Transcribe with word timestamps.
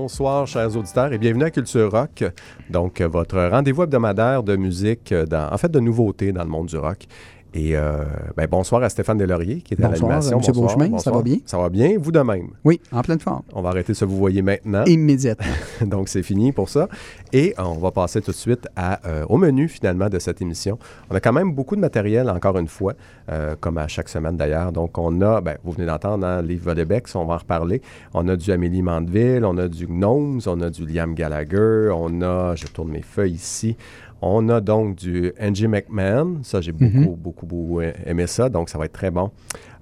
Bonsoir, 0.00 0.44
chers 0.48 0.76
auditeurs, 0.76 1.12
et 1.12 1.18
bienvenue 1.18 1.44
à 1.44 1.50
Culture 1.50 1.88
Rock. 1.88 2.24
Donc, 2.68 3.00
votre 3.00 3.40
rendez-vous 3.48 3.84
hebdomadaire 3.84 4.42
de 4.42 4.56
musique, 4.56 5.12
euh, 5.12 5.24
en 5.32 5.56
fait, 5.56 5.70
de 5.70 5.78
nouveautés 5.78 6.32
dans 6.32 6.42
le 6.42 6.50
monde 6.50 6.66
du 6.66 6.76
rock. 6.76 7.06
Et 7.56 7.76
euh, 7.76 8.02
ben, 8.36 8.48
bonsoir 8.50 8.82
à 8.82 8.88
Stéphane 8.88 9.16
Deslauriers 9.16 9.60
qui 9.60 9.74
est 9.74 9.84
à 9.84 9.88
Bonsoir, 9.88 10.10
l'animation. 10.10 10.40
M. 10.40 10.60
Beauchemin, 10.60 10.98
ça 10.98 11.12
va 11.12 11.22
bien? 11.22 11.36
Ça 11.46 11.56
va 11.56 11.68
bien, 11.68 11.96
vous 12.00 12.10
de 12.10 12.18
même? 12.18 12.48
Oui, 12.64 12.80
en 12.90 13.00
pleine 13.02 13.20
forme. 13.20 13.42
On 13.52 13.62
va 13.62 13.68
arrêter 13.68 13.94
se 13.94 14.04
vous 14.04 14.16
voyez 14.16 14.42
maintenant. 14.42 14.84
Immédiatement. 14.86 15.46
Donc, 15.86 16.08
c'est 16.08 16.24
fini 16.24 16.50
pour 16.50 16.68
ça. 16.68 16.88
Et 17.32 17.54
on 17.56 17.74
va 17.74 17.92
passer 17.92 18.20
tout 18.20 18.32
de 18.32 18.36
suite 18.36 18.66
à, 18.74 19.06
euh, 19.06 19.24
au 19.28 19.36
menu, 19.36 19.68
finalement, 19.68 20.08
de 20.08 20.18
cette 20.18 20.42
émission. 20.42 20.80
On 21.10 21.14
a 21.14 21.20
quand 21.20 21.32
même 21.32 21.52
beaucoup 21.52 21.76
de 21.76 21.80
matériel, 21.80 22.28
encore 22.28 22.58
une 22.58 22.66
fois, 22.66 22.94
euh, 23.30 23.54
comme 23.60 23.78
à 23.78 23.86
chaque 23.86 24.08
semaine 24.08 24.36
d'ailleurs. 24.36 24.72
Donc, 24.72 24.98
on 24.98 25.20
a, 25.20 25.40
ben, 25.40 25.56
vous 25.62 25.70
venez 25.70 25.86
d'entendre, 25.86 26.26
hein, 26.26 26.42
Liv 26.42 26.68
on 27.14 27.24
va 27.24 27.34
en 27.34 27.38
reparler. 27.38 27.82
On 28.14 28.26
a 28.26 28.34
du 28.34 28.50
Amélie 28.50 28.82
Mandeville, 28.82 29.44
on 29.44 29.56
a 29.58 29.68
du 29.68 29.86
Gnomes, 29.86 30.40
on 30.46 30.60
a 30.60 30.70
du 30.70 30.86
Liam 30.86 31.14
Gallagher, 31.14 31.92
on 31.94 32.20
a, 32.20 32.56
je 32.56 32.66
tourne 32.66 32.90
mes 32.90 33.02
feuilles 33.02 33.34
ici, 33.34 33.76
On 34.22 34.48
a 34.48 34.60
donc 34.60 34.96
du 34.96 35.32
Angie 35.40 35.68
McMahon. 35.68 36.38
Ça, 36.42 36.60
j'ai 36.60 36.72
beaucoup, 36.72 36.84
Mhm. 37.10 37.16
beaucoup, 37.16 37.46
beaucoup 37.46 37.80
aimé 37.82 38.26
ça. 38.26 38.48
Donc, 38.48 38.68
ça 38.70 38.78
va 38.78 38.86
être 38.86 38.92
très 38.92 39.10
bon. 39.10 39.30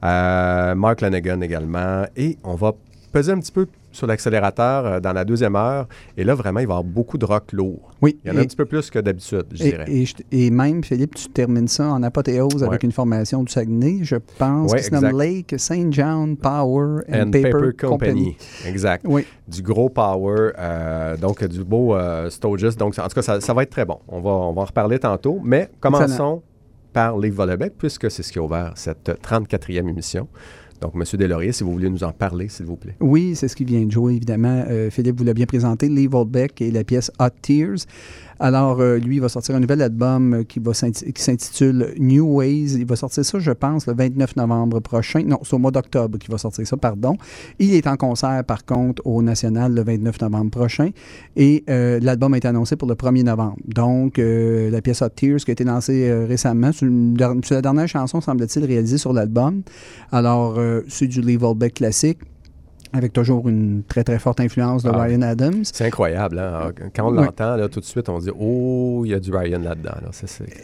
Euh, 0.04 0.74
Mark 0.74 1.00
Lanegan 1.00 1.40
également. 1.42 2.04
Et 2.16 2.36
on 2.42 2.54
va 2.54 2.72
peser 3.12 3.32
un 3.32 3.38
petit 3.38 3.52
peu 3.52 3.66
sur 3.92 4.06
l'accélérateur 4.06 4.86
euh, 4.86 5.00
dans 5.00 5.12
la 5.12 5.24
deuxième 5.24 5.54
heure. 5.56 5.86
Et 6.16 6.24
là, 6.24 6.34
vraiment, 6.34 6.60
il 6.60 6.66
va 6.66 6.74
y 6.74 6.76
avoir 6.76 6.84
beaucoup 6.84 7.18
de 7.18 7.24
rock 7.24 7.52
lourd. 7.52 7.90
Oui. 8.00 8.18
Il 8.24 8.28
y 8.28 8.34
en 8.34 8.36
a 8.36 8.40
un 8.40 8.42
et, 8.42 8.46
petit 8.46 8.56
peu 8.56 8.64
plus 8.64 8.90
que 8.90 8.98
d'habitude, 8.98 9.44
je 9.52 9.62
et- 9.64 9.70
dirais. 9.70 9.86
et 10.32 10.50
même, 10.50 10.82
Philippe, 10.82 11.14
tu 11.14 11.28
termines 11.28 11.68
ça 11.68 11.86
en 11.88 12.02
apothéose 12.02 12.64
avec 12.64 12.82
une 12.82 12.92
formation 12.92 13.42
du 13.44 13.52
Saguenay. 13.52 14.00
Je 14.02 14.16
pense 14.38 14.72
Ouais, 14.72 14.78
que 14.78 14.84
c'est 14.84 14.92
nomme. 15.00 15.18
Lake 15.18 15.54
St. 15.58 15.92
John 15.92 16.36
Power 16.36 17.02
and, 17.08 17.28
And 17.28 17.30
Paper, 17.30 17.72
Company. 17.78 18.36
Exact. 18.66 19.04
Oui. 19.08 19.24
Du 19.46 19.62
gros 19.62 19.88
power, 19.88 20.52
euh, 20.58 21.16
donc 21.16 21.44
du 21.44 21.62
beau 21.64 21.94
euh. 21.94 22.28
Donc, 22.78 22.98
en 22.98 23.02
tout 23.08 23.14
cas, 23.14 23.22
ça, 23.22 23.40
ça 23.40 23.54
va 23.54 23.62
être 23.62 23.70
très 23.70 23.84
bon. 23.84 23.98
On 24.08 24.20
va, 24.20 24.30
on 24.30 24.52
va 24.52 24.62
en 24.62 24.64
reparler 24.64 24.98
tantôt. 24.98 25.38
Mais 25.44 25.68
commençons 25.80 26.04
Excellent. 26.04 26.42
par 26.92 27.18
Live 27.18 27.34
Volebec, 27.34 27.74
puisque 27.78 28.10
c'est 28.10 28.22
ce 28.22 28.32
qui 28.32 28.38
a 28.38 28.42
ouvert 28.42 28.72
cette 28.76 29.10
34e 29.22 29.88
émission. 29.88 30.28
Donc, 30.82 30.94
M. 30.96 31.04
Deslauriers, 31.16 31.52
si 31.52 31.62
vous 31.62 31.72
voulez 31.72 31.88
nous 31.88 32.02
en 32.02 32.10
parler, 32.10 32.48
s'il 32.48 32.66
vous 32.66 32.74
plaît. 32.74 32.96
Oui, 33.00 33.36
c'est 33.36 33.46
ce 33.46 33.54
qui 33.54 33.64
vient 33.64 33.84
de 33.86 33.90
jouer, 33.90 34.14
évidemment. 34.14 34.64
Euh, 34.68 34.90
Philippe 34.90 35.16
vous 35.16 35.24
l'a 35.24 35.32
bien 35.32 35.46
présenté, 35.46 35.88
Lee 35.88 36.08
Volbeck 36.08 36.60
et 36.60 36.72
la 36.72 36.82
pièce 36.82 37.10
Hot 37.20 37.28
Tears. 37.40 37.86
Alors, 38.40 38.80
euh, 38.80 38.98
lui, 38.98 39.16
il 39.16 39.20
va 39.20 39.28
sortir 39.28 39.54
un 39.54 39.60
nouvel 39.60 39.82
album 39.82 40.34
euh, 40.34 40.42
qui, 40.44 40.60
va 40.60 40.72
s'intitule 40.74 41.94
New 41.98 42.24
Ways. 42.24 42.76
Il 42.78 42.86
va 42.86 42.96
sortir 42.96 43.24
ça, 43.24 43.38
je 43.38 43.50
pense, 43.52 43.86
le 43.86 43.94
29 43.94 44.36
novembre 44.36 44.80
prochain. 44.80 45.22
Non, 45.26 45.38
c'est 45.42 45.54
au 45.54 45.58
mois 45.58 45.70
d'octobre 45.70 46.18
qu'il 46.18 46.30
va 46.30 46.38
sortir 46.38 46.66
ça, 46.66 46.76
pardon. 46.76 47.16
Il 47.58 47.74
est 47.74 47.86
en 47.86 47.96
concert, 47.96 48.42
par 48.44 48.64
contre, 48.64 49.02
au 49.06 49.22
National 49.22 49.74
le 49.74 49.82
29 49.82 50.20
novembre 50.20 50.50
prochain. 50.50 50.90
Et 51.36 51.64
euh, 51.68 52.00
l'album 52.00 52.34
été 52.34 52.48
annoncé 52.48 52.76
pour 52.76 52.88
le 52.88 52.94
1er 52.94 53.24
novembre. 53.24 53.56
Donc, 53.66 54.18
la 54.18 54.80
pièce 54.80 55.02
Hot 55.02 55.08
Tears 55.10 55.38
qui 55.38 55.50
a 55.50 55.52
été 55.52 55.64
lancée 55.64 56.12
récemment, 56.26 56.70
c'est, 56.72 56.86
la 57.54 57.62
dernière 57.62 57.88
chanson, 57.88 58.20
semble-t-il, 58.20 58.64
réalisée 58.64 58.98
sur 58.98 59.12
l'album. 59.12 59.62
Alors, 60.10 60.58
c'est 60.88 61.06
du 61.06 61.20
Lee 61.20 61.36
Volbeck 61.36 61.74
classique 61.74 62.18
avec 62.92 63.12
toujours 63.12 63.48
une 63.48 63.82
très 63.88 64.04
très 64.04 64.18
forte 64.18 64.40
influence 64.40 64.82
de 64.82 64.90
Ah. 64.92 65.02
Ryan 65.02 65.22
Adams. 65.22 65.64
C'est 65.64 65.86
incroyable. 65.86 66.38
hein? 66.38 66.70
Quand 66.94 67.08
on 67.08 67.10
l'entend, 67.10 67.56
là, 67.56 67.68
tout 67.68 67.80
de 67.80 67.84
suite, 67.84 68.08
on 68.08 68.18
dit 68.18 68.30
Oh, 68.38 69.02
il 69.04 69.10
y 69.10 69.14
a 69.14 69.20
du 69.20 69.30
Ryan 69.34 69.60
là-dedans. 69.60 69.94
là. 70.02 70.10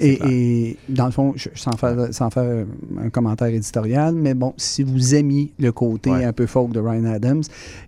Et, 0.00 0.76
dans 0.88 1.06
le 1.06 1.12
fond, 1.12 1.32
je- 1.36 1.48
sans 1.54 1.72
faire, 1.72 1.96
sans 2.12 2.30
faire 2.30 2.64
un 3.02 3.10
commentaire 3.10 3.48
éditorial, 3.48 4.14
mais 4.14 4.34
bon, 4.34 4.52
si 4.56 4.82
vous 4.82 5.14
aimiez 5.14 5.52
le 5.58 5.72
côté 5.72 6.10
Ouais. 6.10 6.24
un 6.24 6.32
peu 6.32 6.46
folk 6.46 6.72
de 6.72 6.80
Ryan 6.80 7.04
Adams, 7.06 7.42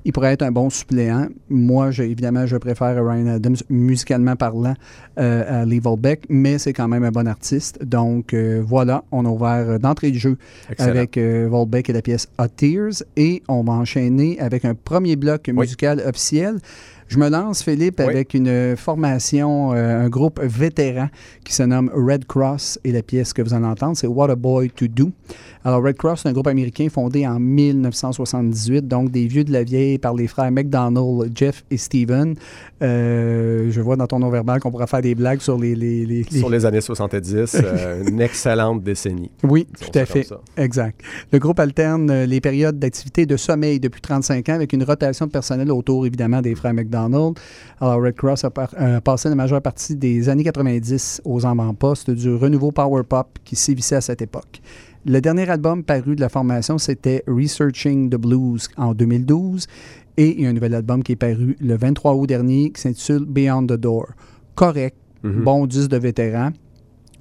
il 0.04 0.12
pourrait 0.12 0.32
être 0.32 0.42
un 0.42 0.52
bon 0.52 0.70
suppléant. 0.70 1.26
Moi, 1.48 1.90
je- 1.90 2.02
évidemment, 2.02 2.46
je 2.46 2.56
préfère 2.56 2.94
Ryan 3.04 3.26
Adams 3.28 3.56
musicalement 3.68 4.36
parlant 4.36 4.74
euh, 5.18 5.62
à 5.62 5.64
Lee 5.66 5.80
Volbeck, 5.80 6.24
mais 6.28 6.58
c'est 6.58 6.72
quand 6.72 6.88
même 6.88 7.04
un 7.04 7.10
bon 7.10 7.26
artiste. 7.28 7.84
Donc 7.84 8.32
euh, 8.32 8.62
voilà, 8.66 9.04
on 9.12 9.24
a 9.26 9.28
ouvert 9.28 9.68
euh, 9.68 9.78
d'entrée 9.78 10.10
de 10.12 10.16
jeu 10.16 10.36
Excellent. 10.70 10.90
avec 10.90 11.18
euh, 11.18 11.46
Volbeck 11.50 11.90
et 11.90 11.92
la 11.92 12.00
pièce 12.02 12.28
Hot 12.38 12.46
Tears. 12.56 13.02
Et 13.16 13.42
on 13.48 13.62
va 13.62 13.72
enchaîner 13.74 14.29
avec 14.38 14.64
un 14.64 14.74
premier 14.74 15.16
bloc 15.16 15.48
musical 15.48 16.00
officiel. 16.06 16.58
Je 17.10 17.18
me 17.18 17.28
lance, 17.28 17.64
Philippe, 17.64 17.96
Oui. 17.98 18.04
avec 18.14 18.34
une 18.34 18.76
formation, 18.76 19.72
euh, 19.74 20.04
un 20.04 20.08
groupe 20.08 20.40
vétéran 20.40 21.08
qui 21.44 21.52
se 21.52 21.64
nomme 21.64 21.90
Red 21.92 22.24
Cross 22.26 22.78
et 22.84 22.92
la 22.92 23.02
pièce 23.02 23.32
que 23.32 23.42
vous 23.42 23.52
allez 23.52 23.66
entendre, 23.66 23.96
c'est 23.96 24.06
What 24.06 24.30
a 24.30 24.36
Boy 24.36 24.70
to 24.70 24.86
Do. 24.86 25.10
Alors, 25.64 25.82
Red 25.82 25.96
Cross, 25.96 26.20
c'est 26.22 26.28
un 26.28 26.32
groupe 26.32 26.46
américain 26.46 26.86
fondé 26.88 27.26
en 27.26 27.40
1978, 27.40 28.86
donc 28.86 29.10
des 29.10 29.26
vieux 29.26 29.42
de 29.42 29.52
la 29.52 29.64
vieille 29.64 29.98
par 29.98 30.14
les 30.14 30.28
frères 30.28 30.52
McDonald, 30.52 31.32
Jeff 31.34 31.64
et 31.72 31.76
Steven. 31.78 32.36
Euh, 32.80 33.70
je 33.72 33.80
vois 33.80 33.96
dans 33.96 34.06
ton 34.06 34.20
nom 34.20 34.30
verbal 34.30 34.60
qu'on 34.60 34.70
pourra 34.70 34.86
faire 34.86 35.02
des 35.02 35.16
blagues 35.16 35.40
sur 35.40 35.58
les... 35.58 35.74
les- 35.74 36.06
les- 36.06 36.22
les- 36.30 36.38
Sur 36.38 36.48
les 36.48 36.64
années 36.64 36.80
70, 36.80 37.56
euh, 37.56 38.04
une 38.08 38.20
excellente 38.20 38.84
décennie. 38.84 39.32
Oui, 39.42 39.66
tout 39.80 39.98
à 39.98 40.06
fait. 40.06 40.28
Exact. 40.56 41.00
Le 41.32 41.40
groupe 41.40 41.58
alterne 41.58 42.22
les 42.22 42.40
périodes 42.40 42.78
d'activité 42.78 43.26
de 43.26 43.36
sommeil 43.36 43.80
depuis 43.80 44.00
35 44.00 44.48
ans 44.48 44.54
avec 44.54 44.72
une 44.72 44.84
rotation 44.84 45.26
de 45.26 45.32
personnel 45.32 45.72
autour, 45.72 46.06
évidemment, 46.06 46.40
des 46.40 46.54
frères 46.54 46.72
McDonald. 46.72 46.99
Alors, 47.80 48.02
Red 48.02 48.14
Cross 48.14 48.44
a, 48.44 48.50
par- 48.50 48.74
a 48.76 49.00
passé 49.00 49.28
la 49.28 49.34
majeure 49.34 49.62
partie 49.62 49.96
des 49.96 50.28
années 50.28 50.44
90 50.44 51.22
aux 51.24 51.46
avant-postes 51.46 52.10
du 52.10 52.34
renouveau 52.34 52.72
power 52.72 53.02
pop 53.04 53.26
qui 53.44 53.56
sévissait 53.56 53.96
à 53.96 54.00
cette 54.00 54.22
époque. 54.22 54.60
Le 55.06 55.20
dernier 55.20 55.48
album 55.48 55.82
paru 55.82 56.14
de 56.16 56.20
la 56.20 56.28
formation, 56.28 56.76
c'était 56.78 57.24
Researching 57.26 58.10
the 58.10 58.16
Blues 58.16 58.68
en 58.76 58.92
2012. 58.94 59.66
Et 60.16 60.34
il 60.36 60.42
y 60.42 60.46
a 60.46 60.50
un 60.50 60.52
nouvel 60.52 60.74
album 60.74 61.02
qui 61.02 61.12
est 61.12 61.16
paru 61.16 61.56
le 61.60 61.76
23 61.76 62.14
août 62.14 62.26
dernier 62.26 62.70
qui 62.70 62.80
s'intitule 62.82 63.24
Beyond 63.26 63.66
the 63.66 63.72
Door. 63.74 64.08
Correct, 64.54 64.96
Mhm. 65.22 65.44
bon 65.44 65.66
disque 65.66 65.88
de 65.90 65.96
vétéran, 65.96 66.50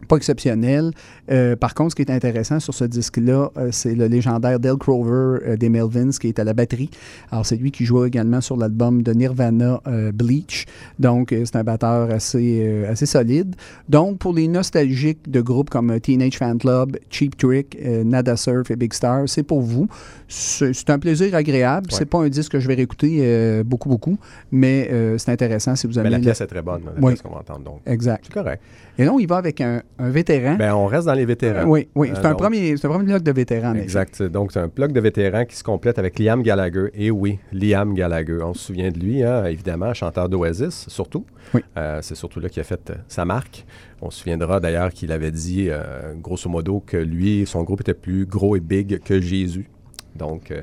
pas 0.08 0.16
exceptionnel. 0.18 0.92
Euh, 1.32 1.56
par 1.56 1.74
contre, 1.74 1.92
ce 1.92 1.96
qui 1.96 2.02
est 2.02 2.12
intéressant 2.12 2.60
sur 2.60 2.74
ce 2.74 2.86
disque-là, 2.86 3.52
euh, 3.58 3.70
c'est 3.72 3.96
le 3.96 4.08
légendaire 4.08 4.60
Dale 4.60 4.78
Crover 4.78 5.40
euh, 5.46 5.58
des 5.58 5.70
Melvins 5.70 6.10
qui 6.12 6.28
est 6.28 6.40
à 6.40 6.44
la 6.44 6.54
batterie. 6.54 6.90
Alors, 7.32 7.46
c'est 7.46 7.56
lui 7.58 7.72
qui 7.72 7.86
joue 7.86 8.06
également 8.06 8.42
sur 8.42 8.58
l'album 8.58 9.04
de 9.04 9.14
Nirvana 9.14 9.82
Bleach. 10.14 10.66
Donc, 10.98 11.30
c'est 11.32 11.56
un 11.56 11.64
batteur 11.64 12.12
assez, 12.12 12.86
assez 12.86 13.06
solide. 13.06 13.56
Donc, 13.88 14.18
pour 14.20 14.34
les 14.34 14.48
nostalgiques 14.48 15.30
de 15.30 15.42
groupes 15.42 15.70
comme 15.70 16.00
Teenage 16.00 16.38
Fan 16.38 16.58
Club, 16.58 16.98
Cheap 17.10 17.38
Trick, 17.38 17.78
Nada 18.06 18.36
Surf 18.36 18.72
et 18.72 18.76
Big 18.76 18.94
Star, 18.94 19.28
c'est 19.28 19.44
pour 19.44 19.62
vous. 19.62 19.88
C'est 20.28 20.90
un 20.90 21.00
plaisir 21.00 21.36
agréable. 21.36 21.88
Ouais. 21.92 21.98
C'est 21.98 22.06
pas 22.06 22.20
un 22.20 22.30
disque 22.30 22.54
que 22.54 22.60
je 22.60 22.68
vais 22.68 22.76
réécouter 22.76 23.64
beaucoup, 23.64 23.90
beaucoup, 23.90 24.18
mais 24.52 24.90
c'est 25.18 25.32
intéressant 25.32 25.76
si 25.76 25.88
vous 25.88 25.94
Mais 25.94 26.02
avez... 26.02 26.10
la 26.10 26.20
pièce 26.20 26.42
est 26.42 26.48
très 26.48 26.62
bonne, 26.62 26.82
la 26.86 26.92
Oui. 27.02 27.14
pièce 27.14 27.22
qu'on 27.22 27.34
va 27.34 27.40
entendre. 27.40 27.64
Donc, 27.64 27.82
Exact. 27.86 28.24
c'est 28.26 28.34
correct. 28.34 28.62
Et 28.98 29.06
là, 29.06 29.14
on 29.14 29.20
y 29.20 29.26
va 29.26 29.38
avec 29.38 29.62
un, 29.62 29.82
un 29.98 30.10
vétéran. 30.10 30.56
Ben, 30.56 30.74
on 30.74 30.86
reste 30.86 31.08
dans 31.08 31.14
les 31.14 31.26
vétérans. 31.26 31.66
Oui, 31.68 31.90
oui. 31.96 32.10
Euh, 32.10 32.14
C'est 32.16 32.26
un, 32.26 32.30
donc- 32.30 32.40
premier, 32.40 32.74
un 32.74 32.88
premier 32.88 33.04
bloc 33.06 33.24
de 33.24 33.32
vétérans. 33.32 33.76
Exact. 33.76 34.24
Donc, 34.24 34.52
c'est 34.54 34.60
un 34.60 34.68
bloc 34.68 34.92
de 34.94 35.00
vétérans 35.02 35.44
qui 35.46 35.56
se 35.58 35.64
complète 35.64 36.00
avec 36.00 36.20
Liam 36.20 36.42
Gallagher. 36.42 36.90
Et 36.94 37.12
oui, 37.12 37.40
Liam 37.52 37.94
Gallagher. 37.94 38.40
On 38.42 38.54
se 38.54 38.68
souvient 38.68 38.92
de 38.92 39.00
lui, 39.00 39.24
hein, 39.24 39.44
évidemment, 39.46 39.94
chanteur 39.94 40.30
d'Oasis, 40.30 40.86
surtout. 40.88 41.26
Oui. 41.54 41.62
Euh, 41.78 42.00
c'est 42.02 42.16
surtout 42.16 42.40
là 42.40 42.48
qu'il 42.48 42.62
a 42.62 42.64
fait 42.64 42.90
euh, 42.92 42.96
sa 43.08 43.26
marque. 43.26 43.66
On 44.02 44.10
se 44.10 44.20
souviendra 44.20 44.60
d'ailleurs 44.62 44.92
qu'il 44.92 45.12
avait 45.12 45.32
dit, 45.32 45.68
euh, 45.70 46.14
grosso 46.16 46.50
modo, 46.50 46.82
que 46.86 46.96
lui, 46.96 47.46
son 47.46 47.64
groupe 47.64 47.82
était 47.82 47.94
plus 47.94 48.26
gros 48.26 48.56
et 48.56 48.62
big 48.62 49.00
que 49.04 49.20
Jésus. 49.20 49.70
Donc, 50.16 50.54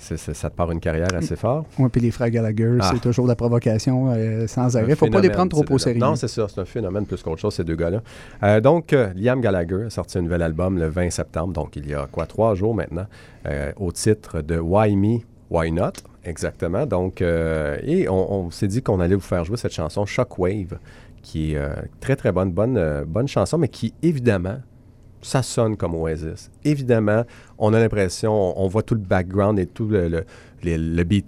ça 0.00 0.50
te 0.50 0.56
part 0.56 0.70
une 0.72 0.80
carrière 0.80 1.08
assez 1.14 1.36
fort. 1.36 1.64
Oui, 1.78 1.88
puis 1.90 2.00
les 2.00 2.10
frères 2.10 2.30
Gallagher, 2.30 2.78
Ah. 2.80 2.90
c'est 2.92 3.00
toujours 3.00 3.26
de 3.26 3.30
la 3.30 3.36
provocation 3.36 4.10
euh, 4.10 4.46
sans 4.46 4.76
arrêt. 4.76 4.94
faut 4.96 5.06
pas 5.08 5.20
les 5.20 5.30
prendre 5.30 5.50
trop 5.50 5.64
au 5.74 5.78
sérieux. 5.78 6.00
Non, 6.00 6.16
c'est 6.16 6.28
ça. 6.28 6.46
C'est 6.48 6.60
un 6.60 6.64
phénomène 6.64 7.06
plus 7.06 7.22
qu'autre 7.22 7.40
chose, 7.40 7.54
ces 7.54 7.64
deux 7.64 7.76
gars-là. 7.76 8.02
Euh, 8.42 8.60
donc, 8.60 8.92
euh, 8.92 9.12
Liam 9.14 9.40
Gallagher 9.40 9.84
a 9.86 9.90
sorti 9.90 10.18
un 10.18 10.22
nouvel 10.22 10.42
album 10.42 10.78
le 10.78 10.88
20 10.88 11.10
septembre, 11.10 11.52
donc 11.52 11.76
il 11.76 11.88
y 11.88 11.94
a 11.94 12.06
quoi, 12.10 12.26
trois 12.26 12.54
jours 12.54 12.74
maintenant, 12.74 13.06
au 13.76 13.92
titre 13.92 14.40
de 14.42 14.58
Why 14.58 14.96
Me, 14.96 15.18
Why 15.50 15.70
Not, 15.72 15.92
exactement. 16.24 16.86
Donc, 16.86 17.20
et 17.22 18.08
on, 18.08 18.32
on 18.46 18.50
s'est 18.50 18.68
dit 18.68 18.82
qu'on 18.82 19.00
allait 19.00 19.14
vous 19.14 19.20
faire 19.20 19.44
jouer 19.44 19.56
cette 19.56 19.72
chanson 19.72 20.06
Shockwave, 20.06 20.78
qui 21.22 21.54
est 21.54 21.60
très, 22.00 22.16
très 22.16 22.32
bonne, 22.32 22.52
bonne, 22.52 23.04
bonne 23.06 23.28
chanson, 23.28 23.58
mais 23.58 23.68
qui, 23.68 23.92
évidemment, 24.02 24.58
ça 25.22 25.42
sonne 25.42 25.76
comme 25.76 25.94
Oasis. 25.94 26.50
Évidemment, 26.64 27.24
on 27.58 27.72
a 27.74 27.78
l'impression, 27.78 28.32
on, 28.58 28.68
voit 28.68 28.82
tout 28.82 28.94
le 28.94 29.00
background 29.00 29.58
et 29.58 29.66
tout 29.66 29.86
le, 29.86 30.08
le, 30.08 30.24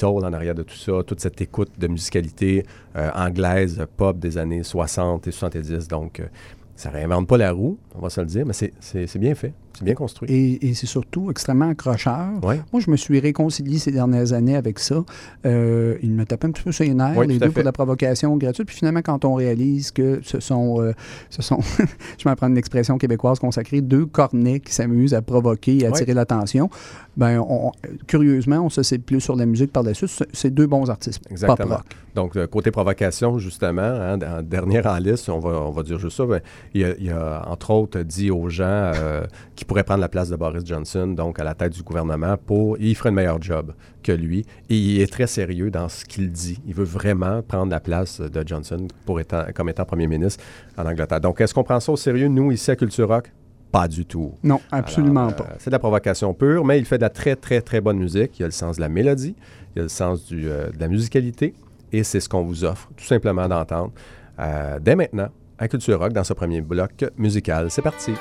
en 0.05 0.33
arrière 0.33 0.55
de 0.55 0.63
tout 0.63 0.77
ça, 0.77 1.03
toute 1.07 1.21
cette 1.21 1.41
écoute 1.41 1.71
de 1.79 1.89
musicalité 1.89 2.65
euh, 2.97 3.11
anglaise, 3.15 3.85
pop 3.97 4.19
des 4.19 4.39
années 4.39 4.63
60 4.63 5.27
et 5.27 5.31
70. 5.31 5.89
Donc, 5.89 6.21
euh, 6.21 6.27
ça 6.75 6.91
réinvente 6.91 7.29
pas 7.29 7.37
la 7.37 7.53
roue, 7.53 7.79
on 7.95 8.01
va 8.01 8.11
se 8.11 8.21
le 8.21 8.27
dire, 8.27 8.47
mais 8.47 8.55
c'est 8.55 9.19
bien 9.19 9.35
fait, 9.35 9.53
c'est 9.79 9.85
bien 9.85 9.95
construit. 9.95 10.29
Et, 10.31 10.69
et 10.69 10.75
c'est 10.75 10.87
surtout 10.87 11.31
extrêmement 11.31 11.69
accrocheur. 11.69 12.29
Ouais. 12.43 12.61
Moi, 12.73 12.81
je 12.81 12.91
me 12.91 12.97
suis 12.97 13.19
réconcilié 13.21 13.79
ces 13.79 13.91
dernières 13.93 14.33
années 14.33 14.57
avec 14.57 14.79
ça. 14.79 15.05
Euh, 15.47 15.97
il 16.03 16.13
me 16.13 16.25
tapait 16.25 16.47
un 16.47 16.51
petit 16.51 16.63
peu 16.63 16.73
sur 16.73 16.85
les 16.85 16.95
nerfs, 16.95 17.17
Oui, 17.17 17.27
les 17.27 17.39
deux 17.39 17.51
pour 17.51 17.61
de 17.63 17.65
la 17.67 17.73
provocation 17.73 18.37
gratuite. 18.37 18.67
Puis 18.67 18.77
finalement, 18.77 19.03
quand 19.03 19.25
on 19.25 19.35
réalise 19.35 19.91
que 19.91 20.21
ce 20.23 20.41
sont, 20.41 20.81
euh, 20.81 20.93
ce 21.31 21.43
sont 21.43 21.61
je 22.19 22.29
vais 22.29 22.35
prendre 22.37 22.51
une 22.53 22.59
expression 22.59 22.99
québécoise 22.99 23.39
consacrée, 23.39 23.81
deux 23.81 24.07
cornets 24.07 24.61
qui 24.61 24.73
s'amusent 24.75 25.15
à 25.15 25.23
provoquer 25.23 25.79
et 25.79 25.87
à 25.87 25.91
Ouais. 25.91 25.97
attirer 25.97 26.15
l'attention, 26.15 26.71
ben, 27.17 27.39
on- 27.41 27.73
curieusement, 28.07 28.59
on 28.61 28.71
se 28.71 28.83
sait 28.83 28.99
plus 28.99 29.21
sur 29.21 29.37
la 29.37 29.47
musique 29.47 29.73
par 29.73 29.83
la 29.83 29.95
suite. 29.95 30.11
C'est- 30.33 30.51
deux 30.51 30.67
bons 30.67 30.91
artistes. 30.91 31.23
Exactement. 31.31 31.57
Pop 31.69 31.77
rock. 31.79 31.87
Donc, 32.15 32.37
euh, 32.37 32.47
côté 32.47 32.71
provocation, 32.71 33.39
justement, 33.39 33.81
hein, 33.83 34.19
en 34.21 34.43
dernière 34.43 34.87
en 34.87 34.99
liste, 34.99 35.29
on 35.31 35.39
va, 35.39 35.51
on 35.63 35.71
va 35.71 35.83
dire 35.83 35.99
juste 35.99 36.17
ça, 36.19 36.27
ben, 36.27 36.41
il, 36.75 36.85
a, 36.85 36.95
il 36.99 37.11
a, 37.11 37.43
entre 37.49 37.71
autres, 37.71 38.01
dit 38.03 38.31
aux 38.31 38.49
gens 38.51 38.65
euh, 38.67 39.23
qui 39.57 39.62
pourraient 39.65 39.85
prendre 39.85 40.01
la 40.01 40.09
place 40.09 40.29
de 40.29 40.37
Boris 40.37 40.65
Johnson, 40.65 41.09
donc 41.09 41.39
à 41.39 41.45
la 41.45 41.55
tête 41.55 41.73
du 41.73 41.83
gouvernement, 41.83 42.37
pour 42.37 42.77
il 42.79 42.95
ferait 42.95 43.11
un 43.11 43.13
meilleur 43.13 43.41
job 43.41 43.75
que 44.03 44.13
lui. 44.13 44.45
Et 44.71 44.77
il 44.77 45.01
est 45.01 45.13
très 45.13 45.27
sérieux 45.27 45.71
dans 45.71 45.89
ce 45.89 46.05
qu'il 46.05 46.31
dit. 46.31 46.61
Il 46.67 46.75
veut 46.75 46.85
vraiment 46.85 47.43
prendre 47.43 47.71
la 47.71 47.81
place 47.81 48.21
de 48.21 48.47
Johnson 48.47 48.87
pour 49.05 49.21
étant, 49.21 49.45
comme 49.55 49.69
étant 49.69 49.85
premier 49.85 50.07
ministre 50.07 50.43
en 50.77 50.87
Angleterre. 50.87 51.21
Donc, 51.21 51.41
est-ce 51.41 51.55
qu'on 51.55 51.65
prend 51.65 51.81
ça 51.81 51.93
au 51.93 51.97
sérieux, 51.97 52.29
nous, 52.29 52.53
ici 52.53 52.71
à 52.71 52.77
Culture 52.77 53.09
Rock? 53.09 53.33
Pas 53.71 53.89
du 53.89 54.05
tout. 54.05 54.33
Non, 54.43 54.61
absolument 54.71 55.29
Alors, 55.29 55.41
euh, 55.41 55.45
pas. 55.45 55.55
C'est 55.59 55.71
de 55.71 55.75
la 55.75 55.79
provocation 55.79 56.35
pure, 56.35 56.65
mais 56.65 56.79
il 56.79 56.85
fait 56.85 56.99
de 56.99 57.03
la 57.03 57.11
très, 57.11 57.37
très, 57.37 57.63
très 57.63 57.81
bonne 57.81 57.99
musique. 57.99 58.39
Il 58.39 58.43
a 58.43 58.47
le 58.47 58.53
sens 58.53 58.77
de 58.77 58.83
la 58.83 58.91
mélodie, 58.91 59.35
il 59.75 59.81
a 59.81 59.83
le 59.85 59.89
sens 59.89 60.27
du, 60.27 60.49
euh, 60.49 60.71
de 60.71 60.79
la 60.79 60.89
musicalité, 60.89 61.55
et 61.91 62.05
c'est 62.05 62.21
ce 62.21 62.29
qu'on 62.29 62.43
vous 62.43 62.65
offre, 62.65 62.91
tout 62.97 63.05
simplement 63.05 63.49
d'entendre 63.49 63.93
euh, 64.39 64.79
dès 64.79 64.95
maintenant 64.95 65.29
à 65.59 65.69
Culture 65.69 65.99
Rock 65.99 66.13
dans 66.13 66.25
ce 66.25 66.35
premier 66.35 66.61
bloc 66.61 67.05
musical. 67.17 67.71
C'est 67.71 67.83
parti. 67.83 68.13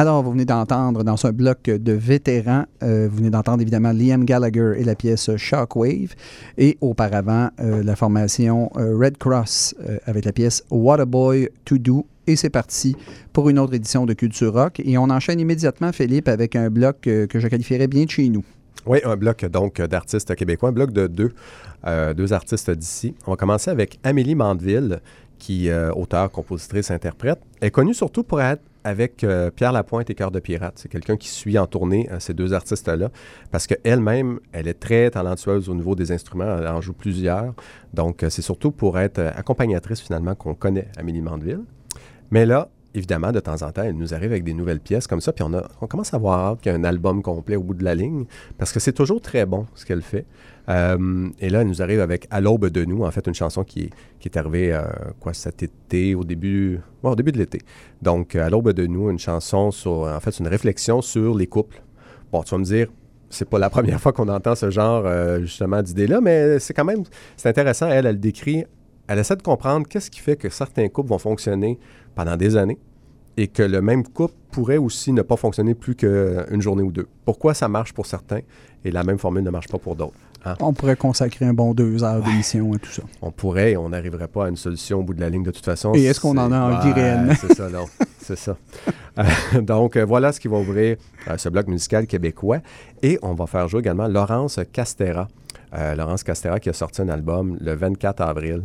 Alors, 0.00 0.22
vous 0.22 0.30
venez 0.30 0.46
d'entendre 0.46 1.04
dans 1.04 1.26
un 1.26 1.30
bloc 1.30 1.64
de 1.64 1.92
vétérans, 1.92 2.64
euh, 2.82 3.06
vous 3.10 3.18
venez 3.18 3.28
d'entendre 3.28 3.60
évidemment 3.60 3.92
Liam 3.92 4.24
Gallagher 4.24 4.72
et 4.78 4.84
la 4.84 4.94
pièce 4.94 5.36
Shockwave, 5.36 6.14
et 6.56 6.78
auparavant 6.80 7.50
euh, 7.60 7.82
la 7.82 7.96
formation 7.96 8.70
euh, 8.76 8.96
Red 8.96 9.18
Cross 9.18 9.74
avec 10.06 10.24
la 10.24 10.32
pièce 10.32 10.64
What 10.70 11.00
a 11.00 11.04
Boy 11.04 11.50
to 11.66 11.76
Do. 11.76 12.06
Et 12.26 12.36
c'est 12.36 12.48
parti 12.48 12.96
pour 13.34 13.50
une 13.50 13.58
autre 13.58 13.74
édition 13.74 14.06
de 14.06 14.14
Culture 14.14 14.54
Rock. 14.54 14.80
Et 14.82 14.96
on 14.96 15.10
enchaîne 15.10 15.38
immédiatement, 15.38 15.92
Philippe, 15.92 16.28
avec 16.28 16.56
un 16.56 16.70
bloc 16.70 17.00
que 17.02 17.28
je 17.34 17.48
qualifierais 17.48 17.86
bien 17.86 18.06
de 18.06 18.10
chez 18.10 18.30
nous. 18.30 18.44
Oui, 18.86 19.00
un 19.04 19.16
bloc 19.18 19.44
donc 19.44 19.82
d'artistes 19.82 20.34
québécois, 20.34 20.70
un 20.70 20.72
bloc 20.72 20.92
de 20.92 21.08
deux, 21.08 21.32
deux 22.16 22.32
artistes 22.32 22.70
d'ici. 22.70 23.14
On 23.26 23.32
va 23.32 23.36
commencer 23.36 23.70
avec 23.70 23.98
Amélie 24.02 24.34
Mandeville, 24.34 25.00
qui 25.40 25.66
est 25.66 25.72
euh, 25.72 25.90
auteure, 25.92 26.30
compositrice, 26.30 26.92
interprète. 26.92 27.40
Est 27.60 27.72
connue 27.72 27.94
surtout 27.94 28.22
pour 28.22 28.40
être 28.40 28.62
avec 28.84 29.24
euh, 29.24 29.50
Pierre 29.50 29.72
Lapointe 29.72 30.08
et 30.08 30.14
Cœur 30.14 30.30
de 30.30 30.38
Pirate. 30.38 30.74
C'est 30.76 30.88
quelqu'un 30.88 31.16
qui 31.16 31.28
suit 31.28 31.58
en 31.58 31.66
tournée 31.66 32.08
euh, 32.12 32.20
ces 32.20 32.32
deux 32.32 32.52
artistes-là 32.52 33.10
parce 33.50 33.66
qu'elle-même, 33.66 34.38
elle 34.52 34.68
est 34.68 34.78
très 34.78 35.10
talentueuse 35.10 35.68
au 35.68 35.74
niveau 35.74 35.96
des 35.96 36.12
instruments. 36.12 36.58
Elle 36.58 36.68
en 36.68 36.80
joue 36.80 36.92
plusieurs. 36.92 37.54
Donc, 37.92 38.24
c'est 38.28 38.42
surtout 38.42 38.70
pour 38.70 38.98
être 38.98 39.18
accompagnatrice 39.18 40.00
finalement 40.00 40.34
qu'on 40.36 40.54
connaît 40.54 40.88
Amélie 40.96 41.22
Mandeville. 41.22 41.64
Mais 42.30 42.46
là, 42.46 42.68
évidemment, 42.94 43.32
de 43.32 43.40
temps 43.40 43.62
en 43.62 43.72
temps, 43.72 43.82
elle 43.82 43.96
nous 43.96 44.14
arrive 44.14 44.32
avec 44.32 44.44
des 44.44 44.54
nouvelles 44.54 44.80
pièces 44.80 45.06
comme 45.06 45.20
ça, 45.20 45.32
puis 45.32 45.44
on, 45.44 45.52
a, 45.54 45.68
on 45.80 45.86
commence 45.86 46.12
à 46.14 46.18
hâte 46.18 46.60
qu'il 46.60 46.72
y 46.72 46.74
ait 46.74 46.78
un 46.78 46.84
album 46.84 47.22
complet 47.22 47.56
au 47.56 47.62
bout 47.62 47.74
de 47.74 47.84
la 47.84 47.94
ligne, 47.94 48.24
parce 48.58 48.72
que 48.72 48.80
c'est 48.80 48.92
toujours 48.92 49.20
très 49.20 49.46
bon 49.46 49.66
ce 49.74 49.84
qu'elle 49.84 50.02
fait. 50.02 50.26
Euh, 50.68 51.28
et 51.40 51.50
là, 51.50 51.62
elle 51.62 51.68
nous 51.68 51.82
arrive 51.82 52.00
avec 52.00 52.26
À 52.30 52.40
l'aube 52.40 52.66
de 52.66 52.84
nous, 52.84 53.04
en 53.04 53.10
fait, 53.10 53.26
une 53.26 53.34
chanson 53.34 53.64
qui 53.64 53.90
qui 54.20 54.28
est 54.28 54.36
arrivée, 54.36 54.72
euh, 54.72 54.82
quoi, 55.18 55.32
cet 55.34 55.62
été, 55.62 56.14
au 56.14 56.24
début, 56.24 56.80
au 57.02 57.14
début 57.16 57.32
de 57.32 57.38
l'été. 57.38 57.60
Donc, 58.02 58.36
À 58.36 58.50
l'aube 58.50 58.72
de 58.72 58.86
nous, 58.86 59.10
une 59.10 59.18
chanson 59.18 59.70
sur, 59.70 60.02
en 60.02 60.20
fait, 60.20 60.38
une 60.38 60.48
réflexion 60.48 61.02
sur 61.02 61.36
les 61.36 61.46
couples. 61.46 61.82
Bon, 62.30 62.42
tu 62.42 62.50
vas 62.50 62.58
me 62.58 62.64
dire, 62.64 62.88
c'est 63.30 63.48
pas 63.48 63.58
la 63.58 63.70
première 63.70 64.00
fois 64.00 64.12
qu'on 64.12 64.28
entend 64.28 64.54
ce 64.54 64.70
genre, 64.70 65.04
euh, 65.06 65.40
justement, 65.40 65.82
d'idées-là, 65.82 66.20
mais 66.20 66.58
c'est 66.58 66.74
quand 66.74 66.84
même, 66.84 67.04
c'est 67.36 67.48
intéressant. 67.48 67.88
Elle, 67.88 68.06
elle 68.06 68.20
décrit, 68.20 68.64
elle 69.06 69.18
essaie 69.18 69.36
de 69.36 69.42
comprendre 69.42 69.86
qu'est-ce 69.88 70.10
qui 70.10 70.20
fait 70.20 70.36
que 70.36 70.48
certains 70.48 70.88
couples 70.88 71.08
vont 71.08 71.18
fonctionner 71.18 71.78
pendant 72.14 72.36
des 72.36 72.56
années 72.56 72.78
et 73.36 73.48
que 73.48 73.62
le 73.62 73.80
même 73.80 74.06
couple 74.06 74.34
pourrait 74.50 74.76
aussi 74.76 75.12
ne 75.12 75.22
pas 75.22 75.36
fonctionner 75.36 75.74
plus 75.74 75.94
qu'une 75.94 76.60
journée 76.60 76.82
ou 76.82 76.92
deux. 76.92 77.06
Pourquoi 77.24 77.54
ça 77.54 77.68
marche 77.68 77.92
pour 77.92 78.06
certains 78.06 78.40
et 78.84 78.90
la 78.90 79.04
même 79.04 79.18
formule 79.18 79.44
ne 79.44 79.50
marche 79.50 79.68
pas 79.68 79.78
pour 79.78 79.96
d'autres? 79.96 80.14
hein? 80.44 80.54
On 80.60 80.72
pourrait 80.72 80.96
consacrer 80.96 81.44
un 81.44 81.52
bon 81.54 81.74
deux 81.74 82.02
heures 82.02 82.22
d'émission 82.22 82.72
à 82.72 82.78
tout 82.78 82.90
ça. 82.90 83.02
On 83.22 83.30
pourrait, 83.30 83.76
on 83.76 83.88
n'arriverait 83.88 84.28
pas 84.28 84.46
à 84.46 84.48
une 84.48 84.56
solution 84.56 85.00
au 85.00 85.02
bout 85.02 85.14
de 85.14 85.20
la 85.20 85.30
ligne 85.30 85.42
de 85.42 85.50
toute 85.50 85.64
façon. 85.64 85.92
Et 85.94 86.04
est-ce 86.04 86.20
qu'on 86.20 86.36
en 86.36 86.52
a 86.52 86.60
envie 86.60 86.92
réellement? 86.92 87.32
C'est 87.40 87.54
ça, 87.54 87.68
non. 87.68 87.86
c'est 88.18 88.38
ça. 88.38 88.56
Euh, 89.18 89.60
donc, 89.62 89.96
euh, 89.96 90.04
voilà 90.04 90.32
ce 90.32 90.40
qui 90.40 90.48
va 90.48 90.58
ouvrir 90.58 90.96
euh, 91.28 91.36
ce 91.36 91.48
bloc 91.48 91.66
musical 91.68 92.06
québécois. 92.06 92.58
Et 93.02 93.18
on 93.22 93.34
va 93.34 93.46
faire 93.46 93.68
jouer 93.68 93.80
également 93.80 94.08
Laurence 94.08 94.60
Castera. 94.72 95.28
Laurence 95.96 96.24
Castera 96.24 96.58
qui 96.58 96.68
a 96.68 96.72
sorti 96.72 97.00
un 97.00 97.08
album 97.08 97.56
le 97.60 97.74
24 97.76 98.22
avril 98.22 98.64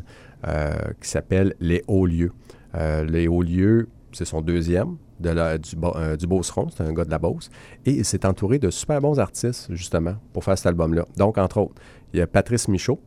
qui 1.00 1.08
s'appelle 1.08 1.54
Les 1.60 1.84
Hauts 1.88 2.08
Lieux. 2.08 2.32
Euh, 2.76 3.04
Les 3.06 3.28
Hauts 3.28 3.44
Lieux, 3.44 3.88
c'est 4.12 4.26
son 4.26 4.42
deuxième 4.42 4.98
du, 5.20 5.30
euh, 5.30 5.58
du 6.18 6.28
c'est 6.76 6.82
un 6.84 6.94
gars 6.94 7.06
de 7.06 7.10
la 7.12 7.20
Beauce. 7.20 7.50
Et 7.86 7.92
il 7.92 8.06
s'est 8.06 8.26
entouré 8.26 8.60
de 8.60 8.70
super 8.70 9.02
bons 9.02 9.20
artistes, 9.20 9.68
justement, 9.74 10.16
pour 10.34 10.44
faire 10.44 10.58
cet 10.58 10.68
album-là. 10.68 11.06
Donc, 11.18 11.38
entre 11.38 11.60
autres, 11.60 11.82
il 12.14 12.20
y 12.20 12.22
a 12.22 12.28
Patrice 12.28 12.68
Michaud, 12.68 13.00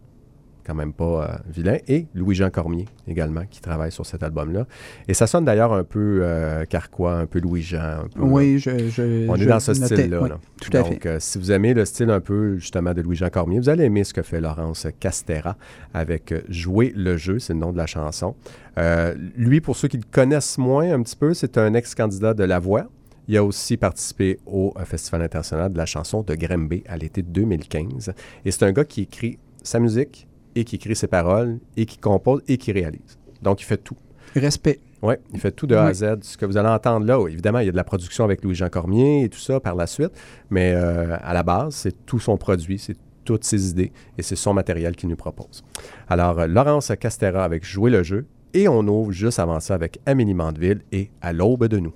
quand 0.68 0.74
même 0.74 0.92
pas 0.92 1.24
euh, 1.24 1.36
vilain, 1.50 1.78
et 1.88 2.06
Louis-Jean 2.14 2.50
Cormier 2.50 2.84
également, 3.08 3.40
qui 3.48 3.62
travaille 3.62 3.90
sur 3.90 4.04
cet 4.04 4.22
album-là. 4.22 4.66
Et 5.08 5.14
ça 5.14 5.26
sonne 5.26 5.46
d'ailleurs 5.46 5.72
un 5.72 5.82
peu 5.82 6.20
euh, 6.22 6.66
carquois, 6.66 7.14
un 7.14 7.24
peu 7.26 7.40
Louis-Jean. 7.40 8.04
Oui, 8.18 8.58
je, 8.58 8.90
je- 8.90 9.26
On 9.30 9.34
je 9.36 9.44
est 9.44 9.46
dans 9.46 9.60
ce 9.60 9.72
style-là. 9.72 10.20
oui, 10.22 10.28
tout 10.60 10.76
à 10.76 10.82
Donc, 10.82 11.02
fait. 11.02 11.06
euh, 11.08 11.16
si 11.20 11.38
vous 11.38 11.50
aimez 11.50 11.72
le 11.72 11.86
style 11.86 12.10
un 12.10 12.20
peu 12.20 12.58
justement 12.58 12.92
de 12.92 13.00
Louis-Jean 13.00 13.30
Cormier, 13.30 13.58
vous 13.58 13.70
allez 13.70 13.84
aimer 13.84 14.04
ce 14.04 14.12
que 14.12 14.20
fait 14.22 14.42
Laurence 14.42 14.86
Castera 15.00 15.56
avec 15.94 16.32
euh, 16.32 16.42
Jouer 16.50 16.92
le 16.94 17.16
jeu, 17.16 17.38
c'est 17.38 17.54
le 17.54 17.60
nom 17.60 17.72
de 17.72 17.78
la 17.78 17.86
chanson. 17.86 18.34
Euh, 18.76 19.14
lui, 19.36 19.62
pour 19.62 19.74
ceux 19.74 19.88
qui 19.88 19.96
le 19.96 20.04
connaissent 20.10 20.58
moins 20.58 20.92
un 20.92 21.02
petit 21.02 21.16
peu, 21.16 21.32
c'est 21.32 21.56
un 21.56 21.72
ex-candidat 21.72 22.34
de 22.34 22.44
La 22.44 22.58
Voix. 22.58 22.84
Il 23.26 23.36
a 23.36 23.44
aussi 23.44 23.76
participé 23.76 24.38
au 24.46 24.72
euh, 24.78 24.84
Festival 24.84 25.22
international 25.22 25.72
de 25.72 25.78
la 25.78 25.86
chanson 25.86 26.22
de 26.22 26.34
Grimby 26.34 26.84
à 26.88 26.96
l'été 26.96 27.22
2015. 27.22 28.12
Et 28.44 28.50
c'est 28.50 28.64
un 28.64 28.72
gars 28.72 28.84
qui 28.84 29.02
écrit 29.02 29.38
sa 29.62 29.80
musique 29.80 30.26
et 30.58 30.64
qui 30.64 30.76
écrit 30.76 30.96
ses 30.96 31.06
paroles 31.06 31.58
et 31.76 31.86
qui 31.86 31.98
compose 31.98 32.42
et 32.48 32.56
qui 32.56 32.72
réalise. 32.72 33.18
Donc, 33.42 33.60
il 33.60 33.64
fait 33.64 33.78
tout. 33.78 33.96
Respect. 34.34 34.80
Oui, 35.00 35.14
il 35.32 35.38
fait 35.38 35.52
tout 35.52 35.68
de 35.68 35.76
A 35.76 35.84
à. 35.84 35.94
Z. 35.94 36.16
Ce 36.22 36.36
que 36.36 36.44
vous 36.44 36.56
allez 36.56 36.68
entendre 36.68 37.06
là, 37.06 37.24
évidemment, 37.28 37.60
il 37.60 37.66
y 37.66 37.68
a 37.68 37.72
de 37.72 37.76
la 37.76 37.84
production 37.84 38.24
avec 38.24 38.42
Louis-Jean 38.42 38.68
Cormier 38.68 39.22
et 39.22 39.28
tout 39.28 39.38
ça 39.38 39.60
par 39.60 39.76
la 39.76 39.86
suite, 39.86 40.10
mais 40.50 40.72
euh, 40.74 41.16
à 41.22 41.32
la 41.32 41.44
base, 41.44 41.74
c'est 41.76 42.04
tout 42.04 42.18
son 42.18 42.36
produit, 42.36 42.80
c'est 42.80 42.96
toutes 43.24 43.44
ses 43.44 43.70
idées 43.70 43.92
et 44.16 44.22
c'est 44.22 44.36
son 44.36 44.54
matériel 44.54 44.96
qu'il 44.96 45.08
nous 45.08 45.16
propose. 45.16 45.62
Alors, 46.08 46.40
euh, 46.40 46.46
Laurence 46.48 46.90
Castera 46.98 47.44
avec 47.44 47.64
Jouer 47.64 47.92
le 47.92 48.02
jeu 48.02 48.26
et 48.54 48.66
on 48.66 48.80
ouvre 48.88 49.12
juste 49.12 49.38
avant 49.38 49.60
ça 49.60 49.74
avec 49.74 50.00
Amélie 50.04 50.34
Mandeville 50.34 50.80
et 50.90 51.10
À 51.20 51.32
l'aube 51.32 51.66
de 51.66 51.78
nous. 51.78 51.92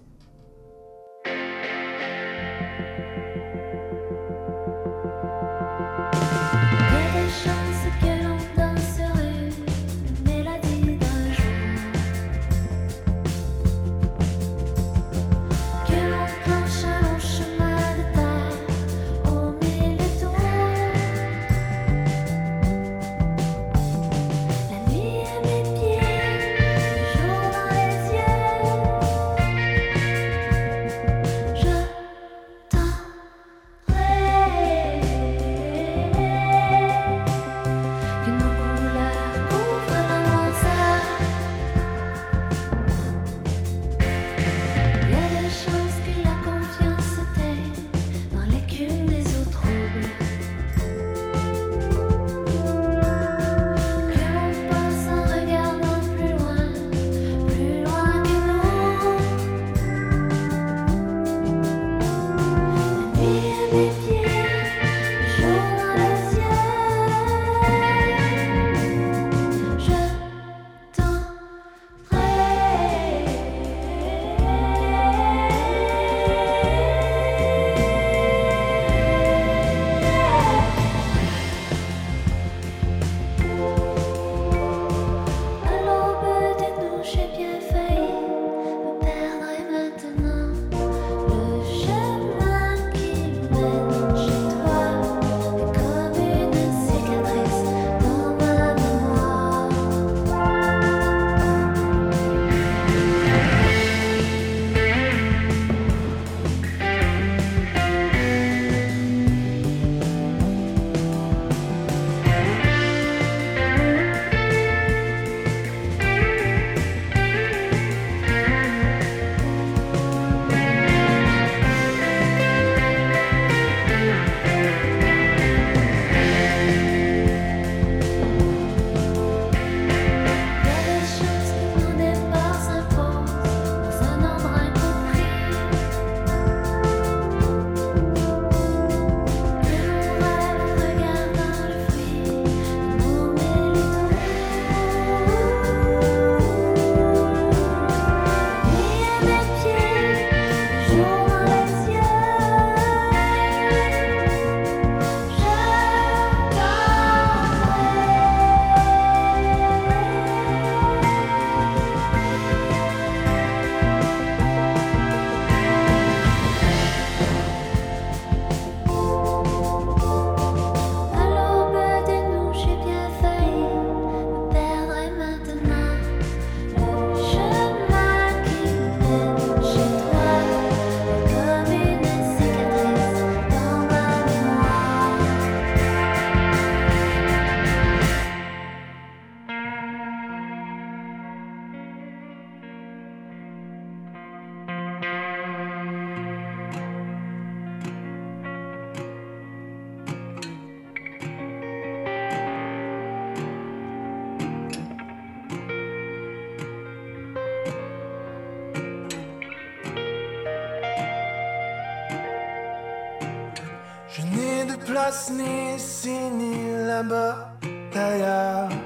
Noce 215.02 215.30
ni 215.30 215.74
ici 215.74 216.16
ni 216.38 216.54
là-bas 216.86 217.58
d'ailleurs. 217.92 218.81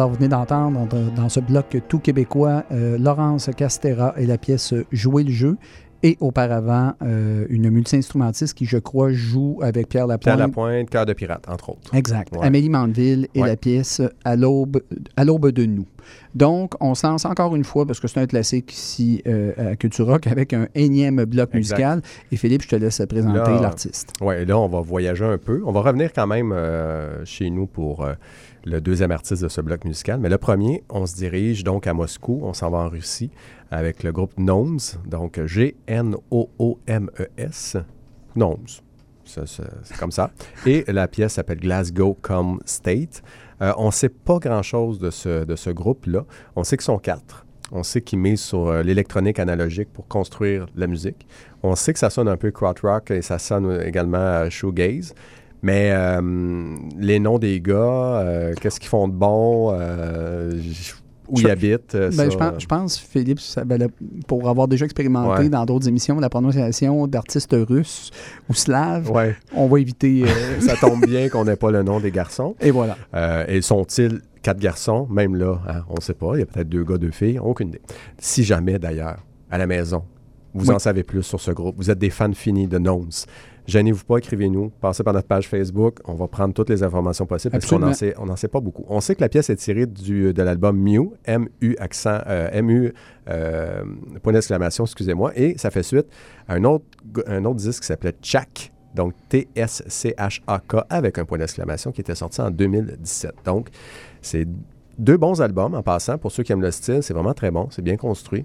Alors, 0.00 0.08
vous 0.08 0.16
venez 0.16 0.28
d'entendre 0.28 0.88
dans- 1.14 1.28
ce 1.28 1.40
bloc 1.40 1.76
tout 1.86 1.98
québécois 1.98 2.64
euh, 2.72 2.96
Laurence 2.96 3.50
Castera 3.54 4.14
et 4.16 4.24
la 4.24 4.38
pièce 4.38 4.72
Jouer 4.92 5.24
le 5.24 5.30
jeu. 5.30 5.58
Et 6.02 6.16
auparavant, 6.20 6.94
euh, 7.02 7.44
une 7.50 7.68
multi-instrumentiste 7.68 8.54
qui, 8.54 8.64
je 8.64 8.78
crois, 8.78 9.12
joue 9.12 9.58
avec 9.60 9.90
Pierre 9.90 10.06
Lapointe. 10.06 10.22
Pierre 10.22 10.36
Lapointe, 10.38 10.88
Cœur 10.88 11.04
de 11.04 11.12
pirate, 11.12 11.44
entre 11.46 11.68
autres. 11.68 11.94
Exact. 11.94 12.34
Ouais. 12.34 12.46
Amélie 12.46 12.70
Mandeville 12.70 13.28
et 13.34 13.42
Ouais. 13.42 13.48
la 13.48 13.56
pièce 13.58 14.00
À 14.24 14.36
l'aube 14.36 14.80
de 15.50 15.66
nous. 15.66 15.84
Donc, 16.34 16.72
on 16.80 16.94
se 16.94 17.06
lance 17.06 17.26
encore 17.26 17.54
une 17.54 17.64
fois, 17.64 17.84
parce 17.84 18.00
que 18.00 18.08
c'est 18.08 18.18
un 18.20 18.26
classique 18.26 18.72
ici 18.72 19.20
euh, 19.26 19.72
à 19.72 19.76
Culture 19.76 20.06
Rock, 20.06 20.26
avec 20.28 20.54
un 20.54 20.68
énième 20.74 21.22
bloc 21.26 21.50
Exact. 21.54 21.76
musical. 21.76 22.02
Et 22.32 22.36
Philippe, 22.36 22.62
je 22.62 22.68
te 22.68 22.76
laisse 22.76 23.02
présenter 23.06 23.50
l'artiste. 23.60 24.14
Oui, 24.22 24.46
là, 24.46 24.58
on 24.58 24.68
va 24.68 24.80
voyager 24.80 25.26
un 25.26 25.36
peu. 25.36 25.60
On 25.66 25.72
va 25.72 25.82
revenir 25.82 26.14
quand 26.14 26.26
même 26.26 26.52
euh, 26.56 27.22
chez 27.26 27.50
nous 27.50 27.66
pour 27.66 28.06
le 28.64 28.80
deuxième 28.80 29.10
artiste 29.10 29.42
de 29.42 29.48
ce 29.48 29.60
bloc 29.60 29.84
musical. 29.84 30.20
Mais 30.20 30.28
le 30.28 30.38
premier, 30.38 30.84
on 30.88 31.06
se 31.06 31.14
dirige 31.14 31.64
donc 31.64 31.86
à 31.86 31.94
Moscou. 31.94 32.40
On 32.42 32.52
s'en 32.52 32.70
va 32.70 32.78
en 32.78 32.88
Russie 32.88 33.30
avec 33.70 34.02
le 34.02 34.12
groupe 34.12 34.34
Gnomes. 34.36 34.80
Donc, 35.06 35.44
G-N-O-O-M-E-S. 35.44 36.06
E 37.76 37.84
Gnomes. 38.36 38.66
C'est 39.24 39.96
comme 39.98 40.10
ça. 40.10 40.30
Et 40.66 40.84
la 40.88 41.06
pièce 41.06 41.34
s'appelle 41.34 41.60
Glasgow 41.60 42.16
Come 42.20 42.60
State. 42.64 43.22
Euh, 43.62 43.72
on 43.76 43.86
ne 43.86 43.92
sait 43.92 44.08
pas 44.08 44.38
grand-chose 44.38 44.98
de 44.98 45.10
ce, 45.10 45.44
de 45.44 45.56
ce 45.56 45.70
groupe-là. 45.70 46.24
On 46.56 46.64
sait 46.64 46.76
qu'ils 46.76 46.84
sont 46.84 46.98
quatre. 46.98 47.46
On 47.72 47.82
sait 47.84 48.00
qu'ils 48.00 48.18
misent 48.18 48.40
sur 48.40 48.66
euh, 48.68 48.82
l'électronique 48.82 49.38
analogique 49.38 49.92
pour 49.92 50.08
construire 50.08 50.66
la 50.74 50.86
musique. 50.86 51.26
On 51.62 51.76
sait 51.76 51.92
que 51.92 51.98
ça 51.98 52.10
sonne 52.10 52.26
un 52.28 52.36
peu 52.36 52.50
krautrock 52.50 53.10
et 53.12 53.22
ça 53.22 53.38
sonne 53.38 53.80
également 53.82 54.18
euh, 54.18 54.50
shoegaze. 54.50 55.14
Mais 55.62 55.90
euh, 55.92 56.74
les 56.98 57.18
noms 57.18 57.38
des 57.38 57.60
gars, 57.60 57.74
euh, 57.74 58.54
qu'est-ce 58.60 58.80
qu'ils 58.80 58.88
font 58.88 59.08
de 59.08 59.12
bon, 59.12 59.72
euh, 59.72 60.52
où 61.28 61.36
Je- 61.36 61.42
ils 61.42 61.50
habitent, 61.50 61.94
Ben, 61.96 62.10
ça, 62.10 62.28
je, 62.30 62.36
pense, 62.36 62.52
je 62.62 62.66
pense, 62.66 62.98
Philippe, 62.98 63.40
ça- 63.40 63.64
ben, 63.64 63.88
pour 64.26 64.48
avoir 64.48 64.66
déjà 64.68 64.84
expérimenté 64.86 65.42
Ouais. 65.44 65.48
dans 65.48 65.64
d'autres 65.66 65.86
émissions 65.86 66.18
la 66.18 66.28
prononciation 66.30 67.06
d'artistes 67.06 67.54
russes 67.68 68.10
ou 68.48 68.54
slaves, 68.54 69.10
Ouais, 69.10 69.36
on 69.54 69.66
va 69.68 69.78
éviter. 69.80 70.24
ça 70.60 70.76
tombe 70.76 71.04
bien 71.06 71.28
qu'on 71.28 71.44
n'ait 71.44 71.56
pas 71.56 71.70
le 71.70 71.82
nom 71.82 72.00
des 72.00 72.10
garçons. 72.10 72.56
et 72.60 72.70
voilà. 72.70 72.96
Et 73.48 73.60
sont-ils 73.62 74.22
quatre 74.42 74.58
garçons? 74.58 75.06
Même 75.10 75.36
là, 75.36 75.60
hein, 75.68 75.82
on 75.88 75.94
ne 75.96 76.00
sait 76.00 76.14
pas. 76.14 76.32
Il 76.34 76.40
y 76.40 76.42
a 76.42 76.46
peut-être 76.46 76.68
deux 76.68 76.84
gars, 76.84 76.96
deux 76.98 77.10
filles. 77.12 77.38
Aucune 77.38 77.68
idée. 77.68 77.82
Si 78.18 78.42
jamais, 78.44 78.78
d'ailleurs, 78.78 79.18
à 79.50 79.58
la 79.58 79.66
maison, 79.66 80.02
vous 80.54 80.70
Oui. 80.70 80.74
en 80.74 80.78
savez 80.80 81.04
plus 81.04 81.22
sur 81.22 81.38
ce 81.40 81.52
groupe, 81.52 81.76
vous 81.78 81.90
êtes 81.90 81.98
des 81.98 82.10
fans 82.10 82.32
finis 82.32 82.66
de 82.66 82.78
Gnomes, 82.78 83.10
Gênez-vous 83.70 84.04
pas, 84.04 84.16
écrivez-nous, 84.18 84.70
passez 84.80 85.04
par 85.04 85.14
notre 85.14 85.28
page 85.28 85.46
Facebook. 85.46 86.00
On 86.04 86.14
va 86.14 86.26
prendre 86.26 86.52
toutes 86.52 86.70
les 86.70 86.82
informations 86.82 87.24
possibles 87.24 87.52
parce 87.52 87.66
qu'on 87.66 87.78
n'en 87.78 87.92
sait, 87.92 88.14
on 88.18 88.34
sait 88.34 88.48
pas 88.48 88.58
beaucoup. 88.58 88.84
On 88.88 89.00
sait 89.00 89.14
que 89.14 89.20
la 89.20 89.28
pièce 89.28 89.48
est 89.48 89.54
tirée 89.54 89.86
du, 89.86 90.34
de 90.34 90.42
l'album 90.42 90.76
Mew, 90.76 91.12
M-U 91.24 91.76
accent, 91.78 92.18
euh, 92.26 92.48
M-U, 92.50 92.92
euh, 93.28 93.84
point 94.24 94.32
d'exclamation, 94.32 94.86
excusez-moi, 94.86 95.30
et 95.36 95.56
ça 95.56 95.70
fait 95.70 95.84
suite 95.84 96.06
à 96.48 96.54
un 96.54 96.64
autre, 96.64 96.84
un 97.28 97.44
autre 97.44 97.58
disque 97.58 97.82
qui 97.82 97.86
s'appelait 97.86 98.16
Chak, 98.20 98.72
donc 98.96 99.14
T-S-C-H-A-K 99.28 100.76
avec 100.88 101.18
un 101.18 101.24
point 101.24 101.38
d'exclamation 101.38 101.92
qui 101.92 102.00
était 102.00 102.16
sorti 102.16 102.40
en 102.40 102.50
2017. 102.50 103.34
Donc, 103.44 103.68
c'est 104.20 104.48
deux 104.98 105.16
bons 105.16 105.40
albums 105.40 105.76
en 105.76 105.82
passant. 105.84 106.18
Pour 106.18 106.32
ceux 106.32 106.42
qui 106.42 106.50
aiment 106.50 106.60
le 106.60 106.72
style, 106.72 107.04
c'est 107.04 107.14
vraiment 107.14 107.34
très 107.34 107.52
bon, 107.52 107.68
c'est 107.70 107.82
bien 107.82 107.96
construit. 107.96 108.44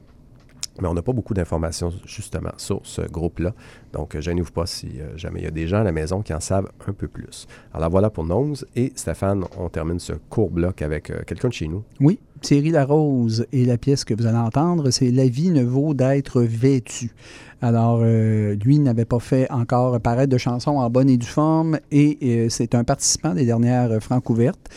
Mais 0.82 0.88
on 0.88 0.94
n'a 0.94 1.02
pas 1.02 1.14
beaucoup 1.14 1.34
d'informations 1.34 1.92
justement 2.06 2.52
sur 2.58 2.82
ce 2.84 3.02
groupe-là. 3.02 3.54
Donc, 3.94 4.16
euh, 4.16 4.22
gênez-vous 4.22 4.52
pas 4.52 4.66
si 4.66 4.88
euh, 5.00 5.16
jamais 5.16 5.40
il 5.40 5.44
y 5.44 5.48
a 5.48 5.52
des 5.52 5.68
gens 5.68 5.78
à 5.78 5.84
la 5.84 5.92
maison 5.92 6.22
qui 6.22 6.34
en 6.34 6.40
savent 6.40 6.70
un 6.88 6.92
peu 6.92 7.08
plus. 7.08 7.48
Alors 7.74 7.90
voilà 7.90 8.10
pour 8.10 8.26
Nose. 8.26 8.66
Et 8.76 8.92
Stéphane, 8.96 9.46
on 9.58 9.70
termine 9.70 10.00
ce 10.00 10.14
court 10.30 10.50
bloc 10.50 10.82
avec 10.82 11.10
euh, 11.10 11.22
quelqu'un 11.26 11.48
de 11.48 11.54
chez 11.54 11.68
nous. 11.68 11.84
Oui, 12.00 12.20
Thierry 12.42 12.72
Larose 12.72 13.46
et 13.52 13.66
la 13.66 13.78
pièce 13.78 14.04
que 14.04 14.14
vous 14.14 14.26
allez 14.26 14.38
entendre, 14.38 14.92
c'est 14.92 15.12
La 15.12 15.28
vie 15.28 15.52
ne 15.52 15.64
vaut 15.64 15.94
d'être 15.94 16.42
vêtue. 16.42 17.14
Alors, 17.62 18.04
lui 18.04 18.80
n'avait 18.80 19.06
pas 19.06 19.20
fait 19.20 19.50
encore 19.50 20.00
paraître 20.00 20.32
de 20.32 20.38
chansons 20.38 20.78
en 20.78 20.90
bonne 20.90 21.10
et 21.10 21.18
due 21.18 21.26
forme 21.26 21.80
et 21.90 22.48
c'est 22.50 22.76
un 22.76 22.84
participant 22.84 23.34
des 23.34 23.46
dernières 23.46 23.92
euh, 23.92 24.00
Francouvertes. 24.00 24.70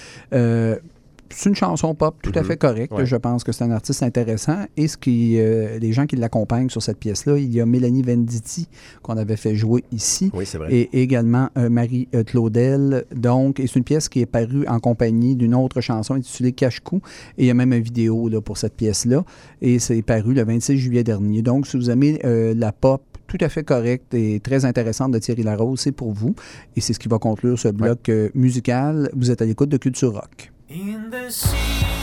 C'est 1.31 1.51
une 1.51 1.55
chanson 1.55 1.95
pop 1.95 2.17
tout 2.23 2.33
à 2.35 2.41
Mhm. 2.41 2.47
fait 2.47 2.57
correcte. 2.57 2.93
Ouais. 2.93 3.05
Je 3.07 3.17
pense 3.17 3.45
que 3.45 3.53
c'est 3.53 3.64
un 3.64 3.71
artiste 3.71 4.03
intéressant. 4.03 4.64
Et 4.77 4.88
ce 4.88 4.97
qui, 4.97 5.38
euh, 5.38 5.79
les 5.79 5.93
gens 5.93 6.07
qui 6.07 6.17
l'accompagnent 6.17 6.71
sur 6.71 6.83
cette 6.83 6.99
pièce-là, 6.99 7.37
il 7.38 7.53
y 7.53 7.61
a 7.61 7.67
Mélanie 7.67 8.03
Venditti 8.03 8.67
qu'on 9.03 9.17
avait 9.17 9.37
fait 9.37 9.55
jouer 9.55 9.85
ici 9.93 10.31
Oui, 10.35 10.47
c'est 10.47 10.59
vrai. 10.59 10.73
et 10.73 11.03
également 11.03 11.49
euh, 11.59 11.69
Marie 11.69 12.09
euh, 12.14 12.25
Claudel. 12.25 13.05
Donc, 13.14 13.61
et 13.61 13.67
c'est 13.67 13.77
une 13.79 13.85
pièce 13.85 14.09
qui 14.09 14.21
est 14.21 14.27
parue 14.27 14.67
en 14.67 14.81
compagnie 14.81 15.37
d'une 15.37 15.55
autre 15.55 15.81
chanson 15.81 16.14
intitulée 16.14 16.53
Cache-Cou. 16.53 17.01
Et 17.37 17.45
il 17.45 17.47
y 17.47 17.51
a 17.51 17.55
même 17.55 17.73
une 17.73 17.83
vidéo 17.83 18.29
là, 18.29 18.41
pour 18.41 18.57
cette 18.57 18.75
pièce-là. 18.75 19.25
Et 19.61 19.79
c'est 19.79 20.01
paru 20.03 20.35
le 20.35 20.45
26 20.45 20.79
juillet 20.79 21.05
dernier. 21.05 21.43
Donc, 21.43 21.67
si 21.67 21.77
vous 21.77 21.91
aimez 21.91 22.19
la 22.25 22.73
pop 22.73 23.03
tout 23.27 23.38
à 23.43 23.51
fait 23.51 23.62
correcte 23.62 24.14
et 24.14 24.41
très 24.41 24.64
intéressante 24.64 25.12
de 25.12 25.19
Thierry 25.19 25.43
Larose, 25.43 25.81
c'est 25.81 25.93
pour 25.93 26.12
vous. 26.12 26.35
Et 26.77 26.81
c'est 26.81 26.95
ce 26.95 26.99
qui 26.99 27.09
va 27.09 27.19
conclure 27.19 27.59
ce 27.59 27.69
bloc 27.69 28.11
musical. 28.35 29.11
Vous 29.14 29.31
êtes 29.31 29.43
à 29.43 29.45
l'écoute 29.45 29.69
de 29.69 29.77
Culture 29.77 30.14
Rock. 30.14 30.51
In 30.71 31.09
the 31.09 31.31
city, 31.31 31.98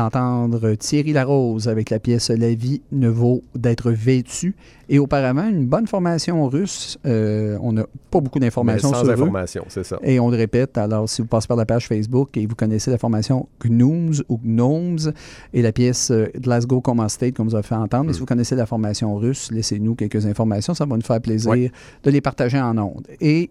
d'entendre 0.00 0.74
Thierry 0.74 1.12
Larose 1.12 1.68
avec 1.68 1.90
la 1.90 1.98
pièce 1.98 2.30
La 2.30 2.54
vie 2.54 2.82
ne 2.92 3.08
vaut 3.08 3.42
d'être 3.54 3.90
vêtue. 3.90 4.54
Et 4.88 4.98
auparavant, 4.98 5.48
une 5.48 5.66
bonne 5.66 5.86
formation 5.86 6.48
russe. 6.48 6.98
Euh, 7.06 7.56
on 7.62 7.72
n'a 7.72 7.84
pas 8.10 8.20
beaucoup 8.20 8.40
d'informations 8.40 8.92
sur 8.92 9.06
eux. 9.06 9.10
information, 9.12 9.64
c'est 9.68 9.84
ça. 9.84 9.98
Et 10.02 10.18
on 10.18 10.30
le 10.30 10.36
répète, 10.36 10.76
alors 10.78 11.08
si 11.08 11.22
vous 11.22 11.28
passez 11.28 11.46
par 11.46 11.56
la 11.56 11.64
page 11.64 11.86
Facebook 11.86 12.36
et 12.36 12.44
vous 12.46 12.56
connaissez 12.56 12.90
la 12.90 12.98
formation 12.98 13.46
Gnooms 13.64 14.14
ou 14.28 14.40
Gnomes 14.44 15.12
et 15.54 15.62
la 15.62 15.70
pièce 15.70 16.10
euh, 16.10 16.26
Glasgow 16.36 16.80
Coma 16.80 17.08
State, 17.08 17.34
comme 17.34 17.48
vous 17.48 17.54
avez 17.54 17.62
fait 17.62 17.74
entendre, 17.76 18.06
Mm. 18.06 18.10
et 18.10 18.12
si 18.14 18.20
vous 18.20 18.26
connaissez 18.26 18.56
la 18.56 18.66
formation 18.66 19.14
russe, 19.16 19.50
laissez-nous 19.52 19.94
quelques 19.94 20.26
informations, 20.26 20.74
ça 20.74 20.86
va 20.86 20.96
nous 20.96 21.02
faire 21.02 21.20
plaisir 21.20 21.70
de 22.02 22.10
les 22.10 22.20
partager 22.20 22.58
en 22.60 22.76
ondes. 22.78 23.06
Et, 23.20 23.50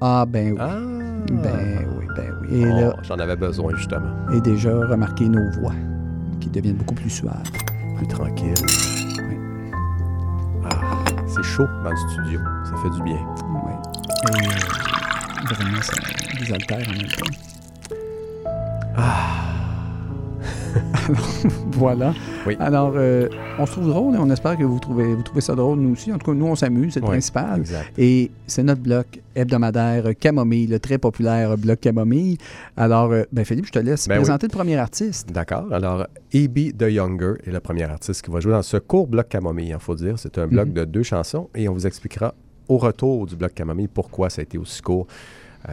ah 0.00 0.24
ben 0.26 0.52
oui, 0.52 0.58
Ah! 0.60 0.76
ben 1.30 1.86
oui, 1.98 2.06
ben 2.16 2.32
oui. 2.42 2.48
Et 2.60 2.64
Oh, 2.66 2.80
là, 2.80 2.96
J'en 3.02 3.18
avais 3.18 3.36
besoin, 3.36 3.74
justement. 3.76 4.14
et 4.32 4.40
déjà, 4.40 4.70
remarquez 4.70 5.28
nos 5.28 5.50
voix 5.60 5.74
qui 6.40 6.48
deviennent 6.50 6.76
beaucoup 6.76 6.94
plus 6.94 7.10
suaves. 7.10 7.50
Plus 7.96 8.06
tranquille. 8.06 8.54
Oui. 9.18 9.36
Ah, 10.70 11.04
c'est 11.26 11.42
chaud 11.42 11.66
dans 11.84 11.90
le 11.90 11.96
studio. 11.96 12.40
Ça 12.64 12.72
fait 12.82 12.90
du 12.90 13.02
bien. 13.02 13.18
Oui. 13.64 13.72
Et 14.32 14.46
euh, 14.46 15.54
vraiment, 15.54 15.82
ça 15.82 15.92
désaltère 16.38 16.78
en 16.88 16.92
même 16.92 17.06
temps. 17.08 17.36
Ah! 18.96 19.57
Voilà. 21.72 22.12
Oui. 22.46 22.56
Alors, 22.60 22.92
euh, 22.96 23.28
on 23.58 23.66
se 23.66 23.72
trouve 23.72 23.88
drôle 23.88 24.14
et 24.14 24.18
on 24.18 24.28
espère 24.30 24.56
que 24.56 24.64
vous 24.64 24.78
trouvez, 24.78 25.14
vous 25.14 25.22
trouvez 25.22 25.40
ça 25.40 25.54
drôle, 25.54 25.78
nous 25.78 25.92
aussi. 25.92 26.12
En 26.12 26.18
tout 26.18 26.26
cas, 26.32 26.36
nous, 26.36 26.46
on 26.46 26.54
s'amuse, 26.56 26.94
c'est 26.94 27.00
le 27.00 27.06
Oui, 27.06 27.12
principal. 27.12 27.60
Exact. 27.60 27.92
Et 27.98 28.30
c'est 28.46 28.62
notre 28.62 28.80
bloc 28.82 29.06
hebdomadaire 29.34 30.04
Camomille, 30.18 30.66
le 30.66 30.78
très 30.80 30.98
populaire 30.98 31.56
bloc 31.56 31.80
Camomille. 31.80 32.38
Alors, 32.76 33.12
euh, 33.12 33.22
ben 33.32 33.44
Philippe, 33.44 33.66
je 33.66 33.72
te 33.72 33.78
laisse 33.78 34.08
Ben 34.08 34.14
oui. 34.16 34.20
présenter 34.22 34.46
le 34.46 34.52
premier 34.52 34.76
artiste. 34.76 35.30
D'accord. 35.32 35.72
Alors, 35.72 36.00
A.B. 36.34 36.76
The 36.76 36.90
Younger 36.90 37.34
est 37.46 37.50
le 37.50 37.60
premier 37.60 37.84
artiste 37.84 38.22
qui 38.22 38.30
va 38.30 38.40
jouer 38.40 38.52
dans 38.52 38.62
ce 38.62 38.76
court 38.76 39.06
bloc 39.06 39.28
Camomille, 39.28 39.68
il 39.70 39.78
faut 39.78 39.94
dire. 39.94 40.14
C'est 40.18 40.38
un 40.38 40.46
bloc 40.46 40.68
Mhm. 40.68 40.74
de 40.74 40.84
deux 40.84 41.02
chansons 41.02 41.48
et 41.54 41.68
on 41.68 41.74
vous 41.74 41.86
expliquera 41.86 42.34
au 42.68 42.76
retour 42.78 43.26
du 43.26 43.36
bloc 43.36 43.54
Camomille 43.54 43.88
pourquoi 43.88 44.28
ça 44.30 44.40
a 44.40 44.42
été 44.42 44.58
aussi 44.58 44.82
court. 44.82 45.06
Euh, 45.68 45.72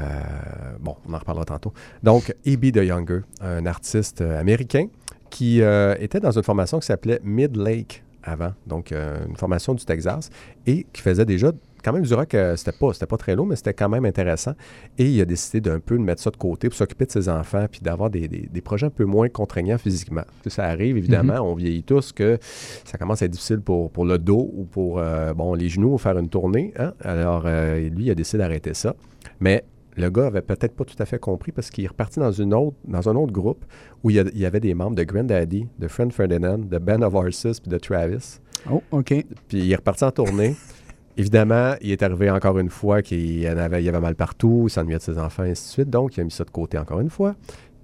bon, 0.80 0.96
on 1.08 1.14
en 1.14 1.18
reparlera 1.18 1.46
tantôt. 1.46 1.74
Donc, 2.04 2.34
A.B. 2.46 2.72
The 2.72 2.78
Younger, 2.84 3.20
un 3.42 3.66
artiste 3.66 4.22
américain 4.22 4.88
qui 5.36 5.62
euh, 5.62 5.96
était 6.00 6.22
dans 6.22 6.32
une 6.32 6.44
formation 6.44 6.80
qui 6.80 6.86
s'appelait 6.88 7.20
Mid 7.24 7.58
Lake 7.58 8.04
avant, 8.24 8.54
donc 8.66 8.92
euh, 8.92 9.18
une 9.28 9.36
formation 9.36 9.74
du 9.74 9.84
Texas, 9.84 10.30
et 10.66 10.86
qui 10.94 11.02
faisait 11.02 11.26
déjà 11.26 11.52
quand 11.84 11.94
même 11.94 12.04
du 12.04 12.14
rock, 12.16 12.34
euh, 12.34 12.56
c'était 12.56 12.72
pas, 12.72 12.94
c'était 12.94 13.06
pas 13.06 13.18
très 13.18 13.36
lourd, 13.36 13.46
mais 13.46 13.56
c'était 13.58 13.74
quand 13.74 13.90
même 13.90 14.06
intéressant. 14.06 14.54
Et 14.98 15.06
il 15.12 15.22
a 15.22 15.26
décidé 15.26 15.60
d'un 15.62 15.80
peu 15.80 15.96
de 15.98 16.02
mettre 16.04 16.22
ça 16.24 16.32
de 16.32 16.38
côté 16.38 16.68
pour 16.70 16.76
s'occuper 16.78 17.06
de 17.06 17.12
ses 17.12 17.28
enfants, 17.30 17.66
puis 17.70 17.82
d'avoir 17.82 18.10
des, 18.10 18.28
des- 18.28 18.48
des 18.52 18.62
projets 18.62 18.88
un 18.88 18.90
peu 18.90 19.06
moins 19.06 19.30
contraignants 19.30 19.78
physiquement. 19.78 20.24
Ça 20.48 20.64
arrive, 20.66 20.96
évidemment, 20.98 21.42
on 21.42 21.54
vieillit 21.54 21.84
tous, 21.84 22.12
que 22.14 22.40
ça 22.86 22.98
commence 22.98 23.22
à 23.22 23.26
être 23.26 23.32
difficile 23.32 23.60
pour, 23.60 23.92
pour 23.92 24.06
le 24.06 24.18
dos 24.18 24.50
ou 24.56 24.64
pour 24.64 24.98
euh, 25.00 25.34
bon, 25.36 25.54
les 25.54 25.70
genoux 25.70 25.94
ou 25.94 25.98
faire 26.00 26.18
une 26.18 26.30
tournée. 26.30 26.74
hein. 26.80 26.94
Alors, 27.04 27.44
euh, 27.46 27.90
lui, 27.90 28.06
il 28.06 28.12
a 28.12 28.16
décidé 28.16 28.40
d'arrêter 28.40 28.74
ça. 28.74 28.96
Mais 29.40 29.64
le 29.98 30.10
gars 30.10 30.28
avait 30.28 30.42
peut-être 30.42 30.76
pas 30.76 30.84
tout 30.86 30.96
à 31.00 31.06
fait 31.06 31.20
compris 31.20 31.52
parce 31.52 31.70
qu'il 31.70 31.84
est 31.86 31.88
reparti 31.88 32.20
dans, 32.20 32.32
une 32.32 32.54
autre, 32.54 32.76
dans 32.86 33.08
un 33.10 33.16
autre 33.16 33.32
groupe 33.32 33.64
où 34.04 34.10
il 34.10 34.16
y, 34.18 34.20
a- 34.20 34.26
il 34.34 34.40
y 34.40 34.46
avait 34.46 34.60
des 34.60 34.74
membres 34.74 34.96
de 34.96 35.04
Grandaddy, 35.04 35.68
de 35.80 35.88
Friend 35.88 36.12
Ferdinand, 36.12 36.58
de 36.58 36.78
Ben 36.78 37.04
of 37.04 37.14
Horses 37.14 37.60
puis 37.62 37.70
de 37.72 37.78
Travis. 37.78 38.40
Oh, 38.70 38.82
OK. 38.92 39.08
Puis 39.08 39.26
il 39.60 39.72
est 39.72 39.76
reparti 39.76 40.04
en 40.04 40.12
tournée. 40.12 40.56
Évidemment, 41.18 41.76
il 41.82 41.92
est 41.92 42.04
arrivé 42.04 42.30
encore 42.30 42.60
une 42.60 42.70
fois 42.70 43.02
qu'il 43.02 43.48
avait, 43.48 43.82
il 43.84 43.88
avait 43.88 44.00
mal 44.02 44.16
partout, 44.16 44.66
il 44.68 44.70
s'ennuyait 44.70 44.98
de 44.98 45.02
ses 45.04 45.18
enfants, 45.18 45.46
et 45.46 45.52
ainsi 45.52 45.64
de 45.68 45.72
suite. 45.72 45.90
Donc, 45.90 46.18
il 46.18 46.22
a 46.22 46.24
mis 46.26 46.32
ça 46.32 46.44
de 46.44 46.50
côté 46.50 46.78
encore 46.78 47.00
une 47.00 47.10
fois. 47.10 47.36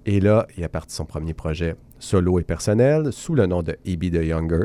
Et 0.04 0.20
là, 0.20 0.46
il 0.58 0.64
a 0.64 0.68
parti 0.68 0.94
son 0.94 1.06
premier 1.06 1.32
projet 1.32 1.76
solo 1.98 2.38
et 2.40 2.42
personnel 2.42 3.10
sous 3.12 3.34
le 3.34 3.46
nom 3.46 3.62
de 3.62 3.72
A.B. 3.72 4.10
The 4.10 4.22
Younger. 4.24 4.64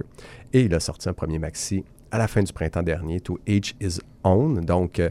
Et 0.51 0.61
il 0.63 0.73
a 0.73 0.81
sorti 0.81 1.07
un 1.07 1.13
premier 1.13 1.39
maxi 1.39 1.85
à 2.11 2.17
la 2.17 2.27
fin 2.27 2.41
du 2.43 2.51
printemps 2.51 2.83
dernier, 2.83 3.21
To 3.21 3.39
Each 3.47 3.73
His 3.79 3.99
Own. 4.25 4.59
Donc, 4.65 4.99
euh, 4.99 5.09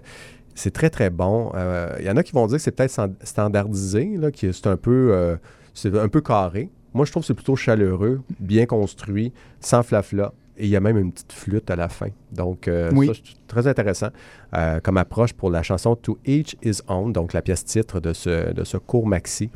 c'est 0.57 0.72
très, 0.72 0.90
très 0.90 1.11
bon. 1.11 1.52
Euh, 1.54 1.94
Il 2.00 2.04
y 2.07 2.11
en 2.11 2.16
a 2.16 2.22
qui 2.24 2.32
vont 2.32 2.46
dire 2.48 2.57
que 2.57 2.62
c'est 2.62 2.72
peut-être 2.72 2.90
stand- 2.90 3.14
standardisé, 3.22 4.16
là, 4.18 4.30
que 4.32 4.50
c'est 4.52 4.66
un 4.66 4.76
peu, 4.76 5.11
euh, 5.12 5.36
c'est 5.74 5.96
un 5.96 6.09
peu 6.09 6.20
carré. 6.20 6.68
Moi, 6.94 7.04
je 7.04 7.11
trouve 7.12 7.22
que 7.22 7.28
c'est 7.28 7.34
plutôt 7.34 7.57
chaleureux, 7.57 8.22
bien 8.40 8.66
construit, 8.66 9.32
sans 9.61 9.82
flafla. 9.84 10.32
Et 10.59 10.64
il 10.64 10.70
y 10.70 10.76
a 10.76 10.80
même 10.80 10.96
une 10.96 11.12
petite 11.12 11.34
flûte 11.34 11.70
à 11.70 11.76
la 11.76 11.90
fin. 11.90 12.09
Donc, 12.32 12.66
euh, 12.66 12.90
Oui. 12.94 13.09
ça, 13.09 13.12
c'est 13.14 13.46
très 13.46 13.66
intéressant 13.66 14.09
euh, 14.57 14.80
comme 14.80 14.96
approche 14.96 15.34
pour 15.34 15.50
la 15.50 15.62
chanson 15.62 15.94
To 15.96 16.18
Each 16.24 16.57
His 16.64 16.80
Own, 16.88 17.12
donc 17.12 17.34
la 17.34 17.42
pièce 17.42 17.62
titre 17.66 18.00
de 18.00 18.14
ce, 18.14 18.54
de 18.54 18.64
ce 18.64 18.78
court 18.78 19.07
maxi 19.07 19.50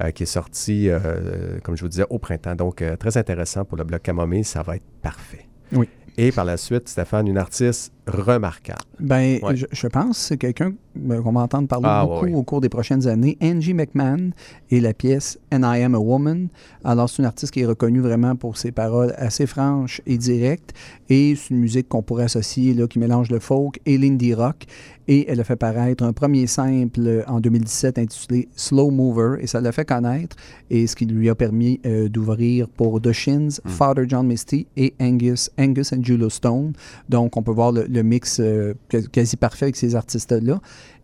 euh, 0.00 0.10
qui 0.12 0.22
est 0.22 0.26
sorti, 0.26 0.88
euh, 0.88 1.58
comme 1.62 1.76
je 1.76 1.82
vous 1.82 1.88
disais, 1.90 2.06
au 2.08 2.18
printemps. 2.18 2.54
Donc, 2.56 2.80
euh, 2.80 2.96
très 2.96 3.18
intéressant 3.18 3.66
pour 3.66 3.76
le 3.76 3.84
bloc 3.84 4.00
camomille. 4.02 4.44
Ça 4.44 4.62
va 4.62 4.76
être 4.76 4.86
parfait. 5.02 5.46
Oui. 5.72 5.90
Et 6.16 6.32
par 6.32 6.46
la 6.46 6.56
suite, 6.56 6.88
Stéphane, 6.88 7.28
une 7.28 7.36
artiste 7.36 7.92
remarquable. 8.06 8.80
Ben, 9.00 9.38
Ouais. 9.42 9.56
je, 9.56 9.66
je 9.70 9.86
pense 9.88 10.18
que 10.18 10.24
c'est 10.24 10.36
quelqu'un 10.36 10.72
ben, 10.94 11.22
qu'on 11.22 11.32
va 11.32 11.40
entendre 11.42 11.68
parler 11.68 11.86
Ah, 11.88 12.04
beaucoup 12.06 12.24
ouais, 12.26 12.30
ouais. 12.32 12.36
au 12.38 12.42
cours 12.42 12.60
des 12.60 12.68
prochaines 12.68 13.06
années. 13.06 13.36
Angie 13.42 13.74
McMahon 13.74 14.30
et 14.70 14.80
la 14.80 14.94
pièce 14.94 15.38
And 15.52 15.62
I 15.62 15.82
Am 15.82 15.94
a 15.94 15.98
Woman. 15.98 16.48
Alors, 16.84 17.10
c'est 17.10 17.18
une 17.18 17.26
artiste 17.26 17.52
qui 17.52 17.60
est 17.60 17.66
reconnue 17.66 18.00
vraiment 18.00 18.36
pour 18.36 18.56
ses 18.56 18.72
paroles 18.72 19.12
assez 19.18 19.46
franches 19.46 20.00
et 20.06 20.16
directes. 20.18 20.72
Et 21.08 21.34
c'est 21.36 21.50
une 21.54 21.60
musique 21.60 21.88
qu'on 21.88 22.02
pourrait 22.02 22.24
associer, 22.24 22.74
là, 22.74 22.86
qui 22.86 22.98
mélange 22.98 23.30
le 23.30 23.38
folk 23.40 23.80
et 23.86 23.98
l'indie 23.98 24.34
rock. 24.34 24.64
Et 25.08 25.30
elle 25.30 25.38
a 25.40 25.44
fait 25.44 25.54
paraître 25.56 26.02
un 26.02 26.12
premier 26.12 26.46
simple 26.48 27.24
en 27.28 27.38
2017 27.40 27.98
intitulé 27.98 28.48
Slow 28.56 28.90
Mover. 28.90 29.36
Et 29.40 29.46
ça 29.46 29.60
l'a 29.60 29.70
fait 29.72 29.84
connaître. 29.84 30.36
Et 30.70 30.86
ce 30.86 30.96
qui 30.96 31.06
lui 31.06 31.28
a 31.28 31.34
permis 31.34 31.80
euh, 31.86 32.08
d'ouvrir 32.08 32.68
pour 32.68 33.00
The 33.00 33.12
Shins, 33.12 33.60
Hmm. 33.64 33.68
Father 33.68 34.04
John 34.08 34.26
Misty 34.26 34.66
et 34.76 34.94
Angus, 35.00 35.50
Angus 35.58 35.92
and 35.92 36.02
Julo 36.02 36.28
Stone. 36.30 36.72
Donc, 37.08 37.36
on 37.36 37.42
peut 37.42 37.52
voir 37.52 37.70
le, 37.72 37.95
le 37.96 38.02
mix 38.02 38.38
euh, 38.40 38.74
quasi- 39.12 39.36
parfait 39.36 39.64
avec 39.66 39.76
ces 39.76 39.94
artistes-là. 39.94 40.60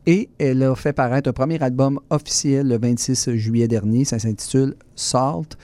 Et 0.06 0.28
elle 0.38 0.62
a 0.64 0.74
fait 0.74 0.92
paraître 0.92 1.28
un 1.28 1.32
premier 1.32 1.62
album 1.62 2.00
officiel 2.10 2.68
le 2.68 2.78
26 2.78 3.30
juillet 3.36 3.68
dernier. 3.68 4.04
Ça 4.04 4.18
s'intitule 4.18 4.74
Salt. 4.96 5.56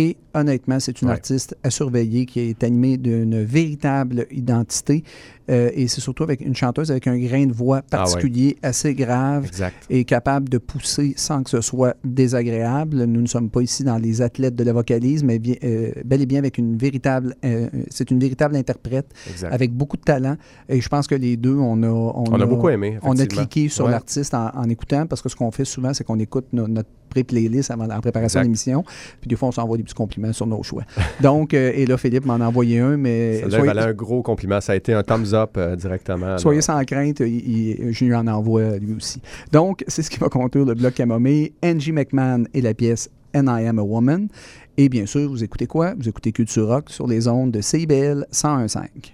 Et 0.00 0.16
honnêtement, 0.32 0.78
c'est 0.78 1.02
une 1.02 1.08
Ouais. 1.08 1.14
artiste 1.14 1.56
à 1.64 1.70
surveiller 1.70 2.24
qui 2.24 2.38
est 2.38 2.62
animée 2.62 2.96
d'une 2.98 3.42
véritable 3.42 4.26
identité. 4.30 5.02
Euh, 5.50 5.70
et 5.74 5.88
c'est 5.88 6.00
surtout 6.02 6.22
avec 6.22 6.40
une 6.42 6.54
chanteuse 6.54 6.90
avec 6.90 7.06
un 7.08 7.18
grain 7.18 7.46
de 7.46 7.52
voix 7.52 7.78
Ah 7.78 7.80
ouais. 7.80 8.04
particulier, 8.04 8.56
assez 8.62 8.94
grave 8.94 9.46
Exact. 9.46 9.74
et 9.90 10.04
capable 10.04 10.48
de 10.50 10.58
pousser 10.58 11.14
sans 11.16 11.42
que 11.42 11.50
ce 11.50 11.62
soit 11.62 11.96
désagréable. 12.04 13.04
Nous 13.06 13.22
ne 13.22 13.26
sommes 13.26 13.50
pas 13.50 13.62
ici 13.62 13.82
dans 13.82 13.96
les 13.96 14.22
athlètes 14.22 14.54
de 14.54 14.62
la 14.62 14.72
vocalise, 14.72 15.24
mais 15.24 15.38
bien, 15.40 15.54
euh, 15.64 15.90
bel 16.04 16.20
et 16.22 16.26
bien 16.26 16.38
avec 16.38 16.58
une 16.58 16.76
véritable, 16.76 17.34
euh, 17.44 17.68
c'est 17.90 18.10
une 18.12 18.20
véritable 18.20 18.54
interprète 18.56 19.06
exact. 19.28 19.52
avec 19.52 19.72
beaucoup 19.72 19.96
de 19.96 20.02
talent. 20.02 20.36
Et 20.68 20.80
je 20.80 20.88
pense 20.88 21.06
que 21.08 21.14
les 21.16 21.36
deux, 21.36 21.56
on 21.56 21.82
a, 21.82 21.88
on 21.88 22.24
On 22.30 22.40
a 22.40 22.46
beaucoup 22.46 22.68
aimé. 22.68 22.98
on 23.02 23.18
a 23.18 23.26
cliqué 23.26 23.68
sur 23.70 23.86
Ouais. 23.86 23.90
l'artiste 23.90 24.34
en, 24.34 24.50
en 24.54 24.68
écoutant 24.68 25.06
parce 25.06 25.22
que 25.22 25.28
ce 25.30 25.34
qu'on 25.34 25.50
fait 25.50 25.64
souvent, 25.64 25.92
c'est 25.94 26.04
qu'on 26.04 26.18
écoute 26.20 26.46
no- 26.52 26.68
notre 26.68 26.90
pré-playlist 27.08 27.70
avant 27.70 27.86
la 27.86 28.00
préparation 28.00 28.40
de 28.40 28.44
l'émission. 28.44 28.84
Puis 29.20 29.28
des 29.28 29.36
fois, 29.36 29.48
on 29.48 29.52
s'envoie 29.52 29.76
des 29.76 29.82
petits 29.82 29.94
compliments 29.94 30.32
sur 30.32 30.46
nos 30.46 30.62
choix. 30.62 30.84
Donc, 31.20 31.54
euh, 31.54 31.72
et 31.74 31.86
là, 31.86 31.96
Philippe 31.96 32.24
m'en 32.26 32.34
a 32.34 32.46
envoyé 32.46 32.78
un, 32.80 32.96
mais 32.96 33.40
Ça 33.42 33.50
soyez, 33.50 33.66
valait 33.66 33.80
un 33.82 33.92
gros 33.92 34.22
compliment. 34.22 34.60
Ça 34.60 34.72
a 34.72 34.76
été 34.76 34.92
un 34.92 35.02
thumbs 35.02 35.32
up 35.34 35.50
euh, 35.56 35.76
directement. 35.76 36.38
soyez 36.38 36.60
sans 36.60 36.82
crainte, 36.84 37.20
il- 37.20 37.78
il- 37.80 37.92
je 37.92 38.04
lui 38.04 38.14
en 38.14 38.26
envoie 38.26 38.76
lui 38.78 38.94
aussi. 38.94 39.20
Donc, 39.52 39.84
c'est 39.88 40.02
ce 40.02 40.10
qui 40.10 40.18
va 40.18 40.28
conclure 40.28 40.64
le 40.64 40.74
bloc 40.74 40.94
Camomille. 40.94 41.52
Angie 41.64 41.92
McMahon 41.92 42.44
et 42.54 42.60
la 42.60 42.74
pièce 42.74 43.08
And 43.34 43.44
I 43.46 43.66
Am 43.66 43.78
a 43.78 43.82
Woman. 43.82 44.28
Et 44.76 44.88
bien 44.88 45.06
sûr, 45.06 45.28
vous 45.28 45.42
écoutez 45.44 45.66
quoi? 45.66 45.94
Vous 45.98 46.08
écoutez 46.08 46.32
Culture 46.32 46.68
Rock 46.68 46.90
sur 46.90 47.06
les 47.06 47.26
ondes 47.28 47.50
de 47.50 47.60
CIBL 47.60 48.26
101.5. 48.32 49.12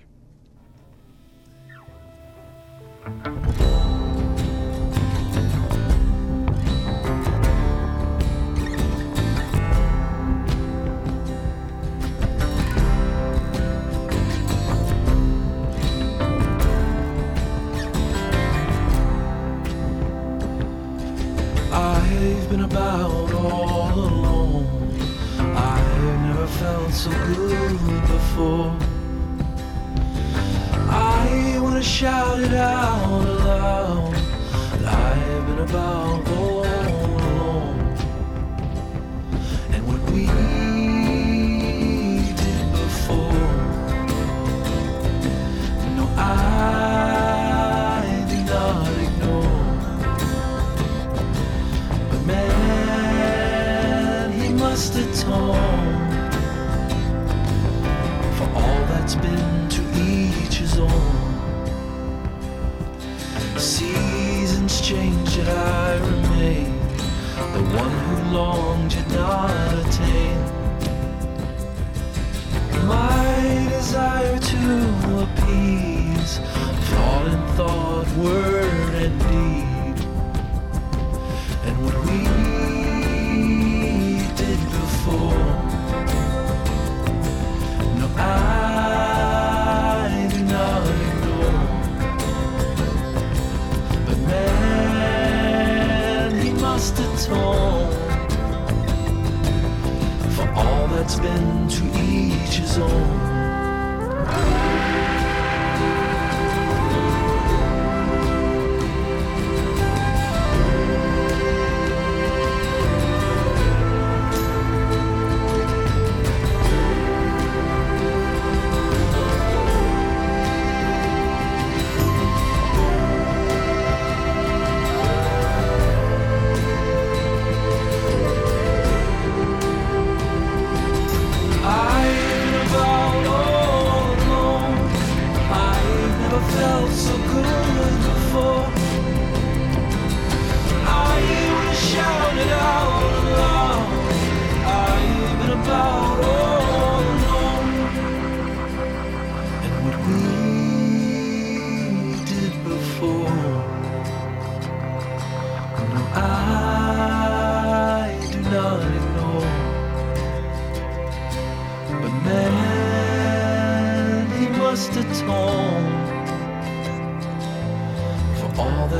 so 26.95 27.11
good 27.11 28.01
before. 28.03 28.71
I 30.89 31.59
wanna 31.61 31.83
shout 31.83 32.39
it 32.39 32.55
out 32.55 33.27
aloud. 33.27 34.15
I've 34.87 35.47
been 35.47 35.59
about 35.59 36.29
all 36.29 36.65
alone. 36.65 37.97
And 39.73 39.83
what 39.89 40.01
we 40.13 40.27
did 42.41 42.67
before. 42.73 43.43
No, 45.97 46.05
I 46.17 48.25
did 48.31 48.47
not 48.47 48.89
ignore. 49.07 49.61
But 52.11 52.23
man, 52.25 54.33
he 54.33 54.49
must 54.53 54.95
atone 54.95 55.65
for 55.65 55.74
yet 65.45 65.57
I 65.57 65.97
remain 65.99 66.79
the 67.53 67.63
one 67.77 67.91
who 67.91 68.35
longed 68.35 68.95
yet 68.95 69.09
not 69.11 69.73
attained. 69.83 70.51
My 72.87 73.67
desire 73.71 74.39
to 74.39 74.63
appease, 75.25 76.39
thought 76.91 77.27
in 77.27 77.41
thought, 77.57 78.07
word 78.17 78.95
and 78.95 79.19
deed 79.21 80.07
and 81.67 81.85
what 81.85 81.97
we 82.07 82.44
that's 101.05 101.19
been 101.19 101.69
to 101.69 101.85
each 102.01 102.57
his 102.57 102.79
own. 102.79 103.24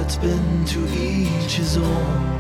That's 0.05 0.17
been 0.17 0.65
to 0.67 0.81
each 0.93 1.55
his 1.55 1.79
own. 1.79 2.39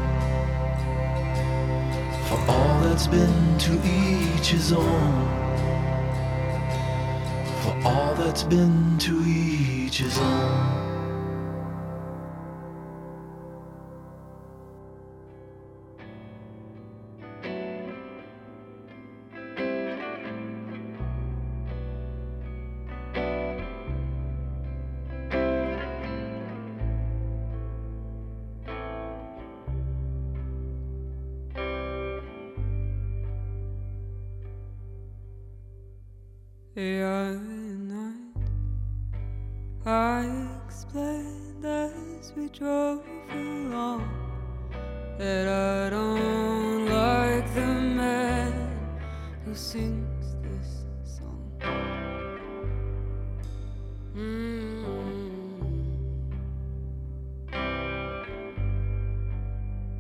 For 2.28 2.38
all 2.46 2.80
that's 2.80 3.06
been 3.06 3.58
to 3.58 3.72
each 3.82 4.48
his 4.48 4.70
own. 4.70 5.28
For 7.62 7.74
all 7.88 8.14
that's 8.16 8.42
been 8.42 8.98
to 8.98 9.18
each 9.26 9.96
his 9.96 10.18
own. 10.18 10.83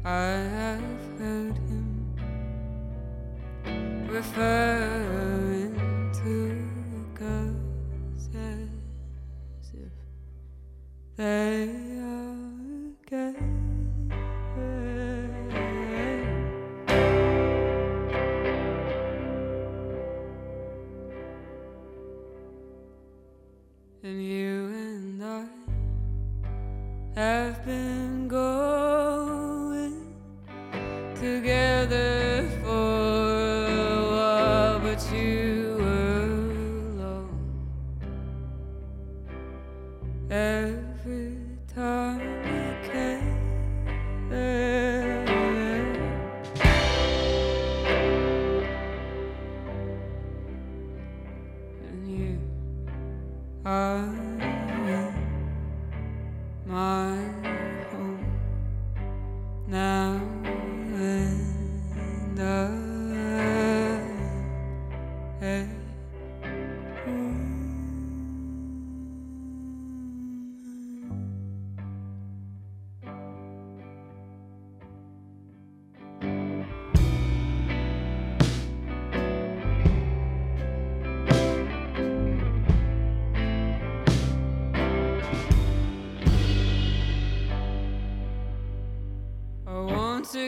I 0.06 0.10
have 0.10 1.18
heard 1.18 1.56
him 1.56 2.14
referring 4.06 4.73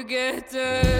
forgetting. 0.06 0.95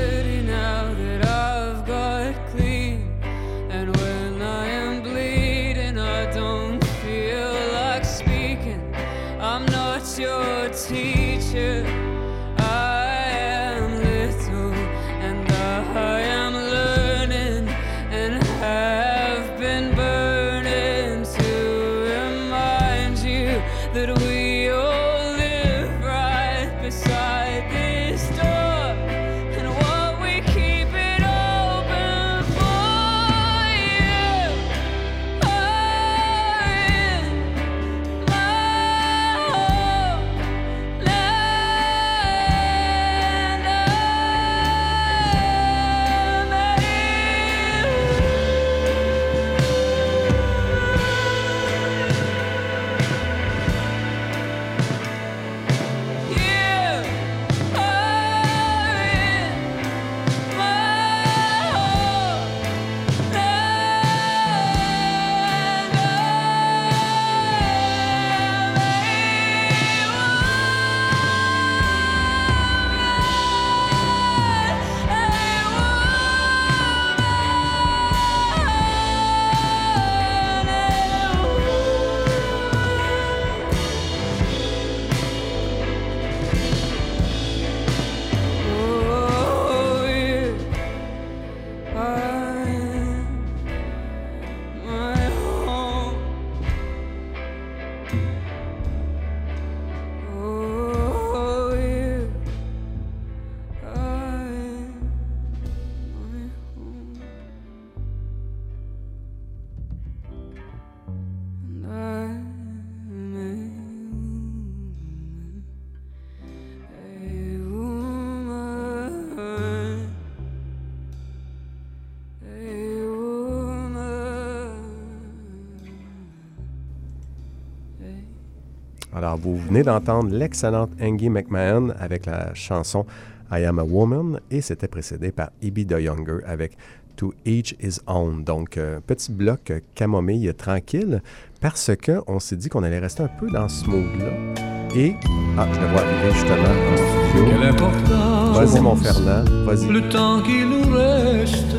Alors, 129.36 129.52
vous 129.52 129.58
venez 129.58 129.82
d'entendre 129.82 130.34
l'excellente 130.34 130.90
Angie 130.98 131.28
McMahon 131.28 131.90
avec 131.98 132.24
la 132.24 132.54
chanson 132.54 133.04
I 133.52 133.64
Am 133.64 133.78
a 133.78 133.84
Woman 133.84 134.40
et 134.50 134.62
c'était 134.62 134.88
précédé 134.88 135.30
par 135.30 135.50
Ibi 135.60 135.84
the 135.86 135.96
Younger 136.00 136.38
avec 136.46 136.72
To 137.16 137.34
Each 137.44 137.76
His 137.82 138.00
Own. 138.06 138.44
Donc, 138.44 138.78
euh, 138.78 138.98
petit 139.06 139.32
bloc 139.32 139.70
euh, 139.70 139.80
camomille 139.94 140.54
tranquille 140.54 141.20
parce 141.60 141.90
qu'on 141.96 142.38
s'est 142.38 142.56
dit 142.56 142.70
qu'on 142.70 142.82
allait 142.82 142.98
rester 142.98 143.24
un 143.24 143.28
peu 143.28 143.50
dans 143.50 143.68
ce 143.68 143.84
mood-là. 143.86 144.54
Et, 144.94 145.14
ah, 145.58 145.66
je 145.70 145.80
le 145.80 145.86
vois 145.88 146.00
arriver 146.00 146.32
justement 146.32 146.62
en 146.62 146.96
studio. 146.96 147.46
Quelle 147.50 147.68
importance 147.68 148.56
Vas-y, 148.56 148.80
mon 148.80 148.96
Fernand, 148.96 149.44
vas-y. 149.66 149.88
Le 149.92 150.08
temps 150.08 150.40
qui 150.40 150.64
nous 150.64 150.96
reste, 150.96 151.76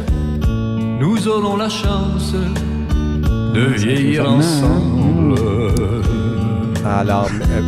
nous 0.99 1.27
aurons 1.27 1.57
la 1.57 1.69
chance 1.69 2.35
de 3.55 3.61
vieillir 3.61 4.25
Fernand, 4.25 4.37
ensemble. 4.37 5.86
Alors, 6.85 7.29
euh, 7.29 7.61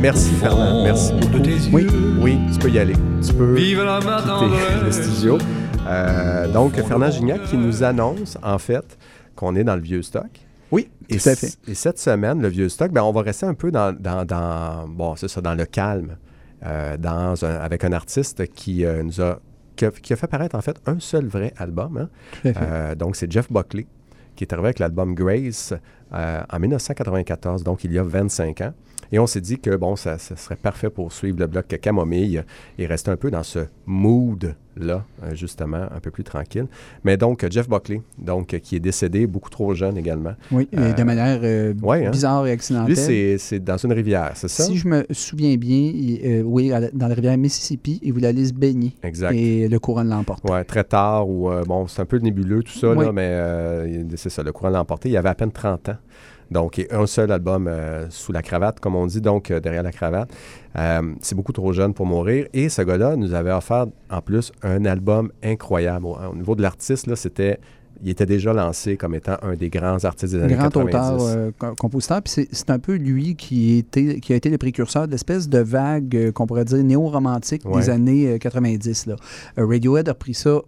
merci 0.00 0.30
Fernand, 0.34 0.82
merci 0.84 1.12
De 1.12 1.20
beaucoup. 1.26 1.44
Oui, 1.72 1.86
oui, 2.20 2.38
tu 2.52 2.58
peux 2.58 2.70
y 2.70 2.78
aller. 2.78 2.94
Tu 3.26 3.32
peux 3.34 3.54
vive 3.54 3.82
la 3.82 4.00
ma 4.00 4.18
quitter 4.22 4.84
le 4.84 4.92
studio. 4.92 5.38
Euh, 5.86 6.48
donc, 6.52 6.74
Fernand 6.74 7.10
Gignac 7.10 7.42
qui 7.44 7.56
nous 7.56 7.82
annonce, 7.82 8.38
en 8.42 8.58
fait, 8.58 8.96
qu'on 9.34 9.56
est 9.56 9.64
dans 9.64 9.76
le 9.76 9.82
vieux 9.82 10.02
stock. 10.02 10.28
Oui, 10.70 10.88
Et, 11.08 11.16
tout 11.18 11.28
à 11.28 11.34
fait. 11.34 11.54
et 11.68 11.74
cette 11.74 11.98
semaine, 11.98 12.40
le 12.40 12.48
vieux 12.48 12.68
stock, 12.68 12.90
ben, 12.92 13.02
on 13.02 13.12
va 13.12 13.22
rester 13.22 13.46
un 13.46 13.54
peu 13.54 13.70
dans, 13.70 13.94
dans, 13.98 14.24
dans- 14.24 14.88
bon, 14.88 15.14
ça, 15.16 15.40
dans 15.40 15.54
le 15.54 15.66
calme, 15.66 16.16
euh, 16.64 16.96
dans 16.96 17.44
un- 17.44 17.56
avec 17.56 17.84
un 17.84 17.92
artiste 17.92 18.46
qui 18.52 18.84
euh, 18.84 19.02
nous 19.02 19.20
a 19.20 19.40
qui, 19.76 19.84
a 19.86 19.90
qui 19.90 20.12
a 20.12 20.16
fait 20.16 20.28
paraître 20.28 20.54
en 20.54 20.60
fait 20.60 20.76
un 20.86 21.00
seul 21.00 21.26
vrai 21.26 21.52
album. 21.58 21.98
hein. 21.98 22.08
Euh, 22.46 22.94
donc 22.94 23.16
c'est 23.16 23.30
Jeff 23.30 23.50
Buckley 23.50 23.86
qui 24.36 24.44
est 24.44 24.52
arrivé 24.52 24.68
avec 24.68 24.78
l'album 24.78 25.14
Grace 25.16 25.74
en 26.14 26.58
1994, 26.58 27.62
donc 27.64 27.84
il 27.84 27.92
y 27.92 27.98
a 27.98 28.02
25 28.02 28.60
ans. 28.60 28.72
Et 29.12 29.18
on 29.18 29.26
s'est 29.26 29.40
dit 29.40 29.58
que 29.58 29.76
bon, 29.76 29.96
ça, 29.96 30.18
ça 30.18 30.36
serait 30.36 30.56
parfait 30.56 30.90
pour 30.90 31.12
suivre 31.12 31.38
le 31.40 31.46
bloc 31.46 31.66
Camomille 31.80 32.44
et 32.78 32.86
rester 32.86 33.10
un 33.10 33.16
peu 33.16 33.30
dans 33.30 33.42
ce 33.42 33.60
mood-là, 33.86 35.04
euh, 35.22 35.34
justement, 35.34 35.86
un 35.94 36.00
peu 36.00 36.10
plus 36.10 36.24
tranquille. 36.24 36.66
Mais 37.04 37.16
donc, 37.16 37.46
Jeff 37.50 37.68
Buckley, 37.68 38.00
donc, 38.18 38.58
qui 38.62 38.76
est 38.76 38.80
décédé 38.80 39.26
beaucoup 39.26 39.50
trop 39.50 39.74
jeune 39.74 39.96
également. 39.96 40.34
Oui, 40.50 40.68
de 40.72 40.78
Euh, 40.78 41.04
manière 41.04 41.40
euh, 41.42 41.74
ouais, 41.82 42.06
hein. 42.06 42.10
bizarre 42.10 42.46
et 42.46 42.52
accidentelle. 42.52 42.94
Lui, 42.94 43.38
c'est 43.38 43.60
dans 43.60 43.76
une 43.76 43.92
rivière, 43.92 44.32
c'est 44.34 44.48
ça? 44.48 44.64
Si 44.64 44.76
je 44.76 44.88
me 44.88 45.04
souviens 45.10 45.56
bien, 45.56 45.76
il- 45.94 46.20
euh, 46.24 46.42
oui, 46.42 46.70
dans 46.92 47.08
la 47.08 47.14
rivière 47.14 47.36
Mississippi, 47.38 48.00
il 48.02 48.12
voulait 48.12 48.28
aller 48.28 48.46
se 48.46 48.52
baigner. 48.52 48.94
Exact. 49.02 49.32
Et 49.34 49.68
le 49.68 49.78
courant 49.78 50.02
l'emporte. 50.04 50.48
Ouais, 50.48 50.64
très 50.64 50.84
tard, 50.84 51.28
ou 51.28 51.50
bon, 51.66 51.86
c'est 51.86 52.02
un 52.02 52.06
peu 52.06 52.18
nébuleux 52.18 52.62
tout 52.62 52.72
ça, 52.72 52.90
Oui. 52.92 53.04
là, 53.04 53.12
mais 53.12 54.04
c'est 54.16 54.30
ça, 54.30 54.42
le 54.42 54.52
courant 54.52 54.70
l'a 54.70 54.80
emporté. 54.80 55.08
Il 55.08 55.16
avait 55.16 55.28
à 55.28 55.34
peine 55.34 55.52
30 55.52 55.88
ans. 55.90 55.96
Donc, 56.50 56.78
et 56.78 56.92
un 56.92 57.06
seul 57.06 57.32
album 57.32 57.66
euh, 57.68 58.06
sous 58.10 58.32
la 58.32 58.42
cravate, 58.42 58.80
comme 58.80 58.94
on 58.96 59.06
dit, 59.06 59.20
donc 59.20 59.50
euh, 59.50 59.60
derrière 59.60 59.82
la 59.82 59.92
cravate. 59.92 60.30
Euh, 60.76 61.14
c'est 61.20 61.34
beaucoup 61.34 61.52
trop 61.52 61.72
jeune 61.72 61.94
pour 61.94 62.06
mourir. 62.06 62.46
Et 62.52 62.68
ce 62.68 62.82
gars-là 62.82 63.16
nous 63.16 63.32
avait 63.34 63.52
offert, 63.52 63.86
en 64.10 64.20
plus, 64.20 64.52
un 64.62 64.84
album 64.84 65.30
incroyable. 65.42 66.06
Au, 66.06 66.16
au 66.32 66.34
niveau 66.36 66.54
de 66.54 66.62
l'artiste, 66.62 67.06
là, 67.06 67.16
c'était... 67.16 67.58
Il 68.02 68.10
était 68.10 68.26
déjà 68.26 68.52
lancé 68.52 68.96
comme 68.96 69.14
étant 69.14 69.36
un 69.42 69.54
des 69.54 69.70
grands 69.70 70.04
artistes 70.04 70.34
des 70.34 70.42
années 70.42 70.54
Grand 70.56 70.68
90. 70.68 71.22
auteur, 71.22 71.50
co- 71.58 71.74
compositeur. 71.76 72.20
Puis 72.22 72.46
c'est- 72.50 72.70
un 72.70 72.80
peu 72.80 72.96
lui 72.96 73.36
qui, 73.36 73.78
était, 73.78 74.18
qui 74.18 74.32
a 74.32 74.36
été 74.36 74.50
le 74.50 74.58
précurseur 74.58 75.06
de 75.06 75.12
l'espèce 75.12 75.48
de 75.48 75.60
vague 75.60 76.32
qu'on 76.32 76.44
pourrait 76.46 76.64
dire 76.64 76.82
néo-romantique 76.82 77.62
Ouais. 77.64 77.80
des 77.82 77.90
années 77.90 78.32
euh, 78.34 78.38
90. 78.38 79.06
Là. 79.06 79.16
Radiohead 79.56 80.08
a 80.08 80.12
repris 80.12 80.34
ça, 80.34 80.60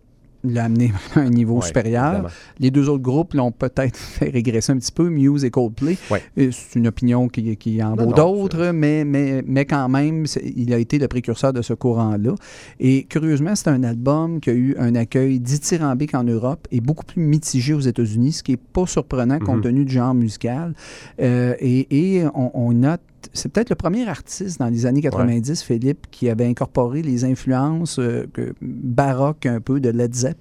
l'a 0.53 0.65
amené 0.65 0.93
à 1.15 1.21
un 1.21 1.31
niveau 1.31 1.57
Ouais, 1.61 1.67
supérieur. 1.67 2.07
évidemment. 2.13 2.29
Les 2.61 2.71
deux 2.71 2.89
autres 2.89 3.03
groupes 3.03 3.35
l'ont 3.35 3.53
peut-être 3.53 3.97
fait 3.97 4.31
régresser 4.31 4.73
un 4.73 4.79
petit 4.79 4.93
peu, 4.93 5.09
Muse 5.09 5.45
et 5.45 5.51
Coldplay. 5.51 5.97
Ouais. 6.11 6.23
C'est 6.37 6.79
une 6.79 6.87
opinion 6.89 7.29
qui, 7.29 7.57
qui 7.57 7.83
en 7.83 7.95
vaut 7.97 8.13
d'autres, 8.13 8.71
mais, 8.73 9.05
mais, 9.05 9.43
mais 9.47 9.65
quand 9.65 9.89
même, 9.89 10.25
il 10.57 10.73
a 10.73 10.79
été 10.79 10.99
le 10.99 11.09
précurseur 11.09 11.53
de 11.53 11.63
ce 11.63 11.73
courant-là. 11.75 12.35
Et 12.81 13.05
curieusement, 13.05 13.55
c'est 13.55 13.69
un 13.69 13.83
album 13.85 14.41
qui 14.41 14.51
a 14.51 14.55
eu 14.55 14.75
un 14.79 14.95
accueil 14.95 15.41
dithyrambique 15.41 16.15
en 16.15 16.25
Europe 16.25 16.67
et 16.71 16.81
beaucoup 16.81 17.05
plus 17.05 17.23
mitigé 17.23 17.75
aux 17.75 17.81
États-Unis, 17.81 18.33
ce 18.33 18.43
qui 18.43 18.53
n'est 18.53 18.57
pas 18.59 18.87
surprenant 18.87 19.39
compte 19.39 19.57
Mhm. 19.57 19.63
tenu 19.63 19.85
du 19.85 19.93
genre 19.95 20.15
musical. 20.15 20.75
Euh, 21.21 21.55
et 21.61 21.87
et 22.19 22.25
on, 22.35 22.51
on 22.55 22.73
note 22.73 23.01
c'est 23.33 23.51
peut-être 23.51 23.71
le 23.71 23.77
premier 23.77 24.09
artiste 24.09 24.59
dans 24.59 24.69
les 24.69 24.87
années 24.87 25.01
90, 25.03 25.63
Philippe, 25.63 26.07
qui 26.11 26.29
avait 26.29 26.47
incorporé 26.47 27.03
les 27.03 27.25
influences 27.25 27.99
euh, 27.99 28.27
que- 28.33 28.55
baroques 28.63 29.47
un 29.47 29.61
peu 29.61 29.81
de 29.81 29.89
Led 29.91 30.15
Zepp. 30.15 30.37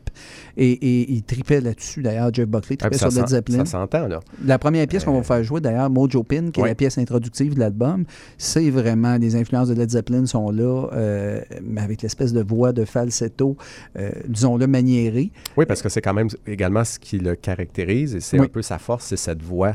Et, 0.58 0.72
et 0.72 1.12
il 1.12 1.24
tripait 1.24 1.60
là-dessus, 1.62 2.02
d'ailleurs, 2.02 2.34
Jeff 2.34 2.48
Buckley 2.48 2.78
Ah, 2.82 2.90
tripait 2.90 3.06
puis 3.06 3.12
sur 3.12 3.20
Led 3.22 3.28
Zeppelin. 3.30 3.58
ça 3.66 3.66
s'entend, 3.66 4.08
là. 4.08 4.20
La 4.46 4.58
première 4.60 4.88
pièce 4.88 5.04
qu'on 5.04 5.12
va 5.14 5.20
Euh, 5.20 5.24
faire 5.24 5.44
jouer, 5.44 5.62
d'ailleurs, 5.62 5.90
Mojo 5.90 6.24
Pin, 6.24 6.52
qui 6.52 6.62
est 6.62 6.66
la 6.66 6.76
pièce 6.76 6.98
introductive 6.98 7.56
de 7.56 7.60
l'album, 7.60 8.06
c'est 8.38 8.70
vraiment, 8.70 9.18
les 9.18 9.36
influences 9.36 9.68
de 9.70 9.74
Led 9.74 9.90
Zeppelin 9.90 10.26
sont 10.26 10.52
là, 10.52 10.88
euh, 10.94 11.42
mais 11.64 11.82
avec 11.82 12.02
l'espèce 12.02 12.32
de 12.34 12.42
voix 12.44 12.72
de 12.74 12.86
falsetto, 12.86 13.58
disons-le, 14.28 14.68
maniérée. 14.68 15.32
Oui, 15.58 15.66
parce 15.66 15.82
que 15.82 15.90
c'est 15.90 16.02
quand 16.02 16.14
même 16.14 16.28
également 16.48 16.84
ce 16.84 17.00
qui 17.00 17.18
le 17.20 17.36
caractérise 17.36 18.16
et 18.16 18.20
c'est 18.20 18.40
Oui. 18.40 18.46
un 18.46 18.50
peu 18.50 18.62
sa 18.62 18.78
force, 18.78 19.06
c'est 19.06 19.18
cette 19.18 19.42
voix 19.42 19.74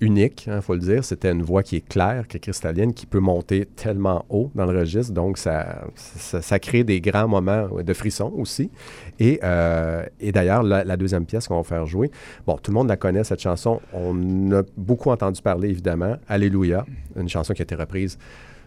unique, 0.00 0.48
il 0.50 0.60
faut 0.62 0.74
le 0.74 0.80
dire. 0.80 1.04
C'était 1.04 1.30
une 1.30 1.42
voix 1.42 1.62
qui 1.62 1.76
est 1.76 1.88
claire, 1.88 2.26
qui 2.26 2.36
est 2.36 2.40
cristalline, 2.40 2.94
qui 2.94 3.06
peut 3.06 3.20
monter 3.20 3.66
tellement 3.76 4.24
haut 4.28 4.50
dans 4.54 4.66
le 4.66 4.78
registre. 4.78 5.12
Donc, 5.12 5.38
ça, 5.38 5.86
ça, 5.94 6.58
crée 6.58 6.84
des 6.84 7.00
grands 7.00 7.28
moments 7.28 7.68
de 7.82 7.94
frisson 7.94 8.32
aussi. 8.36 8.70
Et, 9.18 9.40
euh, 9.42 10.04
et 10.20 10.32
d'ailleurs, 10.32 10.62
la, 10.62 10.84
la 10.84 10.96
deuxième 10.96 11.26
pièce 11.26 11.48
qu'on 11.48 11.56
va 11.56 11.64
faire 11.64 11.86
jouer, 11.86 12.10
bon, 12.46 12.56
tout 12.56 12.70
le 12.70 12.74
monde 12.74 12.88
la 12.88 12.96
connaît, 12.96 13.24
cette 13.24 13.40
chanson. 13.40 13.80
On 13.92 14.52
a 14.52 14.62
beaucoup 14.76 15.10
entendu 15.10 15.40
parler, 15.42 15.70
évidemment. 15.70 16.16
Alléluia, 16.28 16.84
une 17.16 17.28
chanson 17.28 17.54
qui 17.54 17.62
a 17.62 17.64
été 17.64 17.74
reprise, 17.74 18.18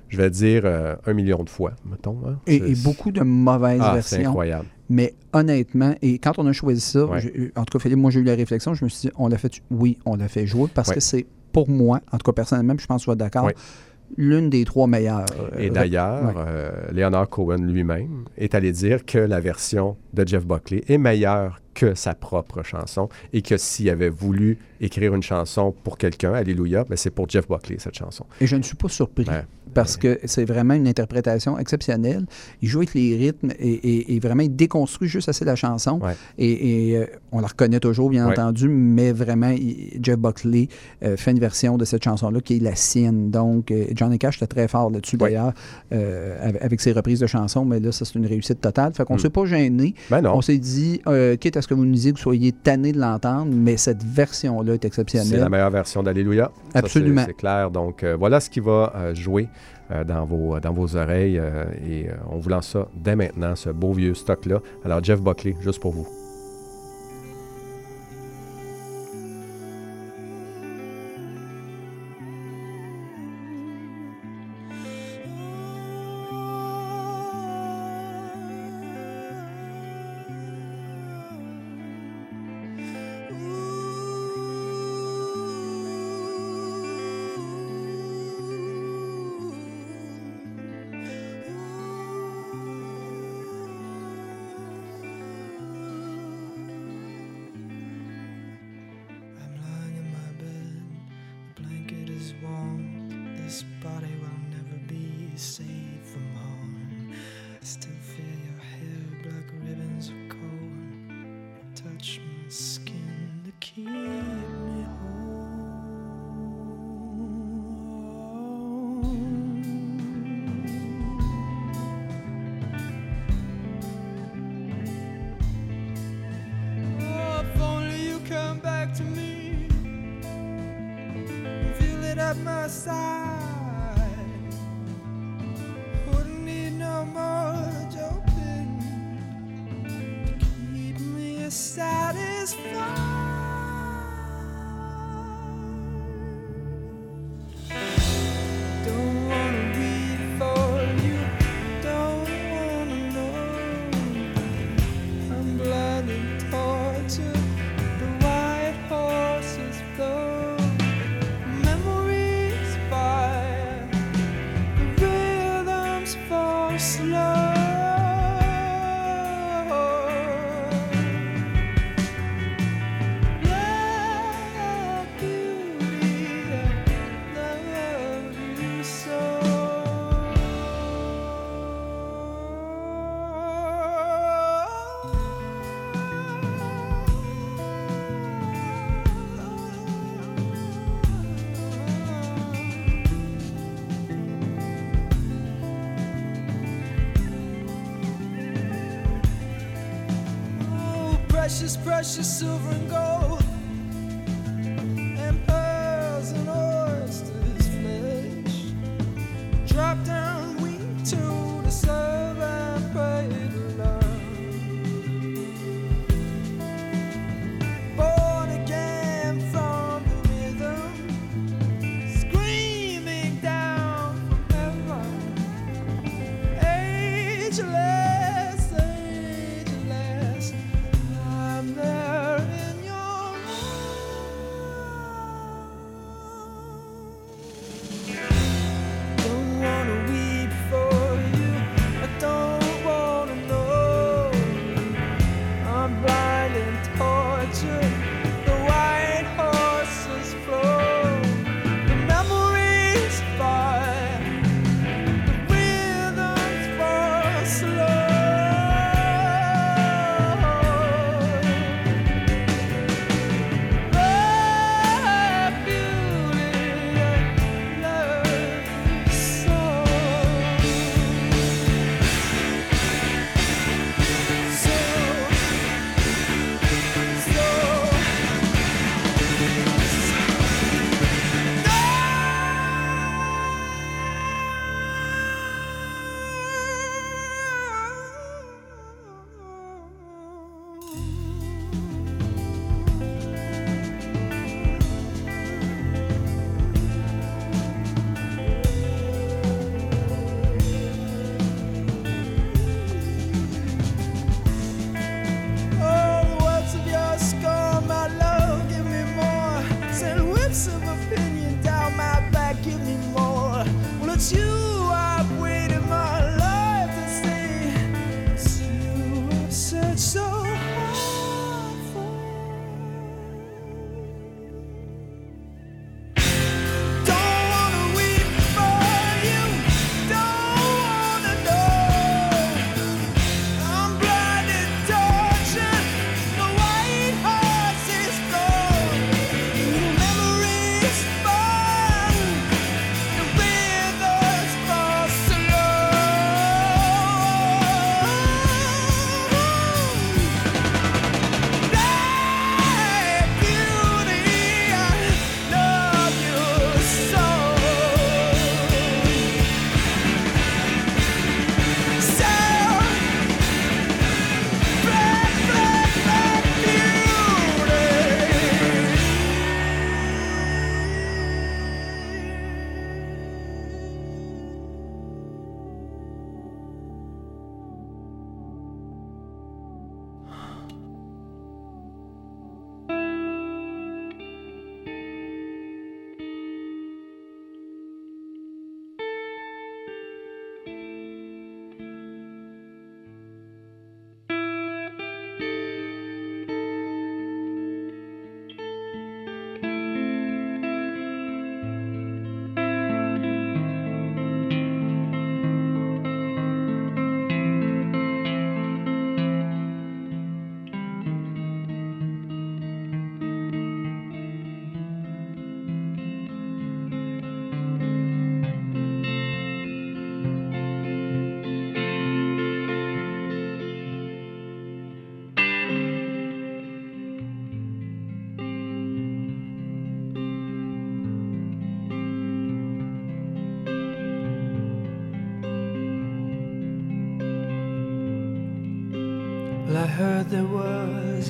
je 0.10 0.18
vais 0.18 0.30
dire, 0.30 0.62
euh, 0.66 0.96
un 1.06 1.14
million 1.14 1.44
de 1.44 1.50
fois, 1.50 1.74
mettons. 1.90 2.18
hein. 2.28 2.38
Et, 2.48 2.60
C'est- 2.60 2.70
et 2.72 2.76
beaucoup 2.84 3.12
de 3.12 3.22
mauvaises 3.22 3.80
Ah, 3.82 3.98
c'est 4.02 4.16
versions. 4.18 4.30
incroyable. 4.32 4.66
Mais 4.90 5.14
honnêtement, 5.34 5.94
et 6.02 6.18
quand 6.20 6.40
on 6.40 6.46
a 6.48 6.54
choisi 6.54 6.80
ça, 6.82 7.06
Ouais. 7.06 7.52
en 7.56 7.66
tout 7.66 7.78
cas, 7.78 7.82
Philippe, 7.84 7.98
moi, 8.00 8.10
j'ai 8.12 8.22
eu 8.22 8.24
la 8.24 8.36
réflexion, 8.36 8.74
je 8.74 8.86
me 8.86 8.90
suis 8.90 9.10
dit, 9.10 9.14
on 9.18 9.28
l'a 9.28 9.38
fait, 9.38 9.62
oui, 9.70 9.98
on 10.06 10.16
l'a 10.16 10.28
fait 10.30 10.48
jouer, 10.48 10.68
parce 10.74 10.90
Ouais. 10.90 10.96
que 10.96 11.02
c'est, 11.02 11.26
pour 11.52 11.70
moi, 11.70 12.00
en 12.12 12.18
tout 12.18 12.24
cas, 12.24 12.34
personnellement, 12.34 12.76
puis 12.76 12.84
je 12.84 12.88
pense 12.88 13.02
que 13.02 13.06
tu 13.06 13.10
vas 13.12 13.16
d'accord, 13.16 13.46
Ouais. 13.46 13.56
l'une 14.16 14.50
des 14.50 14.64
trois 14.64 14.88
meilleures. 14.88 15.26
euh, 15.38 15.50
Et 15.60 15.70
d'ailleurs, 15.70 16.24
ouais. 16.28 16.34
euh, 16.48 16.72
Leonard 16.94 17.28
Cohen 17.30 17.58
lui-même 17.58 18.24
est 18.38 18.56
allé 18.56 18.72
dire 18.72 19.06
que 19.06 19.18
la 19.18 19.42
version 19.42 19.98
de 20.14 20.26
Jeff 20.26 20.46
Buckley 20.46 20.84
est 20.88 20.98
meilleure 20.98 21.60
que 21.78 21.94
sa 21.94 22.16
propre 22.16 22.64
chanson 22.64 23.08
et 23.34 23.42
que 23.44 23.56
s'il 23.56 23.88
avait 23.90 24.10
voulu 24.10 24.58
écrire 24.82 25.14
une 25.14 25.22
chanson 25.24 25.74
pour 25.84 25.98
quelqu'un, 25.98 26.34
Alléluia, 26.34 26.84
ben 26.90 26.96
c'est 26.98 27.10
pour 27.12 27.30
Jeff 27.30 27.48
Buckley, 27.48 27.78
cette 27.80 27.96
chanson. 27.98 28.26
Et 28.42 28.48
je 28.48 28.56
ne 28.56 28.64
suis 28.64 28.76
pas 28.76 28.90
surpris. 28.90 29.26
Ouais. 29.28 29.44
Parce 29.74 29.96
que 29.98 30.20
c'est 30.24 30.46
vraiment 30.46 30.74
une 30.74 30.88
interprétation 30.88 31.60
exceptionnelle. 31.60 32.26
Il 32.62 32.70
joue 32.70 32.80
avec 32.80 32.94
les 32.96 33.16
rythmes 33.16 33.52
et, 33.60 33.70
et- 33.74 34.16
et 34.16 34.20
vraiment 34.20 34.42
il 34.44 34.56
déconstruit 34.56 35.08
juste 35.10 35.30
assez 35.30 35.46
la 35.46 35.56
chanson. 35.56 36.00
Ouais. 36.02 36.14
Et, 36.40 36.90
et, 36.92 36.98
euh, 36.98 37.06
on 37.32 37.42
la 37.42 37.48
reconnaît 37.48 37.80
toujours, 37.80 38.10
bien 38.10 38.26
Ouais. 38.26 38.32
entendu, 38.32 38.70
mais 38.70 39.12
vraiment, 39.12 39.50
il- 39.50 40.00
Jeff 40.02 40.18
Buckley 40.18 40.68
euh, 41.04 41.16
fait 41.18 41.32
une 41.32 41.40
version 41.40 41.78
de 41.78 41.86
cette 41.86 42.04
chanson-là 42.04 42.40
qui 42.42 42.58
est 42.58 42.60
la 42.60 42.76
sienne. 42.76 43.30
Donc, 43.30 43.70
euh, 43.72 43.86
Johnny 43.94 44.18
Cash 44.18 44.38
était 44.38 44.48
très 44.48 44.68
fort 44.68 44.90
là-dessus, 44.90 45.18
d'ailleurs, 45.18 45.54
avec, 46.62 46.80
ses 46.82 46.92
reprises 46.92 47.20
de 47.20 47.28
chansons, 47.28 47.66
mais 47.66 47.80
là, 47.80 47.92
ça, 47.92 48.06
c'est 48.06 48.16
une 48.16 48.26
réussite 48.26 48.62
totale. 48.62 48.94
Fait 48.94 49.04
qu'on 49.06 49.14
ne 49.14 49.20
Mm. 49.20 49.22
s'est 49.22 49.30
pas 49.30 49.46
gêné. 49.46 49.94
Ben 50.10 50.26
On 50.28 50.42
s'est 50.42 50.58
dit, 50.58 51.02
euh, 51.08 51.36
quitte 51.36 51.58
que 51.68 51.74
vous 51.74 51.86
nous 51.86 51.92
disiez 51.94 52.12
que 52.12 52.18
vous 52.18 52.24
soyez 52.24 52.52
tanné 52.52 52.92
de 52.92 53.00
l'entendre, 53.00 53.52
mais 53.54 53.78
cette 53.78 54.04
version-là 54.04 54.74
est 54.74 54.78
c'est 54.82 54.88
exceptionnelle. 54.88 55.40
la 55.42 55.50
meilleure 55.50 55.70
version 55.72 56.02
d'Alléluia. 56.04 56.52
C'est- 56.72 56.78
Absolument. 56.80 57.24
C'est 57.26 57.34
clair. 57.36 57.70
Donc, 57.72 58.04
euh, 58.04 58.16
voilà 58.18 58.40
ce 58.40 58.50
qui 58.50 58.60
va 58.60 58.94
euh, 58.96 59.14
jouer 59.14 59.50
euh, 59.92 60.04
dans, 60.04 60.26
vos, 60.26 60.60
dans 60.60 60.74
vos 60.74 60.96
oreilles. 60.96 61.42
et 61.88 62.08
on 62.30 62.38
vous 62.40 62.50
lance 62.50 62.70
ça 62.70 62.88
dès 62.96 63.16
maintenant, 63.16 63.56
ce 63.56 63.70
beau 63.70 63.94
vieux 63.94 64.14
stock-là. 64.14 64.62
Alors, 64.84 65.04
Jeff 65.04 65.22
Buckley, 65.22 65.56
juste 65.62 65.80
pour 65.80 65.92
vous. 65.94 66.08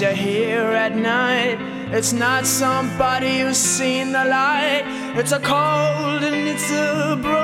that 0.00 0.16
you 0.16 0.22
hear 0.22 0.60
at 0.60 0.94
night. 0.94 1.58
It's 1.92 2.12
not 2.12 2.46
somebody 2.46 3.40
who's 3.40 3.56
seen 3.56 4.12
the 4.12 4.24
light. 4.24 4.84
It's 5.16 5.32
a 5.32 5.40
cold 5.40 6.22
and 6.22 6.48
it's 6.48 6.70
a 6.70 7.18
broken 7.20 7.37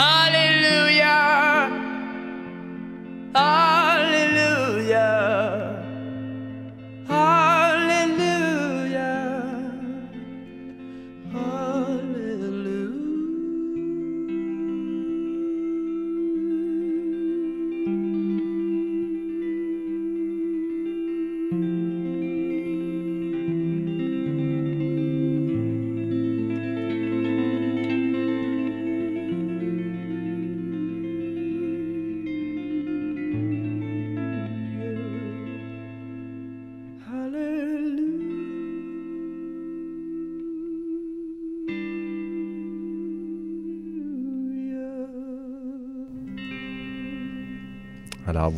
¡Ale! 0.00 0.39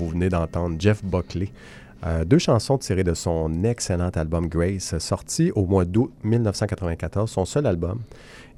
Vous 0.03 0.09
venez 0.09 0.29
d'entendre 0.29 0.77
Jeff 0.79 1.05
Buckley. 1.05 1.53
Euh, 2.05 2.25
deux 2.25 2.39
chansons 2.39 2.77
tirées 2.77 3.05
de 3.05 3.15
son 3.15 3.63
excellent 3.63 4.11
album 4.11 4.49
Grace, 4.49 4.99
sorti 4.99 5.53
au 5.55 5.65
mois 5.65 5.85
d'août 5.85 6.13
1994, 6.25 7.31
son 7.31 7.45
seul 7.45 7.67
album. 7.67 8.01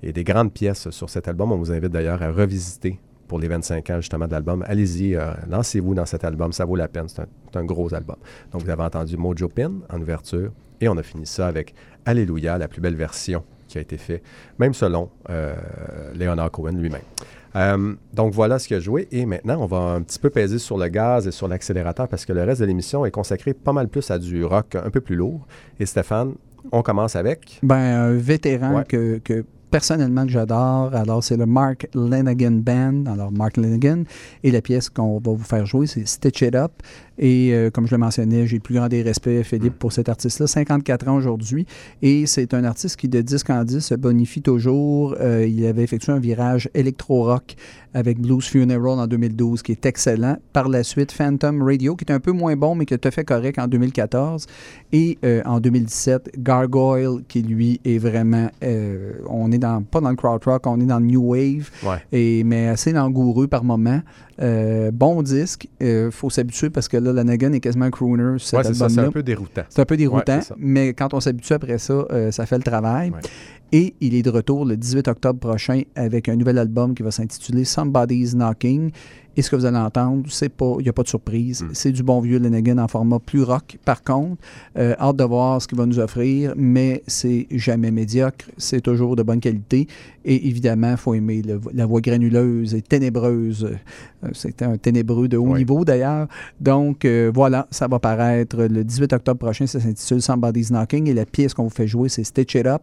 Et 0.03 0.13
des 0.13 0.25
grandes 0.25 0.53
pièces 0.53 0.89
sur 0.91 1.11
cet 1.11 1.29
album. 1.29 1.53
On 1.53 1.59
vous 1.59 1.71
invite 1.71 1.93
d'ailleurs 1.93 2.23
à 2.23 2.31
revisiter 2.31 2.99
pour 3.29 3.39
les 3.39 3.49
25 3.49 3.91
ans 3.91 3.97
justement 4.01 4.27
de 4.27 4.33
l'album. 4.33 4.65
Allez-y, 4.67 5.17
euh, 5.17 5.33
lancez-vous 5.49 5.95
dans 5.95 6.07
cet 6.07 6.25
album, 6.25 6.53
ça 6.53 6.65
vaut 6.65 6.77
la 6.77 6.89
peine, 6.89 7.09
c'est 7.09 7.21
un, 7.21 7.27
c'est 7.53 7.59
un 7.59 7.65
gros 7.65 7.93
album. 7.95 8.17
Donc 8.53 8.63
vous 8.63 8.71
avez 8.71 8.83
entendu 8.83 9.17
Mojo 9.19 9.49
Pin 9.49 9.73
en 9.91 10.01
ouverture 10.01 10.51
et 10.81 10.89
on 10.89 10.97
a 10.97 11.03
fini 11.03 11.27
ça 11.27 11.47
avec 11.47 11.75
Alléluia, 12.07 12.57
la 12.57 12.69
plus 12.69 12.81
belle 12.81 12.97
version 12.97 13.45
qui 13.69 13.79
a 13.79 13.81
été 13.81 13.99
faite, 13.99 14.23
même 14.59 14.75
selon 14.75 15.11
euh, 15.31 15.55
Leonard 16.15 16.51
Cohen 16.51 16.73
lui-même. 16.73 17.03
Euh, 17.57 17.95
donc 18.13 18.33
voilà 18.33 18.59
ce 18.59 18.67
qu'il 18.69 18.77
a 18.77 18.81
joué. 18.81 19.07
Et 19.13 19.27
maintenant, 19.27 19.59
on 19.61 19.67
va 19.67 19.77
un 19.79 20.03
petit 20.03 20.19
peu 20.19 20.31
peser 20.31 20.59
sur 20.59 20.77
le 20.77 20.89
gaz 20.89 21.27
et 21.27 21.31
sur 21.33 21.47
l'accélérateur 21.49 22.09
parce 22.09 22.25
que 22.25 22.33
le 22.33 22.43
reste 22.43 22.61
de 22.61 22.67
l'émission 22.67 23.07
est 23.07 23.11
consacré 23.11 23.55
pas 23.55 23.73
mal 23.73 23.89
plus 23.89 24.11
à 24.11 24.19
du 24.19 24.45
rock 24.45 24.75
un 24.75 24.91
peu 24.91 25.01
plus 25.01 25.17
lourd. 25.17 25.47
Et 25.79 25.87
Stéphane, 25.87 26.35
on 26.73 26.83
commence 26.83 27.15
avec? 27.17 27.61
Ben, 27.63 27.77
un 27.77 28.13
vétéran 28.13 28.77
Ouais. 28.79 28.85
que, 28.85 29.19
que 29.19 29.45
personnellement 29.71 30.25
que 30.25 30.31
j'adore. 30.31 30.95
Alors, 30.95 31.23
c'est 31.23 31.37
le 31.37 31.47
Mark 31.47 31.89
Lanigan 31.95 32.53
Band. 32.53 33.05
Alors, 33.13 33.33
Mark 33.33 33.57
Lanigan. 33.57 34.05
Et 34.45 34.51
la 34.53 34.61
pièce 34.63 34.89
qu'on 34.89 35.19
va 35.19 35.33
vous 35.33 35.39
faire 35.45 35.67
jouer, 35.67 35.87
c'est 35.89 36.07
Stitch 36.07 36.43
It 36.43 36.55
Up. 36.55 36.71
Et 37.19 37.51
euh, 37.53 37.71
comme 37.71 37.87
je 37.87 37.93
le 37.93 37.99
mentionnais, 37.99 38.47
j'ai 38.47 38.57
le 38.57 38.63
plus 38.63 38.75
grand 38.75 38.89
des 38.89 39.03
respects, 39.03 39.43
Philippe, 39.43 39.79
pour 39.79 39.93
cet 39.93 40.09
artiste-là. 40.09 40.47
54 40.47 41.09
ans 41.09 41.17
aujourd'hui. 41.17 41.67
Et 42.03 42.27
c'est 42.27 42.55
un 42.55 42.65
artiste 42.65 42.97
qui, 42.97 43.09
de 43.09 43.21
disque 43.21 43.51
en 43.51 43.63
disque, 43.65 43.89
se 43.89 43.95
bonifie 43.95 44.43
toujours. 44.43 45.15
Euh, 45.21 45.47
il 45.47 45.65
avait 45.67 45.83
effectué 45.83 46.13
un 46.13 46.19
virage 46.19 46.69
électro-rock 46.75 47.55
avec 47.97 48.19
Blues 48.21 48.45
Funeral 48.45 48.99
en 48.99 49.07
2012, 49.07 49.63
qui 49.63 49.71
est 49.71 49.87
excellent. 49.87 50.37
Par 50.53 50.69
la 50.69 50.83
suite, 50.83 51.13
Phantom 51.13 51.63
Radio, 51.63 51.95
qui 51.95 52.05
est 52.05 52.13
un 52.13 52.19
peu 52.19 52.33
moins 52.33 52.57
bon, 52.57 52.75
mais 52.75 52.87
qui 52.87 52.95
a 52.95 52.99
tout 52.99 53.11
fait 53.13 53.23
correct 53.25 53.57
en 53.61 53.69
2014. 53.69 54.47
Et 54.93 55.17
euh, 55.25 55.43
en 55.45 55.61
2017, 55.61 56.33
Gargoyle, 56.39 57.23
qui 57.29 57.43
lui 57.43 57.81
est 57.85 57.99
vraiment. 57.99 58.49
on 59.29 59.53
est 59.53 59.59
dans, 59.59 59.83
pas 59.83 60.01
dans 60.01 60.11
le 60.11 60.17
krautrock, 60.17 60.67
on 60.67 60.81
est 60.81 60.87
dans 60.87 60.99
le 60.99 61.07
new 61.07 61.23
wave, 61.23 61.71
Ouais. 61.85 61.99
et, 62.11 62.43
mais 62.43 62.67
assez 62.69 62.93
langoureux 62.93 63.47
par 63.47 63.63
moment. 63.63 64.01
Euh, 64.41 64.91
bon 64.91 65.23
disque. 65.23 65.69
Il 65.81 66.09
faut 66.11 66.31
s'habituer 66.31 66.71
parce 66.71 66.89
que 66.89 66.97
là, 66.97 67.13
Lanagan 67.13 67.53
est 67.53 67.61
quasiment 67.61 67.91
crooner 67.91 68.39
sur 68.39 68.59
Ouais, 68.59 68.65
cet 68.65 68.75
c'est 68.75 68.99
un 68.99 69.11
peu 69.11 69.23
déroutant. 69.23 69.63
C'est 69.69 69.81
un 69.81 69.85
peu 69.85 69.97
déroutant, 69.97 70.39
Ouais, 70.39 70.57
mais 70.59 70.95
quand 70.95 71.15
on 71.15 71.21
s'habitue 71.21 71.53
après 71.53 71.79
ça, 71.79 72.05
euh, 72.11 72.31
ça 72.31 72.47
fait 72.47 72.57
le 72.57 72.63
travail. 72.65 73.11
Ouais. 73.11 73.21
Et 73.73 73.95
il 74.01 74.15
est 74.15 74.23
de 74.23 74.31
retour 74.31 74.65
le 74.65 74.77
18 74.77 75.09
octobre 75.09 75.39
prochain 75.41 75.83
avec 75.97 76.29
un 76.29 76.37
nouvel 76.37 76.59
album 76.59 76.95
qui 76.95 77.03
va 77.03 77.11
s'intituler 77.11 77.65
Somebody's 77.65 78.35
Knocking. 78.35 78.91
Et 79.37 79.43
ce 79.43 79.51
que 79.51 79.57
vous 79.57 79.65
allez 79.67 79.77
entendre, 79.79 80.25
c'est 80.29 80.49
pas, 80.49 80.75
il 80.79 80.83
n'y 80.85 80.89
a 80.89 80.93
pas 80.93 81.03
de 81.03 81.09
surprise. 81.09 81.63
Mm. 81.63 81.69
C'est 81.73 81.93
du 81.93 82.03
bon 82.03 82.21
vieux 82.21 82.39
Lennigan 82.39 82.79
en 82.79 82.89
format 82.89 83.19
plus 83.19 83.43
rock. 83.43 83.79
Par 83.85 84.03
contre, 84.03 84.41
euh, 84.79 84.95
hâte 84.99 85.17
de 85.17 85.25
voir 85.25 85.61
ce 85.61 85.67
qu'il 85.69 85.77
va 85.79 85.87
nous 85.87 85.99
offrir, 85.99 86.53
mais 86.57 87.03
c'est 87.07 87.47
jamais 87.51 87.91
médiocre. 87.91 88.47
C'est 88.59 88.81
toujours 88.81 89.17
de 89.17 89.23
bonne 89.23 89.41
qualité. 89.41 89.89
Et 90.25 90.49
évidemment, 90.49 90.93
il 90.93 90.97
faut 90.97 91.15
aimer 91.15 91.43
le- 91.43 91.61
la 91.75 91.85
voix 91.87 92.01
granuleuse 92.01 92.75
et 92.75 92.81
ténébreuse. 92.83 93.65
Euh, 93.65 94.29
C'était 94.33 94.65
un 94.65 94.79
ténébreux 94.79 95.29
de 95.29 95.37
haut 95.37 95.49
Oui. 95.53 95.59
niveau 95.59 95.85
d'ailleurs. 95.85 96.29
Donc 96.59 97.05
euh, 97.05 97.31
voilà, 97.35 97.67
ça 97.71 97.87
va 97.89 97.99
paraître 97.99 98.57
le 98.65 98.83
18 98.83 99.13
octobre 99.13 99.39
prochain. 99.39 99.67
Ça 99.67 99.81
s'intitule 99.81 100.23
Somebody's 100.23 100.71
Knocking. 100.71 101.09
Et 101.09 101.13
la 101.15 101.27
pièce 101.27 101.53
qu'on 101.53 101.65
vous 101.65 101.69
fait 101.71 101.87
jouer, 101.87 102.09
c'est 102.09 102.25
Stitch 102.25 102.55
It 102.55 102.67
Up. 102.67 102.81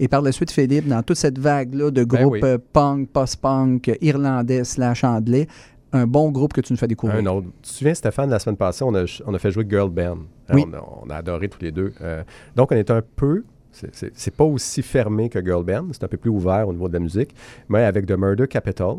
Et 0.00 0.08
par 0.08 0.20
la 0.22 0.32
suite, 0.32 0.50
Philippe, 0.50 0.88
dans 0.88 1.02
toute 1.04 1.16
cette 1.18 1.38
vague-là 1.38 1.90
de 1.92 2.02
Ben 2.04 2.22
groupes 2.22 2.38
oui. 2.42 2.56
punk, 2.72 3.08
post-punk, 3.10 3.96
irlandais 4.00 4.64
slash 4.64 5.04
anglais, 5.04 5.46
un 5.92 6.06
bon 6.06 6.30
groupe 6.30 6.52
que 6.52 6.60
tu 6.60 6.72
nous 6.72 6.76
fais 6.78 6.86
découvrir. 6.88 7.18
Un 7.20 7.26
autre. 7.26 7.48
Tu 7.62 7.70
te 7.70 7.74
souviens, 7.76 7.94
Stéphane, 7.94 8.30
la 8.30 8.38
semaine 8.38 8.56
passée, 8.56 8.84
on 8.84 8.94
a, 8.94 9.04
on 9.26 9.34
a 9.34 9.38
fait 9.38 9.50
jouer 9.50 9.66
Girl 9.68 9.90
Band. 9.90 10.18
Hein, 10.48 10.54
Oui. 10.54 10.64
On, 10.68 10.74
a, 10.74 10.84
on 11.06 11.10
a 11.10 11.16
adoré 11.16 11.48
tous 11.48 11.60
les 11.62 11.72
deux. 11.72 11.92
Euh, 12.00 12.22
donc, 12.56 12.72
on 12.72 12.76
est 12.76 12.90
un 12.90 13.02
peu. 13.16 13.44
c'est 13.72 14.34
pas 14.34 14.44
aussi 14.44 14.82
fermé 14.82 15.28
que 15.28 15.44
Girl 15.44 15.64
Band, 15.64 15.86
c'est 15.92 16.04
un 16.04 16.08
peu 16.08 16.16
plus 16.16 16.30
ouvert 16.30 16.68
au 16.68 16.72
niveau 16.72 16.88
de 16.88 16.94
la 16.94 17.00
musique, 17.00 17.34
mais 17.68 17.84
avec 17.84 18.06
The 18.06 18.12
Murder 18.18 18.46
Capital, 18.48 18.96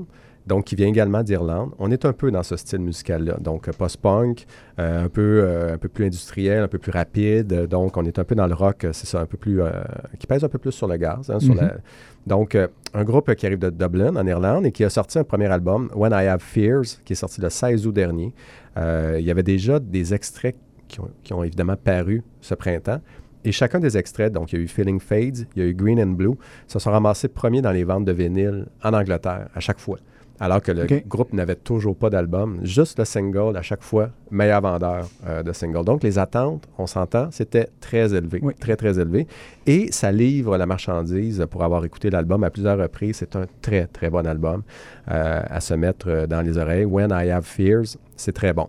donc 0.48 0.66
qui 0.66 0.76
vient 0.76 0.88
également 0.88 1.24
d'Irlande. 1.24 1.72
On 1.80 1.92
est 1.92 2.04
un 2.06 2.14
peu 2.14 2.32
dans 2.32 2.44
ce 2.44 2.56
style 2.58 2.80
musical-là, 2.80 3.38
donc 3.40 3.68
euh, 3.68 3.72
post-punk, 3.78 4.46
euh, 4.80 5.06
un, 5.06 5.10
peu, 5.10 5.42
euh, 5.44 5.74
un 5.76 5.78
peu 5.78 5.88
plus 5.88 6.06
industriel, 6.06 6.64
un 6.64 6.68
peu 6.68 6.78
plus 6.80 6.92
rapide, 6.92 7.68
donc 7.68 7.96
on 7.98 8.04
est 8.06 8.18
un 8.20 8.24
peu 8.24 8.36
dans 8.36 8.48
le 8.48 8.54
rock, 8.54 8.88
c'est 8.92 9.06
ça, 9.06 9.22
un 9.22 9.26
peu 9.26 9.38
plus, 9.38 9.62
euh, 9.62 9.70
qui 10.20 10.28
pèse 10.28 10.44
un 10.44 10.50
peu 10.50 10.58
plus 10.58 10.72
sur 10.72 10.88
le 10.88 10.98
gaz, 10.98 11.30
hein, 11.30 11.40
sur 11.40 11.54
Mhm. 11.54 11.62
la- 11.62 11.76
donc, 12.28 12.56
un 12.94 13.04
groupe 13.04 13.34
qui 13.36 13.46
arrive 13.48 13.58
de 13.60 13.70
Dublin, 13.72 14.16
en 14.16 14.28
Irlande, 14.28 14.66
et 14.68 14.72
qui 14.72 14.84
a 14.84 14.90
sorti 14.92 15.18
un 15.18 15.24
premier 15.24 15.48
album, 15.48 15.90
When 15.96 16.12
I 16.12 16.28
Have 16.28 16.42
Fears, 16.42 17.02
qui 17.04 17.14
est 17.14 17.16
sorti 17.16 17.42
le 17.42 17.50
16 17.50 17.88
août 17.88 17.94
dernier. 17.94 18.32
Il 18.78 19.22
y 19.26 19.32
avait 19.32 19.42
déjà 19.44 19.80
des 19.80 20.14
extraits 20.14 20.56
qui 20.88 21.00
ont, 21.00 21.10
qui 21.24 21.34
ont 21.34 21.44
évidemment 21.44 21.76
paru 21.84 22.22
ce 22.40 22.54
printemps. 22.54 23.00
Et 23.44 23.52
chacun 23.52 23.80
des 23.80 23.98
extraits, 23.98 24.32
donc 24.32 24.54
il 24.54 24.60
y 24.60 24.62
a 24.62 24.64
eu 24.64 24.68
Feeling 24.68 25.00
Fades, 25.00 25.48
il 25.56 25.64
y 25.64 25.66
a 25.66 25.68
eu 25.68 25.74
Green 25.74 26.00
and 26.00 26.12
Blue, 26.12 26.36
se 26.68 26.78
sont 26.78 26.92
ramassés 26.92 27.28
premiers 27.28 27.64
dans 27.64 27.72
les 27.72 27.84
ventes 27.84 28.06
de 28.06 28.12
vinyle 28.12 28.68
en 28.84 28.94
Angleterre 28.94 29.48
à 29.56 29.60
chaque 29.60 29.80
fois. 29.80 29.98
Alors 30.44 30.62
que 30.62 30.72
le 30.72 30.88
groupe 31.08 31.34
n'avait 31.34 31.56
toujours 31.56 31.96
pas 31.96 32.10
d'album, 32.10 32.60
juste 32.64 32.98
le 33.00 33.06
single 33.06 33.56
à 33.56 33.62
chaque 33.62 33.84
fois, 33.84 34.10
meilleur 34.32 34.60
vendeur 34.62 35.08
euh, 35.28 35.44
de 35.44 35.54
single. 35.54 35.86
Donc 35.86 36.02
les 36.04 36.18
attentes, 36.18 36.68
on 36.80 36.88
s'entend, 36.88 37.30
c'était 37.32 37.70
très 37.80 38.14
élevé, 38.14 38.40
Oui. 38.42 38.54
très 38.60 38.76
très 38.76 39.00
élevé. 39.00 39.28
Et 39.68 39.92
ça 39.92 40.12
livre 40.12 40.58
la 40.58 40.66
marchandise 40.66 41.46
pour 41.50 41.64
avoir 41.64 41.86
écouté 41.86 42.10
l'album 42.10 42.44
à 42.44 42.50
plusieurs 42.50 42.78
reprises. 42.80 43.18
C'est 43.18 43.36
un 43.36 43.46
très 43.62 43.86
très 43.86 44.10
bon 44.10 44.26
album 44.26 44.64
euh, 45.12 45.42
à 45.48 45.60
se 45.62 45.76
mettre 45.76 46.10
euh, 46.10 46.26
dans 46.28 46.42
les 46.42 46.58
oreilles. 46.58 46.86
When 46.86 47.12
I 47.12 47.30
Have 47.30 47.46
Fears, 47.46 47.98
c'est 48.16 48.34
très 48.34 48.52
bon. 48.54 48.68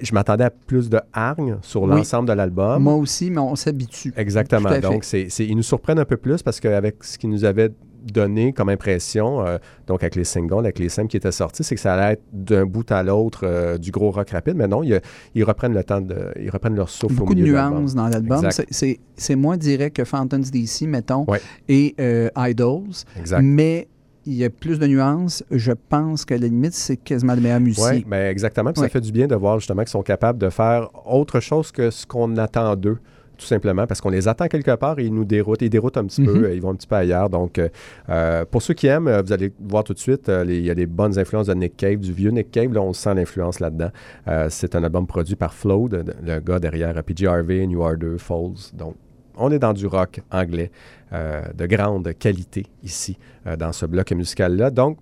Je 0.00 0.12
m'attendais 0.14 0.44
à 0.44 0.50
plus 0.50 0.88
de 0.88 1.00
hargne 1.12 1.56
sur 1.62 1.82
Oui. 1.82 1.90
l'ensemble 1.90 2.28
de 2.28 2.32
l'album. 2.34 2.82
Moi 2.82 2.94
aussi, 2.94 3.30
mais 3.30 3.38
on 3.38 3.56
s'habitue. 3.56 4.12
Exactement. 4.16 4.70
Donc, 4.80 5.04
c'est- 5.04 5.28
ils 5.40 5.56
nous 5.56 5.62
surprennent 5.62 5.98
un 5.98 6.04
peu 6.04 6.16
plus 6.16 6.42
parce 6.42 6.60
qu'avec 6.60 7.02
ce 7.04 7.18
qu'ils 7.18 7.30
nous 7.30 7.44
avaient 7.44 7.70
donné 8.02 8.52
comme 8.52 8.68
impression, 8.68 9.44
euh, 9.46 9.58
donc 9.86 10.02
avec 10.02 10.14
les 10.14 10.24
singles, 10.24 10.58
avec 10.60 10.78
les 10.78 10.88
simples 10.88 11.08
qui 11.08 11.16
étaient 11.16 11.32
sortis, 11.32 11.64
c'est 11.64 11.74
que 11.74 11.80
ça 11.80 11.94
allait 11.94 12.14
être 12.14 12.22
d'un 12.32 12.64
bout 12.66 12.90
à 12.92 13.02
l'autre 13.02 13.40
euh, 13.44 13.78
du 13.78 13.90
gros 13.90 14.10
rock 14.10 14.30
rapide. 14.30 14.54
Mais 14.56 14.68
non, 14.68 14.82
ils, 14.82 15.00
ils 15.34 15.44
reprennent 15.44 15.74
le 15.74 15.84
temps 15.84 16.00
de. 16.00 16.32
Ils 16.40 16.50
reprennent 16.50 16.76
leur 16.76 16.88
souffle 16.88 17.14
Beaucoup 17.14 17.32
au 17.32 17.34
de 17.34 17.40
milieu 17.42 17.54
nuances 17.54 17.94
dans 17.94 18.08
l'album. 18.08 18.46
C'est- 18.70 19.36
moins 19.36 19.56
direct 19.56 19.96
que 19.96 20.04
Fountains 20.04 20.38
DC, 20.38 20.82
mettons, 20.86 21.24
Ouais. 21.28 21.40
et 21.68 21.94
euh, 22.00 22.28
Idols. 22.36 23.04
Exact. 23.18 23.42
Mais 23.42 23.88
il 24.26 24.34
y 24.34 24.44
a 24.44 24.50
plus 24.50 24.78
de 24.78 24.86
nuances. 24.86 25.42
Je 25.50 25.72
pense 25.72 26.24
qu'à 26.24 26.36
la 26.36 26.46
limite, 26.48 26.74
c'est 26.74 26.96
quasiment 26.96 27.34
le 27.34 27.40
meilleur 27.40 27.60
musicien. 27.60 27.92
Oui, 27.92 28.04
ben 28.06 28.30
exactement. 28.30 28.72
Puis 28.72 28.80
Ouais. 28.82 28.88
ça 28.88 28.92
fait 28.92 29.00
du 29.00 29.12
bien 29.12 29.26
de 29.26 29.34
voir 29.34 29.58
justement 29.58 29.82
qu'ils 29.82 29.88
sont 29.90 30.02
capables 30.02 30.38
de 30.38 30.50
faire 30.50 30.88
autre 31.06 31.40
chose 31.40 31.72
que 31.72 31.90
ce 31.90 32.06
qu'on 32.06 32.36
attend 32.36 32.76
d'eux. 32.76 32.98
Tout 33.38 33.46
simplement 33.46 33.86
parce 33.86 34.00
qu'on 34.00 34.10
les 34.10 34.26
attend 34.28 34.48
quelque 34.48 34.74
part 34.74 34.98
et 34.98 35.04
ils 35.04 35.14
nous 35.14 35.24
déroutent. 35.24 35.62
Ils 35.62 35.70
déroutent 35.70 35.96
un 35.96 36.04
petit 36.06 36.20
Mhm. 36.22 36.26
peu, 36.26 36.44
euh, 36.46 36.54
ils 36.54 36.60
vont 36.60 36.70
un 36.70 36.74
petit 36.74 36.88
peu 36.88 36.96
ailleurs. 36.96 37.30
Donc, 37.30 37.58
euh, 37.58 37.68
euh, 38.08 38.44
pour 38.44 38.60
ceux 38.62 38.74
qui 38.74 38.88
aiment, 38.88 39.08
vous 39.24 39.32
allez 39.32 39.52
voir 39.60 39.84
tout 39.84 39.94
de 39.94 39.98
suite, 39.98 40.28
les- 40.28 40.58
il 40.58 40.64
y 40.64 40.70
a 40.70 40.74
des 40.74 40.86
bonnes 40.86 41.16
influences 41.18 41.46
de 41.46 41.54
Nick 41.54 41.76
Cave, 41.76 41.98
du 42.00 42.12
vieux 42.12 42.30
Nick 42.30 42.50
Cave. 42.50 42.72
Là, 42.72 42.82
on 42.82 42.92
sent 42.92 43.14
l'influence 43.14 43.60
là-dedans. 43.60 43.90
Euh, 44.26 44.48
c'est 44.50 44.74
un 44.74 44.82
album 44.82 45.06
produit 45.06 45.36
par 45.36 45.54
Flow, 45.54 45.88
de- 45.88 46.02
de- 46.02 46.12
le 46.26 46.40
gars 46.40 46.58
derrière 46.58 47.00
PG 47.04 47.26
Harvey, 47.28 47.64
New 47.66 47.80
Order, 47.80 48.16
Falls. 48.18 48.72
Donc, 48.74 48.96
on 49.36 49.52
est 49.52 49.60
dans 49.60 49.72
du 49.72 49.86
rock 49.86 50.20
anglais 50.32 50.70
euh, 51.12 51.42
de 51.54 51.64
grande 51.66 52.12
qualité 52.18 52.66
ici, 52.82 53.16
dans 53.58 53.72
ce 53.72 53.86
bloc 53.86 54.10
musical-là. 54.12 54.70
Donc, 54.70 54.98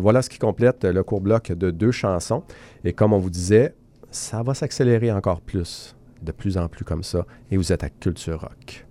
voilà 0.00 0.22
ce 0.22 0.30
qui 0.30 0.38
complète 0.38 0.84
le 0.84 1.02
court 1.02 1.20
bloc 1.20 1.50
de 1.50 1.70
deux 1.72 1.90
chansons. 1.90 2.44
Et 2.84 2.92
comme 2.92 3.12
on 3.12 3.18
vous 3.18 3.28
disait, 3.28 3.74
ça 4.10 4.42
va 4.42 4.54
s'accélérer 4.54 5.10
encore 5.10 5.40
plus, 5.40 5.96
de 6.22 6.32
plus 6.32 6.56
en 6.56 6.68
plus 6.68 6.84
comme 6.84 7.02
ça. 7.02 7.26
Et 7.50 7.56
vous 7.56 7.72
êtes 7.72 7.84
à 7.84 7.90
Culture 7.90 8.40
Rock. 8.40 8.86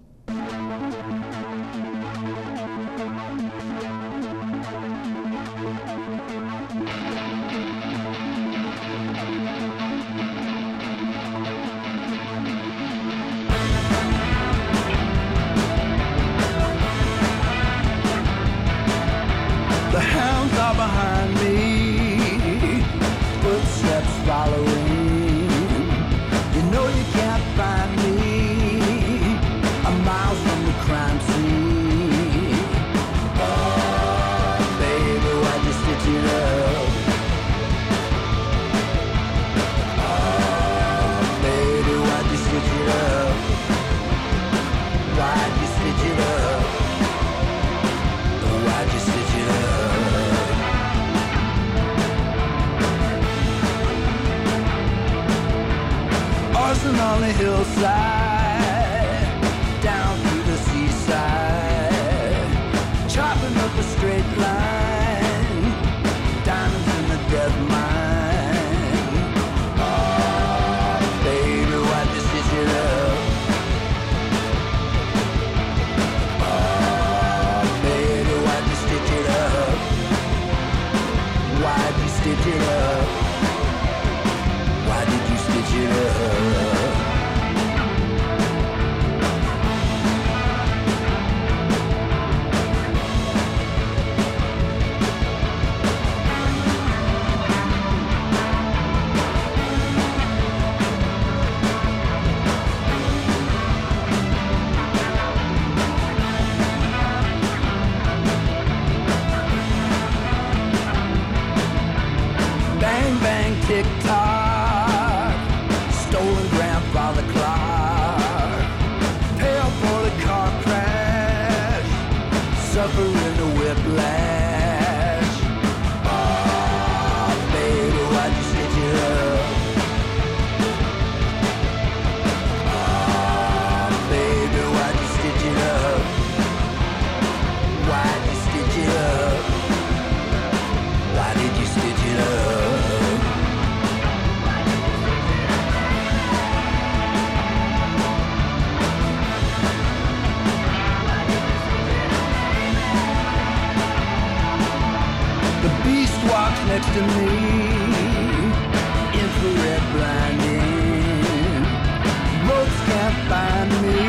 Find 163.30 163.72
me, 163.82 164.02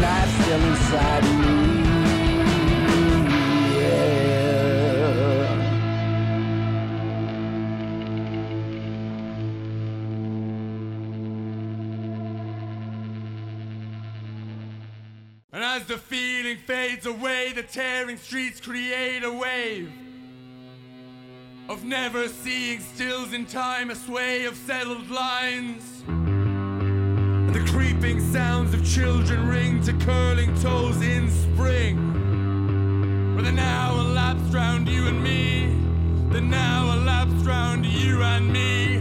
knife 0.00 0.42
still 0.42 0.64
inside 0.64 1.24
me. 1.24 1.52
And 15.54 15.62
as 15.62 15.84
the 15.86 15.98
feeling 15.98 16.56
fades 16.56 17.04
away, 17.04 17.52
the 17.52 17.62
tearing 17.62 18.16
streets 18.16 18.60
create 18.60 19.22
a 19.22 19.30
wave 19.30 19.92
of 21.68 21.84
never 21.84 22.26
seeing 22.28 22.80
stills 22.80 23.32
in 23.32 23.46
time, 23.46 23.90
a 23.90 23.94
sway 23.94 24.46
of 24.46 24.56
settled 24.56 25.10
lines. 25.10 26.02
The 28.02 28.18
sounds 28.18 28.74
of 28.74 28.84
children 28.84 29.48
ring 29.48 29.80
to 29.84 29.92
curling 30.04 30.52
toes 30.60 31.00
in 31.02 31.30
spring. 31.30 33.36
Where 33.36 33.44
the 33.44 33.52
now 33.52 34.00
elapsed 34.00 34.52
round 34.52 34.88
you 34.88 35.06
and 35.06 35.22
me, 35.22 35.72
the 36.30 36.40
now 36.40 36.94
elapsed 36.94 37.46
round 37.46 37.86
you 37.86 38.24
and 38.24 38.52
me, 38.52 39.00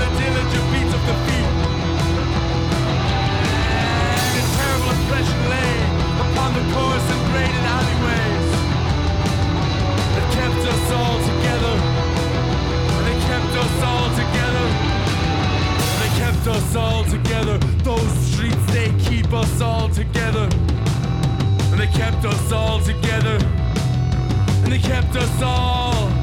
the 0.00 0.08
diligent 0.20 0.66
beats 0.72 0.92
of 0.98 1.02
the 1.08 1.16
feet. 1.26 1.50
Terrible 4.56 4.96
lay 5.52 5.72
upon 6.24 6.50
the 6.58 6.64
coarse 6.72 7.08
and 7.14 7.22
graded 7.30 7.66
alleyways 7.76 8.48
kept 10.36 10.62
us 10.74 10.86
all 10.92 11.18
together. 11.30 11.74
They 13.04 13.16
kept 13.30 13.52
us 13.62 13.76
all 13.82 14.08
together. 14.16 14.86
Kept 16.16 16.46
us 16.48 16.76
all 16.76 17.04
together. 17.04 17.58
Those 17.84 18.10
streets, 18.26 18.64
they 18.72 18.90
keep 19.00 19.32
us 19.34 19.60
all 19.60 19.88
together. 19.90 20.48
And 21.70 21.78
they 21.78 21.88
kept 21.88 22.24
us 22.24 22.52
all 22.52 22.80
together. 22.80 23.38
And 24.62 24.72
they 24.72 24.78
kept 24.78 25.14
us 25.14 25.42
all 25.42 26.15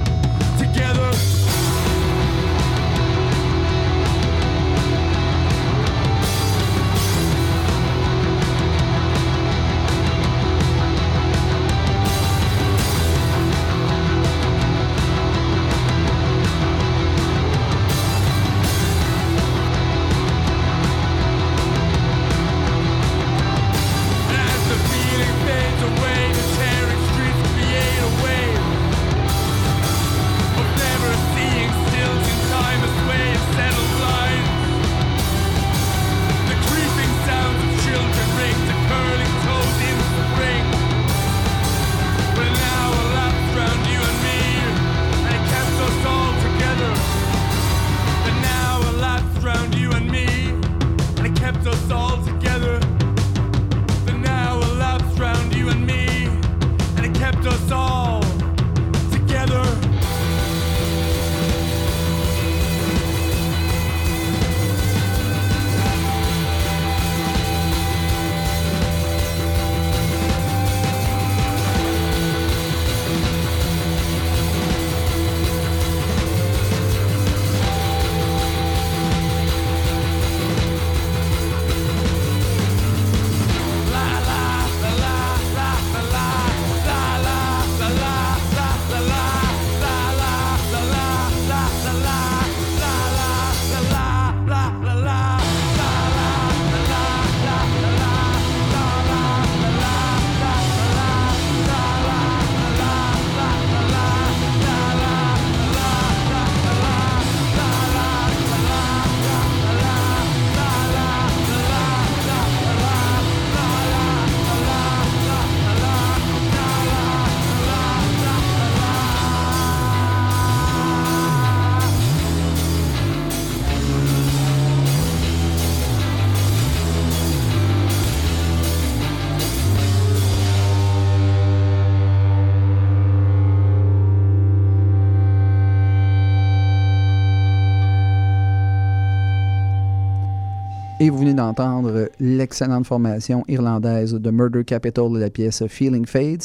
Et 141.03 141.09
vous 141.09 141.17
venez 141.17 141.33
d'entendre 141.33 142.07
l'excellente 142.21 142.85
formation 142.87 143.43
irlandaise 143.49 144.13
de 144.13 144.31
Murder 144.31 144.63
Capital 144.63 145.11
de 145.11 145.19
la 145.19 145.29
pièce 145.29 145.67
Feeling 145.67 146.05
Fades. 146.05 146.43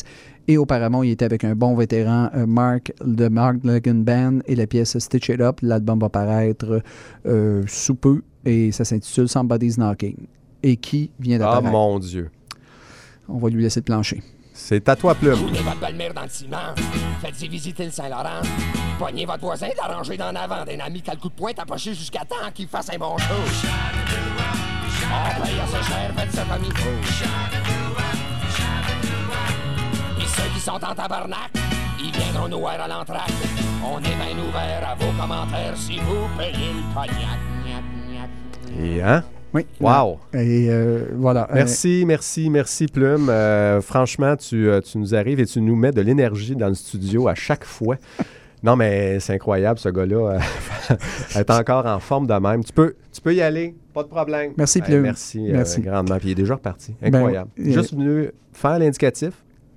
Et 0.49 0.57
auparavant, 0.59 1.05
il 1.05 1.13
était 1.13 1.25
avec 1.27 1.45
un 1.45 1.55
bon 1.55 1.77
vétéran, 1.77 2.29
euh, 2.35 2.45
Mark, 2.45 2.93
de 3.05 3.29
Mark 3.29 3.59
Logan 3.63 4.03
Band, 4.03 4.39
et 4.47 4.57
la 4.57 4.67
pièce 4.67 4.99
Stitch 4.99 5.29
It 5.29 5.41
Up. 5.41 5.61
L'album 5.63 6.01
va 6.01 6.09
paraître 6.09 6.83
euh, 7.27 7.63
sous 7.69 7.95
peu, 7.95 8.23
et 8.45 8.73
ça 8.73 8.85
s'intitule 8.85 9.29
Somebody's 9.29 9.77
Knocking. 9.77 10.17
Et 10.65 10.77
qui 10.77 11.13
vient 11.21 11.37
Ah, 11.37 11.55
d'apparaître? 11.55 11.71
mon 11.71 11.99
Dieu. 12.01 12.29
On 13.29 13.39
va 13.39 13.51
lui 13.51 13.63
laisser 13.63 13.79
le 13.79 13.85
plancher. 13.85 14.25
C'est 14.55 14.89
à 14.89 14.97
toi, 14.97 15.15
Plume. 15.15 15.37
Foutez 15.37 15.63
votre 15.63 15.79
belle-mère 15.79 16.13
dans 16.15 16.23
le 16.23 16.29
ciment. 16.29 16.75
Faites-y 17.21 17.47
visiter 17.47 17.85
le 17.85 17.93
Saint-Laurent. 17.93 18.43
Pognez 18.99 19.25
votre 19.25 19.43
voisin 19.45 19.69
d'arranger 19.77 20.17
d'en 20.17 20.35
avant 20.35 20.65
d'un 20.65 20.81
ami 20.85 21.01
qui 21.01 21.11
a 21.11 21.15
le 21.15 21.21
coup 21.21 21.29
de 21.29 21.35
poing 21.35 21.53
approché 21.57 21.95
jusqu'à 21.95 22.25
temps 22.25 22.51
qu'il 22.53 22.67
fasse 22.67 22.91
un 22.93 22.99
bon 22.99 23.17
show. 23.19 24.48
On 25.11 25.43
paye 25.43 25.61
assez 25.61 25.83
cher, 25.91 26.13
faites 26.17 26.33
ça 26.33 26.43
comme 26.43 26.65
il 26.65 26.77
faut. 26.77 26.89
Et 30.21 30.27
ceux 30.27 30.49
qui 30.55 30.61
sont 30.61 30.73
en 30.73 30.95
tabarnak, 30.95 31.51
ils 31.99 32.13
viendront 32.13 32.49
nous 32.49 32.61
voir 32.61 32.81
à 32.81 32.89
l'entraque. 32.89 33.31
On 33.85 33.99
est 33.99 34.03
bien 34.03 34.37
ouvert 34.49 34.89
à 34.91 34.95
vos 34.95 35.13
commentaires 35.13 35.77
si 35.77 35.99
vous 35.99 36.29
payez 36.37 36.73
le 36.75 36.83
cognac. 36.95 37.39
Gnac, 37.65 37.85
gnac. 38.07 38.85
Et, 38.85 39.03
hein? 39.03 39.25
Oui. 39.55 39.67
Wow. 39.81 40.19
Et 40.35 40.67
euh, 40.69 41.07
voilà. 41.15 41.45
Euh, 41.51 41.55
Merci, 41.55 42.05
merci, 42.07 42.51
merci, 42.51 42.87
Plume. 42.87 43.31
Euh, 43.31 43.81
franchement, 43.81 44.37
tu, 44.37 44.69
euh, 44.69 44.83
tu 44.83 44.99
nous 44.99 45.15
arrives 45.15 45.41
et 45.41 45.47
tu 45.47 45.63
nous 45.63 45.75
mets 45.75 45.93
de 45.93 46.03
l'énergie 46.03 46.55
dans 46.55 46.69
le 46.69 46.75
studio 46.75 47.29
à 47.29 47.35
chaque 47.35 47.65
fois. 47.65 47.97
Non, 48.63 48.77
mais 48.77 49.21
c'est 49.21 49.35
incroyable, 49.35 49.79
ce 49.79 49.89
gars-là. 49.89 50.39
être 51.37 51.51
encore 51.59 51.87
en 51.87 52.01
forme 52.01 52.27
de 52.27 52.35
même. 52.35 52.65
Tu 52.65 52.73
peux, 52.73 52.95
tu 53.13 53.21
peux 53.21 53.35
y 53.35 53.41
aller, 53.43 53.75
pas 53.95 54.03
de 54.03 54.09
problème. 54.09 54.53
Merci, 54.57 54.81
Hey, 54.87 54.99
merci, 54.99 55.39
euh, 55.49 55.53
Merci. 55.53 55.81
grandement. 55.81 56.17
Puis 56.19 56.29
il 56.29 56.33
est 56.33 56.35
déjà 56.37 56.55
reparti. 56.55 56.95
Ben, 57.01 57.15
Incroyable. 57.15 57.51
euh, 57.59 57.65
Juste 57.73 57.95
venu 57.95 58.31
faire 58.53 58.79
l'indicatif. 58.79 59.33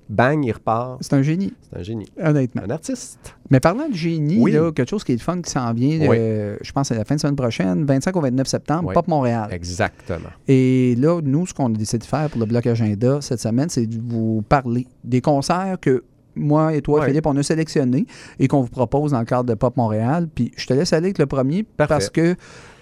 Bang, 0.08 0.44
il 0.44 0.52
repart. 0.52 0.98
c'est 1.00 1.14
un 1.14 1.22
génie, 1.22 1.54
C'est 1.70 1.78
un 1.78 1.82
génie. 1.82 2.06
honnêtement. 2.22 2.62
Un 2.66 2.70
artiste. 2.70 3.34
Mais 3.50 3.60
parlant 3.60 3.88
de 3.88 3.94
génie, 3.94 4.38
Oui. 4.40 4.52
là, 4.52 4.70
quelque 4.70 4.90
chose 4.90 5.04
qui 5.04 5.12
est 5.12 5.16
le 5.16 5.20
fun 5.22 5.40
qui 5.40 5.50
s'en 5.50 5.72
vient, 5.72 6.06
Oui. 6.06 6.16
euh, 6.18 6.56
je 6.60 6.70
pense 6.72 6.90
à 6.92 6.96
la 6.96 7.04
fin 7.06 7.14
de 7.14 7.20
semaine 7.20 7.36
prochaine, 7.36 7.84
25 7.86 8.14
au 8.16 8.20
29 8.20 8.46
septembre, 8.46 8.88
Oui. 8.88 8.94
Pop 8.94 9.08
Montréal. 9.08 9.48
Exactement. 9.52 10.28
Et 10.48 10.96
là, 10.98 11.20
nous, 11.22 11.46
ce 11.46 11.54
qu'on 11.54 11.66
a 11.72 11.76
décidé 11.78 11.98
de 11.98 12.04
faire 12.04 12.28
pour 12.28 12.40
le 12.40 12.46
bloc 12.46 12.66
agenda 12.66 13.22
cette 13.22 13.40
semaine, 13.40 13.70
c'est 13.70 13.86
de 13.86 13.98
vous 14.04 14.42
parler 14.46 14.86
des 15.02 15.22
concerts 15.22 15.78
que 15.80 16.02
moi 16.34 16.74
et 16.74 16.82
toi, 16.82 17.00
Ouais. 17.00 17.06
Philippe, 17.08 17.26
on 17.26 17.36
a 17.36 17.42
sélectionnés 17.42 18.06
et 18.38 18.48
qu'on 18.48 18.60
vous 18.62 18.68
propose 18.70 19.12
dans 19.12 19.20
le 19.20 19.24
cadre 19.26 19.44
de 19.44 19.54
Pop 19.54 19.76
Montréal. 19.76 20.28
Puis 20.34 20.50
je 20.56 20.66
te 20.66 20.72
laisse 20.74 20.92
aller 20.92 21.06
avec 21.06 21.18
le 21.18 21.26
premier 21.26 21.62
Parfait. 21.62 21.88
parce 21.94 22.10
que 22.10 22.34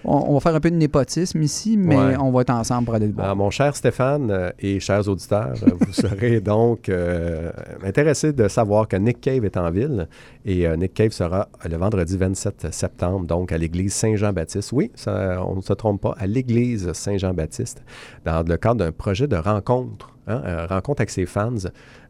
on, 0.02 0.16
on 0.30 0.34
va 0.34 0.40
faire 0.40 0.54
un 0.54 0.60
peu 0.60 0.70
de 0.70 0.76
népotisme 0.76 1.42
ici, 1.42 1.76
mais 1.76 1.94
Ouais. 1.96 2.16
on 2.18 2.30
va 2.30 2.40
être 2.40 2.50
ensemble 2.50 2.86
pour 2.86 2.94
aller 2.94 3.06
le 3.08 3.12
voir. 3.12 3.26
Alors, 3.26 3.36
mon 3.36 3.50
cher 3.50 3.76
Stéphane 3.76 4.30
euh, 4.30 4.50
et 4.58 4.80
chers 4.80 5.06
auditeurs, 5.08 5.52
euh, 5.62 5.72
vous 5.78 5.92
serez 5.92 6.40
donc 6.40 6.88
euh, 6.88 7.50
intéressés 7.84 8.32
de 8.32 8.48
savoir 8.48 8.88
que 8.88 8.96
Nick 8.96 9.20
Cave 9.20 9.44
est 9.44 9.58
en 9.58 9.70
ville 9.70 10.08
et 10.46 10.66
euh, 10.66 10.76
Nick 10.76 10.94
Cave 10.94 11.10
sera 11.10 11.48
le 11.68 11.76
vendredi 11.76 12.16
27 12.16 12.68
septembre, 12.72 13.26
donc 13.26 13.52
à 13.52 13.58
l'église 13.58 13.92
Saint-Jean-Baptiste. 13.92 14.72
Oui, 14.72 14.90
ça, 14.94 15.44
on 15.46 15.56
ne 15.56 15.60
se 15.60 15.72
trompe 15.74 16.00
pas, 16.00 16.14
à 16.18 16.26
l'église 16.26 16.90
Saint-Jean-Baptiste, 16.92 17.82
dans 18.24 18.42
le 18.46 18.56
cadre 18.56 18.76
d'un 18.76 18.92
projet 18.92 19.26
de 19.26 19.36
rencontre. 19.36 20.08
hein, 20.26 20.66
rencontre 20.68 21.00
avec 21.02 21.10
ses 21.10 21.26
fans. 21.26 21.50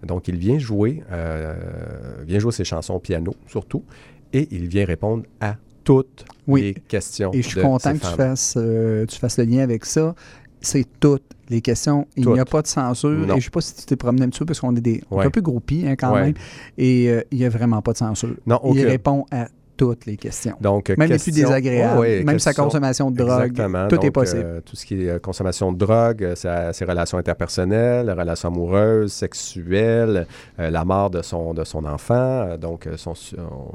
Donc, 0.07 0.29
il 0.29 0.37
vient 0.37 0.59
jouer, 0.59 1.03
euh, 1.13 1.55
vient 2.27 2.39
jouer 2.39 2.53
ses 2.53 2.65
chansons 2.65 2.95
au 2.95 2.99
piano, 3.01 3.35
surtout, 3.47 3.83
et 4.33 4.49
il 4.51 4.67
vient 4.69 4.85
répondre 4.85 5.25
à 5.41 5.57
toutes 5.85 6.25
Oui. 6.47 6.63
les 6.63 6.75
questions. 6.75 7.33
Et 7.33 7.43
je 7.43 7.49
suis 7.49 7.57
de 7.57 7.63
content 7.63 7.93
que 7.93 7.99
tu 7.99 8.07
fasses, 8.17 8.55
euh, 8.57 9.07
tu 9.07 9.19
fasses 9.19 9.39
le 9.39 9.45
lien 9.45 9.61
avec 9.63 9.85
ça. 9.85 10.15
C'est 10.63 10.85
toutes 11.01 11.23
les 11.49 11.63
questions. 11.63 12.07
Il 12.17 12.29
n'y 12.29 12.39
a 12.39 12.45
pas 12.45 12.61
de 12.63 12.67
censure. 12.67 13.11
Non. 13.11 13.25
Et 13.25 13.29
je 13.29 13.35
ne 13.35 13.41
sais 13.41 13.51
pas 13.51 13.61
si 13.63 13.75
tu 13.75 13.85
t'es 13.87 13.97
promené 13.97 14.25
un 14.25 14.29
petit 14.29 14.41
peu 14.41 14.45
parce 14.45 14.61
qu'on 14.61 14.77
est 14.77 14.81
des 14.81 15.03
Ouais. 15.11 15.25
un 15.25 15.31
peu 15.31 15.41
groupies 15.41 15.85
hein, 15.87 15.97
quand 15.97 16.13
Ouais. 16.13 16.21
même. 16.27 16.35
Et 16.77 17.09
euh, 17.09 17.23
il 17.31 17.39
n'y 17.39 17.45
a 17.47 17.49
vraiment 17.49 17.81
pas 17.81 17.93
de 17.93 17.97
censure. 17.99 18.35
Non, 18.47 18.61
Il 18.75 18.87
répond 18.87 19.25
à 19.31 19.49
toutes 19.81 20.05
les 20.05 20.19
questions. 20.19 20.55
Donc, 20.61 20.91
Même 20.91 20.99
les 21.09 21.17
plus 21.17 21.25
question- 21.25 21.33
désagréables, 21.47 21.95
Oh, 21.99 22.03
oui, 22.03 22.23
même 22.23 22.39
sa 22.39 22.51
question- 22.51 22.65
consommation 22.65 23.11
de 23.11 23.17
drogue, 23.17 23.45
Exactement. 23.47 23.89
tout 23.89 24.05
est 24.05 24.11
possible. 24.11 24.43
euh, 24.45 24.61
tout 24.61 24.77
ce 24.77 24.85
qui 24.85 25.07
est 25.07 25.09
euh, 25.09 25.19
consommation 25.19 25.73
de 25.73 25.79
drogue, 25.79 26.23
euh, 26.23 26.35
sa- 26.35 26.75
ses 26.75 26.85
relations 26.85 27.17
interpersonnelles, 27.17 28.11
relations 28.11 28.49
amoureuses, 28.51 29.11
sexuelles, 29.11 30.27
euh, 30.59 30.69
la 30.71 30.85
mort 30.85 31.09
de 31.09 31.23
son, 31.23 31.55
de 31.55 31.65
son 31.65 31.85
enfant. 31.87 32.59
donc, 32.61 32.87
son, 32.97 33.13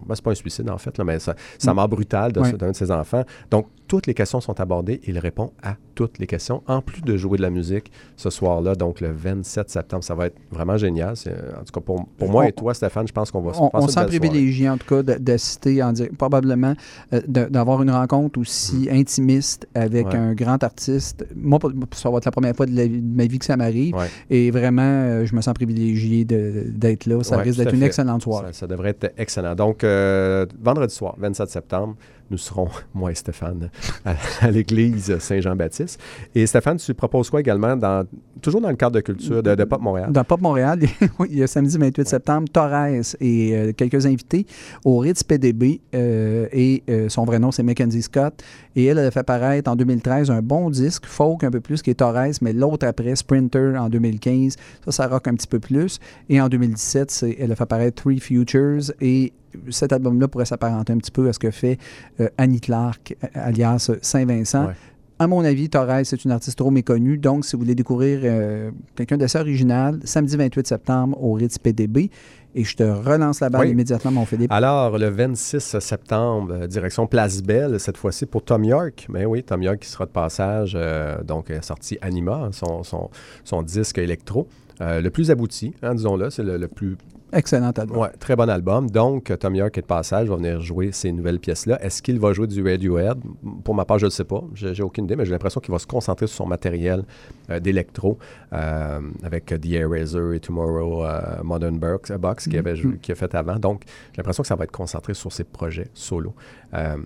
ben, 0.05 0.13
c'est 0.15 0.23
pas 0.23 0.31
un 0.31 0.35
suicide 0.35 0.69
en 0.69 0.77
fait, 0.77 0.95
là, 0.97 1.03
mais 1.03 1.17
sa, 1.17 1.33
sa 1.57 1.71
Mm. 1.71 1.75
mort 1.75 1.89
brutale 1.89 2.31
de 2.33 2.41
d'un 2.55 2.71
de 2.71 2.75
ses 2.75 2.91
enfants. 2.91 3.23
Donc, 3.49 3.65
toutes 3.87 4.07
les 4.07 4.13
questions 4.13 4.41
sont 4.41 4.59
abordées. 4.59 4.99
Il 5.07 5.19
répond 5.19 5.51
à 5.61 5.75
toutes 5.93 6.17
les 6.19 6.27
questions, 6.27 6.61
en 6.67 6.81
plus 6.81 7.01
de 7.01 7.15
jouer 7.15 7.37
de 7.37 7.41
la 7.43 7.49
musique 7.49 7.91
ce 8.17 8.29
soir-là, 8.29 8.75
donc 8.75 8.99
le 8.99 9.11
27 9.11 9.69
septembre. 9.69 10.03
Ça 10.03 10.15
va 10.15 10.25
être 10.27 10.35
vraiment 10.51 10.75
génial. 10.77 11.11
En 11.11 11.63
tout 11.63 11.71
cas, 11.73 11.79
pour, 11.81 12.05
pour 12.17 12.29
moi 12.29 12.43
On- 12.43 12.47
et 12.47 12.51
toi, 12.51 12.73
Stéphane, 12.73 13.07
je 13.07 13.13
pense 13.13 13.31
qu'on 13.31 13.41
va 13.41 13.53
se 13.53 13.59
on, 13.61 13.69
on 13.73 13.87
soirée. 13.87 14.07
privilégié, 14.07 14.69
en 14.69 14.77
tout 14.77 14.87
cas, 14.87 15.03
d'assister, 15.03 15.81
en 15.83 15.93
dire, 15.93 16.09
probablement, 16.17 16.73
euh, 17.13 17.21
d'avoir 17.27 17.81
une 17.81 17.91
rencontre 17.91 18.39
aussi 18.39 18.87
intimiste 18.91 19.67
avec. 19.75 20.07
Ouais. 20.07 20.15
un 20.15 20.33
grand 20.33 20.61
artiste. 20.63 21.25
Moi, 21.35 21.59
ça 21.93 22.09
va 22.09 22.17
être 22.17 22.25
la 22.25 22.31
première 22.31 22.55
fois 22.55 22.65
de, 22.65 22.75
la 22.75 22.87
vie- 22.87 23.01
de 23.01 23.15
ma 23.15 23.25
vie 23.25 23.39
que 23.39 23.45
ça 23.45 23.55
m'arrive. 23.57 23.95
Ouais. 23.95 24.07
Et 24.29 24.51
vraiment, 24.51 24.81
euh, 24.81 25.25
je 25.25 25.35
me 25.35 25.41
sens 25.41 25.53
privilégié 25.53 26.25
d'être 26.25 27.05
là. 27.05 27.23
Ça 27.23 27.37
Ouais, 27.37 27.43
risque 27.43 27.59
d'être 27.59 27.73
une 27.73 27.83
excellente 27.83 28.21
soirée. 28.23 28.47
Ça, 28.53 28.59
ça 28.61 28.67
devrait 28.67 28.89
être 28.91 29.13
excellent. 29.17 29.55
Donc, 29.55 29.83
euh, 29.83 30.45
vendredi 30.61 30.93
soir, 30.93 31.15
27 31.17 31.49
septembre, 31.49 31.95
nous 32.31 32.37
serons, 32.37 32.69
moi 32.93 33.11
et 33.11 33.15
Stéphane, 33.15 33.69
à, 34.05 34.15
à 34.41 34.51
l'église 34.51 35.17
Saint-Jean-Baptiste. 35.19 35.99
Et 36.33 36.45
Stéphane, 36.47 36.77
tu 36.77 36.93
proposes 36.93 37.29
quoi 37.29 37.39
également, 37.39 37.75
dans, 37.75 38.05
toujours 38.41 38.61
dans 38.61 38.69
le 38.69 38.75
cadre 38.75 38.95
de 38.95 39.01
culture, 39.01 39.43
de, 39.43 39.55
de 39.55 39.63
Pop 39.63 39.81
Montréal? 39.81 40.11
Dans 40.11 40.23
Pop 40.23 40.41
Montréal, 40.41 40.79
il 41.29 41.37
y 41.37 41.43
a 41.43 41.47
samedi 41.47 41.77
28 41.77 42.07
septembre, 42.07 42.47
Torres 42.51 43.15
et 43.19 43.55
euh, 43.55 43.71
quelques 43.73 44.05
invités 44.05 44.45
au 44.83 44.97
Ritz 44.99 45.23
PDB. 45.23 45.81
euh, 45.93 46.47
et 46.51 46.83
euh, 46.89 47.09
son 47.09 47.25
vrai 47.25 47.39
nom, 47.39 47.51
c'est 47.51 47.63
Mackenzie 47.63 48.01
Scott. 48.01 48.43
Et 48.75 48.85
elle, 48.85 48.97
elle 48.97 49.07
a 49.07 49.11
fait 49.11 49.23
paraître 49.23 49.69
en 49.71 49.75
2013 49.75 50.31
un 50.31 50.41
bon 50.41 50.69
disque, 50.69 51.05
folk 51.05 51.43
un 51.43 51.51
peu 51.51 51.61
plus, 51.61 51.81
qui 51.81 51.89
est 51.91 51.95
Torres, 51.95 52.27
mais 52.41 52.53
l'autre 52.53 52.85
après, 52.87 53.15
Sprinter 53.15 53.75
en 53.77 53.89
2015. 53.89 54.55
Ça, 54.85 54.91
ça 54.91 55.07
rock 55.07 55.27
un 55.27 55.33
petit 55.35 55.47
peu 55.47 55.59
plus. 55.59 55.99
Et 56.29 56.41
en 56.41 56.49
2017, 56.49 57.11
c'est- 57.11 57.37
elle 57.39 57.51
a 57.51 57.55
fait 57.55 57.65
paraître 57.65 58.01
Three 58.03 58.19
Futures. 58.19 58.91
Et 59.01 59.31
cet 59.69 59.93
album-là 59.93 60.27
pourrait 60.27 60.45
s'apparenter 60.45 60.93
un 60.93 60.97
petit 60.97 61.11
peu 61.11 61.27
à 61.29 61.33
ce 61.33 61.39
que 61.39 61.51
fait 61.51 61.77
euh, 62.19 62.29
Annie 62.37 62.61
Clark, 62.61 63.15
alias 63.33 63.91
Saint-Vincent. 64.01 64.67
Ouais. 64.67 64.73
À 65.17 65.27
mon 65.27 65.45
avis, 65.45 65.69
Torres, 65.69 66.01
c'est 66.03 66.25
une 66.25 66.31
artiste 66.31 66.57
trop 66.57 66.71
méconnue. 66.71 67.17
Donc, 67.17 67.45
si 67.45 67.55
vous 67.55 67.61
voulez 67.61 67.75
découvrir 67.75 68.19
euh, 68.23 68.71
quelqu'un 68.95 69.15
d'assez 69.15 69.39
original, 69.39 69.99
samedi 70.03 70.35
28 70.35 70.67
septembre 70.67 71.17
au 71.23 71.33
Ritz 71.33 71.57
PDB. 71.57 72.09
Et 72.57 72.63
je 72.63 72.75
te 72.75 72.83
relance 72.83 73.39
la 73.41 73.49
balle 73.49 73.61
Oui. 73.61 73.71
immédiatement, 73.71 74.11
mon 74.11 74.25
Philippe. 74.25 74.51
Alors, 74.51 74.97
le 74.97 75.07
26 75.09 75.79
septembre, 75.79 76.53
euh, 76.53 76.67
direction 76.67 77.07
Place 77.07 77.41
Belle, 77.41 77.79
cette 77.79 77.95
fois-ci 77.97 78.25
pour 78.25 78.43
Tom 78.43 78.63
York. 78.65 79.07
Mais 79.09 79.25
oui, 79.25 79.41
Tom 79.43 79.61
York 79.63 79.79
qui 79.79 79.89
sera 79.89 80.05
de 80.05 80.11
passage, 80.11 80.73
euh, 80.75 81.21
donc 81.23 81.51
sorti 81.61 81.97
Anima, 82.01 82.49
son, 82.51 82.83
son, 82.83 83.09
son 83.45 83.61
disque 83.61 83.97
électro. 83.97 84.47
Euh, 84.81 84.99
le 84.99 85.09
plus 85.09 85.31
abouti, 85.31 85.73
hein, 85.81 85.95
disons-le, 85.95 86.29
c'est 86.29 86.43
le, 86.43 86.57
le 86.57 86.67
plus 86.67 86.97
Excellent 87.33 87.71
album. 87.71 87.97
Ouais, 87.97 88.11
très 88.19 88.35
bon 88.35 88.49
album. 88.49 88.89
Donc, 88.89 89.33
Tom 89.39 89.55
York 89.55 89.77
est 89.77 89.81
de 89.81 89.85
passage, 89.87 90.29
va 90.29 90.35
venir 90.37 90.61
jouer 90.61 90.91
ces 90.93 91.11
nouvelles 91.11 91.39
pièces-là. 91.39 91.83
Est-ce 91.83 92.01
qu'il 92.01 92.19
va 92.19 92.31
jouer 92.33 92.47
du 92.47 92.63
Radiohead? 92.63 93.17
Pour 93.63 93.75
ma 93.75 93.83
part, 93.83 93.99
je 93.99 94.05
ne 94.05 94.09
le 94.09 94.11
sais 94.11 94.23
pas. 94.23 94.41
J'ai 94.53 94.81
aucune 94.83 95.05
idée, 95.05 95.15
mais 95.15 95.25
j'ai 95.25 95.31
l'impression 95.31 95.59
qu'il 95.59 95.71
va 95.73 95.79
se 95.79 95.87
concentrer 95.87 96.27
sur 96.27 96.37
son 96.37 96.45
matériel 96.45 97.03
euh, 97.49 97.59
d'électro 97.59 98.17
euh, 98.53 98.99
avec 99.23 99.45
The 99.47 99.65
Eraser 99.65 100.35
et 100.35 100.39
Tomorrow 100.39 101.03
euh, 101.05 101.43
Modern 101.43 101.77
Box, 101.77 102.11
Box 102.13 102.45
qu'il 102.47 102.57
avait 102.57 102.75
joué- 102.75 102.97
qu'il 103.01 103.11
a 103.11 103.15
fait 103.15 103.33
avant. 103.35 103.55
Donc, 103.57 103.81
j'ai 104.13 104.17
l'impression 104.21 104.43
que 104.43 104.47
ça 104.47 104.55
va 104.55 104.63
être 104.63 104.71
concentré 104.71 105.13
sur 105.13 105.31
ses 105.33 105.43
projets 105.43 105.87
solo. 105.93 106.33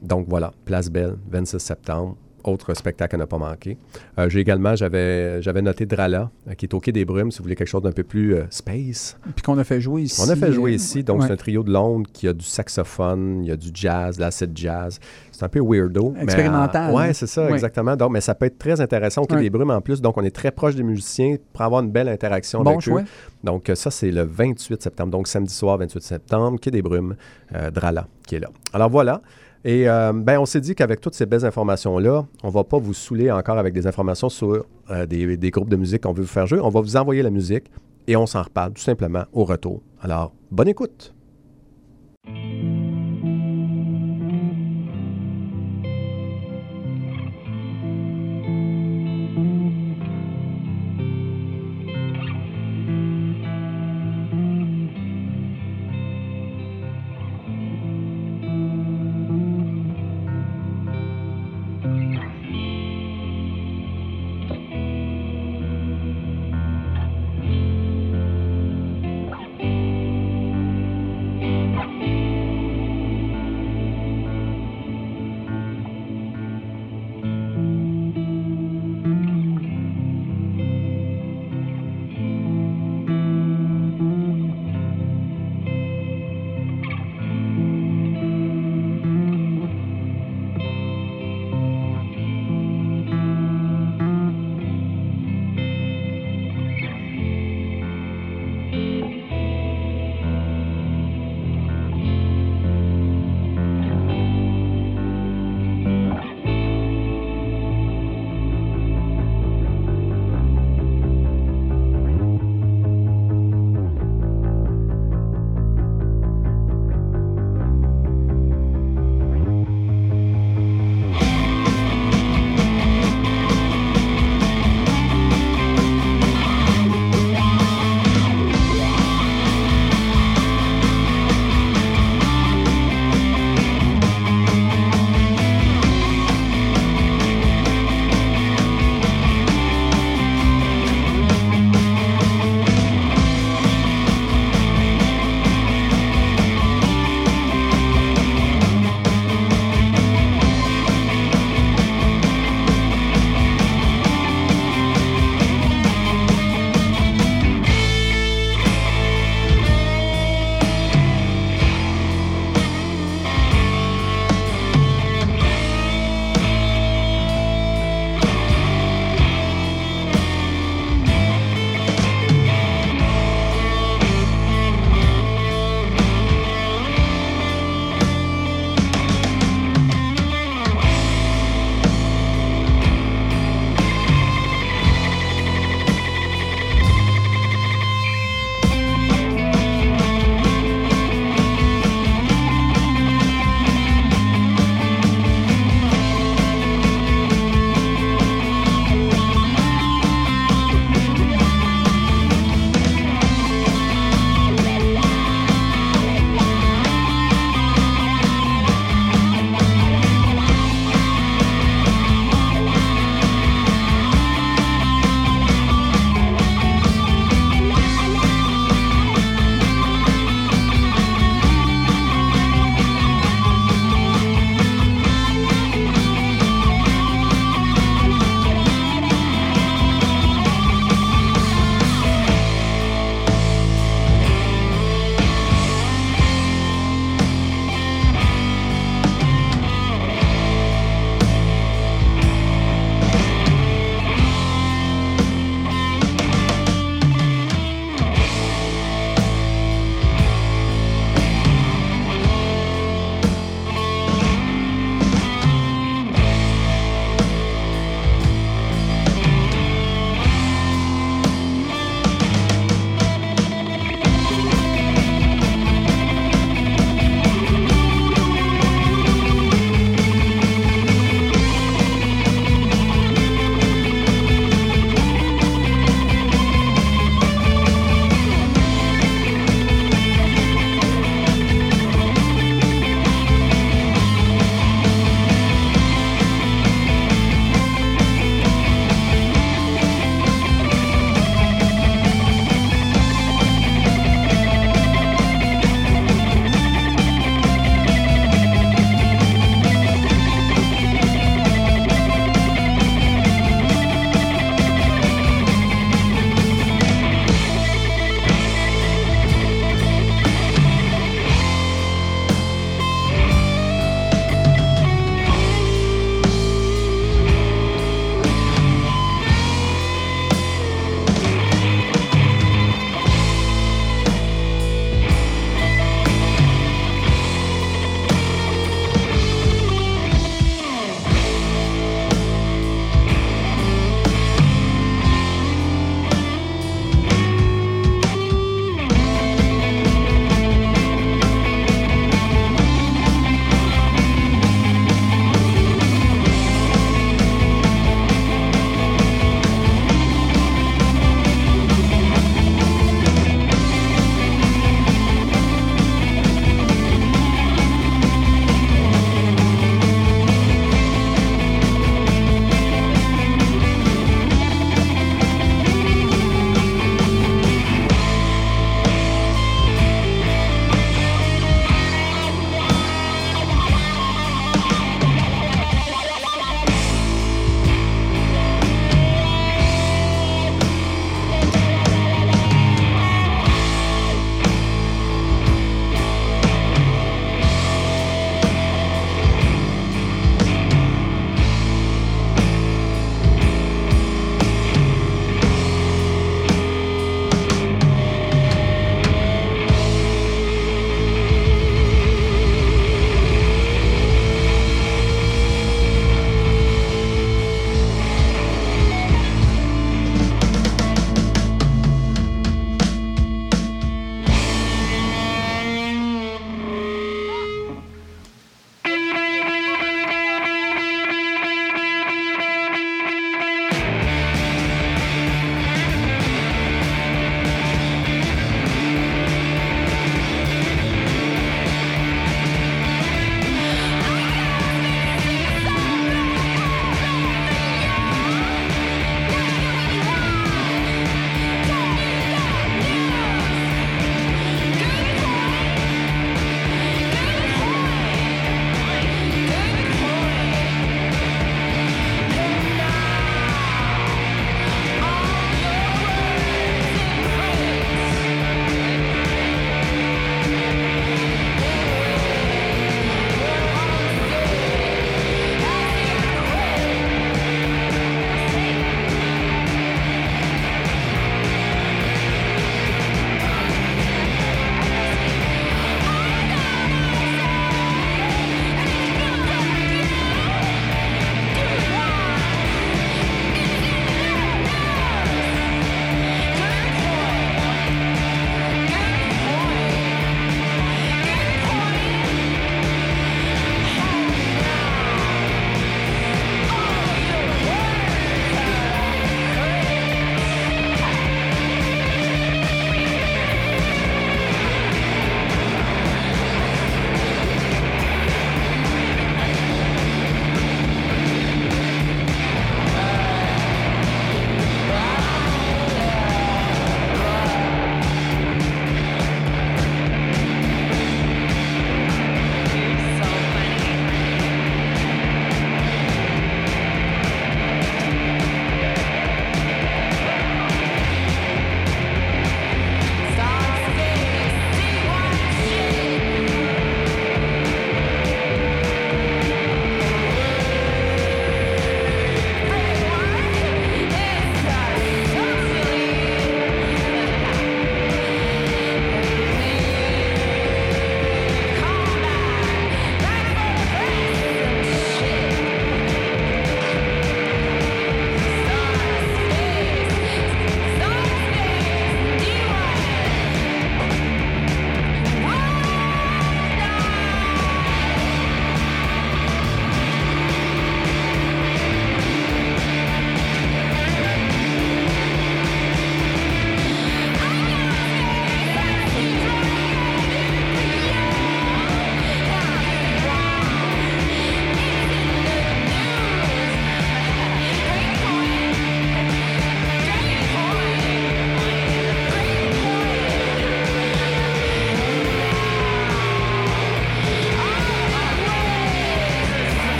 Donc, 0.00 0.26
voilà, 0.28 0.52
Place 0.64 0.90
Belle, 0.90 1.16
26 1.30 1.58
septembre. 1.58 2.16
Autre 2.44 2.74
spectacle 2.74 3.14
à 3.16 3.18
ne 3.18 3.24
pas 3.24 3.38
manquer. 3.38 3.78
Euh, 4.18 4.28
j'ai 4.28 4.40
également, 4.40 4.76
j'avais 4.76 5.40
j'avais 5.40 5.62
noté 5.62 5.86
Drala, 5.86 6.30
euh, 6.48 6.52
qui 6.54 6.66
est 6.66 6.74
au 6.74 6.80
Quai 6.80 6.92
des 6.92 7.04
Brumes, 7.06 7.30
si 7.30 7.38
vous 7.38 7.44
voulez 7.44 7.56
quelque 7.56 7.68
chose 7.68 7.82
d'un 7.82 7.92
peu 7.92 8.02
plus 8.04 8.34
euh, 8.34 8.44
space. 8.50 9.16
Puis 9.34 9.42
qu'on 9.42 9.56
a 9.58 9.64
fait 9.64 9.80
jouer 9.80 10.02
ici. 10.02 10.20
On 10.24 10.28
a 10.30 10.36
fait 10.36 10.52
jouer 10.52 10.74
ici, 10.74 11.02
donc 11.02 11.20
ouais. 11.20 11.26
c'est 11.26 11.32
un 11.32 11.36
trio 11.36 11.62
de 11.62 11.72
Londres 11.72 12.06
qui 12.12 12.28
a 12.28 12.32
du 12.34 12.44
saxophone, 12.44 13.40
il 13.44 13.48
y 13.48 13.50
a 13.50 13.56
du 13.56 13.68
jazz, 13.72 14.16
de 14.16 14.20
l'acid 14.20 14.50
jazz. 14.54 14.98
C'est 15.32 15.42
un 15.44 15.48
peu 15.48 15.60
weirdo. 15.60 16.14
Expérimental, 16.20 16.92
ouais, 16.94 17.12
c'est 17.14 17.26
ça, 17.26 17.46
Ouais. 17.46 17.52
exactement. 17.52 17.96
Donc, 17.96 18.12
mais 18.12 18.20
ça 18.20 18.34
peut 18.34 18.46
être 18.46 18.58
très 18.58 18.80
intéressant 18.80 19.22
au 19.22 19.26
Quai 19.26 19.36
Ouais. 19.36 19.42
des 19.42 19.50
Brumes 19.50 19.70
en 19.70 19.80
plus. 19.80 20.00
Donc, 20.00 20.16
on 20.18 20.22
est 20.22 20.30
très 20.34 20.50
proche 20.50 20.74
des 20.76 20.82
musiciens 20.82 21.36
pour 21.52 21.62
avoir 21.62 21.82
une 21.82 21.90
belle 21.90 22.08
interaction 22.08 22.62
Bon 22.62 22.70
avec 22.72 22.82
choix. 22.82 23.00
eux. 23.00 23.04
Donc, 23.42 23.70
ça, 23.74 23.90
c'est 23.90 24.10
le 24.10 24.22
28 24.22 24.82
septembre. 24.82 25.10
Donc, 25.10 25.28
samedi 25.28 25.52
soir, 25.52 25.78
28 25.78 26.02
septembre, 26.02 26.60
Quai 26.60 26.70
des 26.70 26.82
Brumes, 26.82 27.16
euh, 27.54 27.70
Drala, 27.70 28.06
qui 28.26 28.36
est 28.36 28.40
là. 28.40 28.48
Alors, 28.72 28.90
voilà. 28.90 29.22
Et 29.64 29.88
euh, 29.88 30.12
ben, 30.12 30.38
on 30.38 30.44
s'est 30.44 30.60
dit 30.60 30.74
qu'avec 30.74 31.00
toutes 31.00 31.14
ces 31.14 31.24
belles 31.24 31.44
informations-là, 31.44 32.26
on 32.42 32.48
va 32.50 32.64
pas 32.64 32.78
vous 32.78 32.92
saouler 32.92 33.30
encore 33.30 33.56
avec 33.56 33.72
des 33.72 33.86
informations 33.86 34.28
sur 34.28 34.66
euh, 34.90 35.06
des 35.06 35.50
groupes 35.50 35.70
de 35.70 35.76
musique 35.76 36.02
qu'on 36.02 36.12
veut 36.12 36.22
vous 36.22 36.28
faire 36.28 36.46
jouer. 36.46 36.60
On 36.60 36.68
va 36.68 36.80
vous 36.80 36.96
envoyer 36.96 37.22
la 37.22 37.30
musique 37.30 37.64
et 38.06 38.14
on 38.16 38.26
s'en 38.26 38.42
reparle 38.42 38.74
tout 38.74 38.82
simplement 38.82 39.24
au 39.32 39.44
retour. 39.44 39.80
Alors, 40.02 40.32
bonne 40.50 40.68
écoute. 40.68 41.14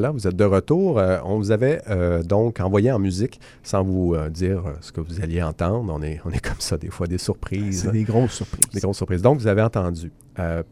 Voilà, 0.00 0.12
vous 0.12 0.26
êtes 0.26 0.36
de 0.36 0.44
retour. 0.44 0.98
Euh, 0.98 1.18
on 1.26 1.36
vous 1.36 1.50
avait 1.50 1.82
euh, 1.90 2.22
donc 2.22 2.58
envoyé 2.58 2.90
en 2.90 2.98
musique 2.98 3.38
sans 3.62 3.82
vous 3.82 4.14
euh, 4.14 4.30
dire 4.30 4.62
ce 4.80 4.92
que 4.92 5.00
vous 5.02 5.20
alliez 5.20 5.42
entendre. 5.42 5.92
On 5.94 6.02
est, 6.02 6.22
on 6.24 6.30
est 6.30 6.40
comme 6.40 6.58
ça 6.58 6.78
des 6.78 6.88
fois, 6.88 7.06
des 7.06 7.18
surprises. 7.18 7.82
C'est 7.82 7.92
des 7.92 8.04
grosses 8.04 8.32
surprises. 8.32 8.70
Des 8.72 8.80
grosses 8.80 8.96
surprises. 8.96 9.20
Donc, 9.20 9.38
vous 9.40 9.46
avez 9.46 9.60
entendu 9.60 10.10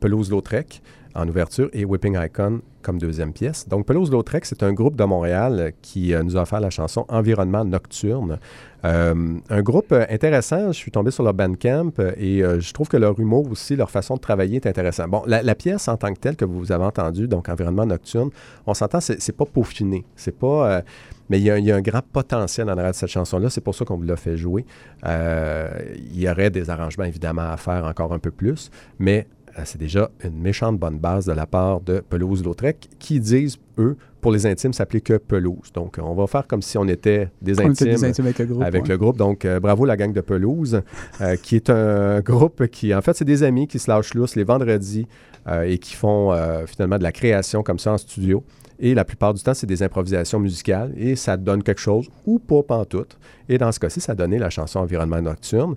Pelouse-Lautrec 0.01 0.81
en 1.19 1.29
ouverture 1.29 1.69
et 1.73 1.85
Whipping 1.85 2.17
Icon 2.17 2.63
comme 2.81 2.99
deuxième 2.99 3.33
pièce. 3.33 3.69
Donc, 3.69 3.87
Pelouse-Lautrec, 3.87 4.45
c'est 4.45 4.63
un 4.63 4.73
groupe 4.73 4.95
de 4.97 5.05
Montréal 5.05 5.57
euh, 5.59 5.71
qui 5.83 6.15
euh, 6.15 6.23
nous 6.23 6.37
a 6.37 6.43
offert 6.43 6.61
la 6.61 6.71
chanson 6.71 7.05
Environnement 7.09 7.65
Nocturne. 7.65 8.39
Euh, 8.85 9.35
un 9.51 9.63
groupe 9.63 9.93
intéressant. 9.93 10.69
Je 10.69 10.79
suis 10.79 10.93
tombé 10.93 11.11
sur 11.11 11.25
leur 11.25 11.35
Bandcamp 11.35 11.93
et 12.17 12.43
je 12.61 12.73
trouve 12.73 12.87
que 12.89 12.97
leur 12.97 13.19
humour 13.19 13.51
aussi, 13.51 13.75
leur 13.75 13.91
façon 13.91 14.15
de 14.15 14.21
travailler 14.21 14.57
est 14.57 14.67
intéressant. 14.67 15.09
Bon, 15.09 15.25
la, 15.27 15.55
pièce 15.57 15.89
en 15.89 15.97
tant 15.97 16.15
que 16.15 16.21
telle 16.21 16.37
que 16.37 16.45
vous 16.45 16.71
avez 16.71 16.85
entendue, 16.85 17.27
donc 17.27 17.49
Environnement 17.49 17.85
Nocturne, 17.85 18.31
on 18.67 18.75
s'entend, 18.75 19.01
c'est 19.01 19.37
pas 19.37 19.45
peaufiné. 19.45 20.05
C'est 20.15 20.39
pas. 20.39 20.83
mais 21.29 21.41
il 21.41 21.45
y, 21.45 21.51
a, 21.51 21.59
il 21.59 21.65
y 21.65 21.73
a 21.73 21.77
un 21.77 21.83
grand 21.83 22.03
potentiel 22.13 22.71
en 22.71 22.79
arrière 22.79 22.93
de 22.93 22.97
cette 22.97 23.11
chanson-là. 23.11 23.51
C'est 23.51 23.61
pour 23.61 23.75
ça 23.75 23.85
qu'on 23.85 23.97
vous 23.97 24.05
l'a 24.05 24.17
fait 24.17 24.37
jouer. 24.37 24.65
Il 25.05 26.21
y 26.21 26.31
aurait 26.31 26.51
des 26.51 26.71
arrangements, 26.71 27.05
évidemment, 27.05 27.51
à 27.51 27.57
faire 27.57 27.85
encore 27.85 28.13
un 28.13 28.21
peu 28.21 28.31
plus. 28.31 28.71
Mais 29.01 29.27
c'est 29.65 29.79
déjà 29.79 30.11
une 30.25 30.39
méchante 30.39 30.79
bonne 30.79 30.99
base 30.99 31.27
de 31.27 31.33
la 31.33 31.47
part 31.47 31.81
de 31.81 32.01
Pelouse-Lautrec 32.01 32.89
qui 32.99 33.21
disent, 33.21 33.59
eux, 33.79 33.97
pour 34.21 34.33
les 34.33 34.47
intimes, 34.47 34.73
s'appeler 34.73 35.01
que 35.01 35.17
Pelouse. 35.17 35.73
Donc, 35.75 35.99
on 36.03 36.15
va 36.15 36.27
faire 36.27 36.47
comme 36.47 36.63
si 36.63 36.77
on 36.79 36.87
était 36.89 37.29
des 37.41 37.59
On 37.61 37.71
était 37.71 37.85
intimes 37.85 37.87
des 37.89 38.05
intimes 38.05 38.25
avec 38.27 38.39
le 38.39 38.47
groupe. 38.47 38.63
avec 38.63 38.83
ouais. 38.83 38.89
le 38.89 38.99
groupe. 38.99 39.17
Donc, 39.17 39.45
euh, 39.45 39.61
bravo 39.61 39.85
la 39.85 39.97
gang 39.97 40.13
de 40.13 40.21
Pelouse, 40.21 40.83
euh, 41.21 41.37
qui 41.43 41.57
est 41.57 41.71
un 41.71 42.21
groupe 42.21 42.67
qui, 42.67 42.95
en 42.95 43.01
fait, 43.01 43.15
c'est 43.15 43.25
des 43.25 43.43
amis 43.43 43.67
qui 43.67 43.79
se 43.79 43.91
lâchent 43.91 44.15
lousse 44.15 44.37
les 44.37 44.45
vendredis 44.45 45.07
euh, 45.47 45.63
et 45.63 45.79
qui 45.79 45.95
font 45.95 46.35
finalement 46.67 46.99
de 46.99 47.03
la 47.03 47.13
création 47.13 47.63
comme 47.63 47.79
ça 47.79 47.93
en 47.93 47.99
studio. 47.99 48.43
Et 48.81 48.95
la 48.95 49.05
plupart 49.05 49.35
du 49.35 49.43
temps, 49.43 49.55
c'est 49.55 49.67
des 49.67 49.83
improvisations 49.83 50.39
musicales 50.39 50.93
et 50.97 51.17
ça 51.17 51.37
donne 51.37 51.65
quelque 51.65 51.81
chose 51.81 52.09
ou 52.27 52.39
pas 52.39 52.63
pantoute. 52.63 53.19
Et 53.49 53.59
dans 53.59 53.73
ce 53.73 53.81
cas-ci, 53.81 54.01
ça 54.01 54.13
a 54.13 54.15
donné 54.15 54.39
la 54.39 54.51
chanson 54.51 54.79
Environnement 54.79 55.21
Nocturne. 55.21 55.75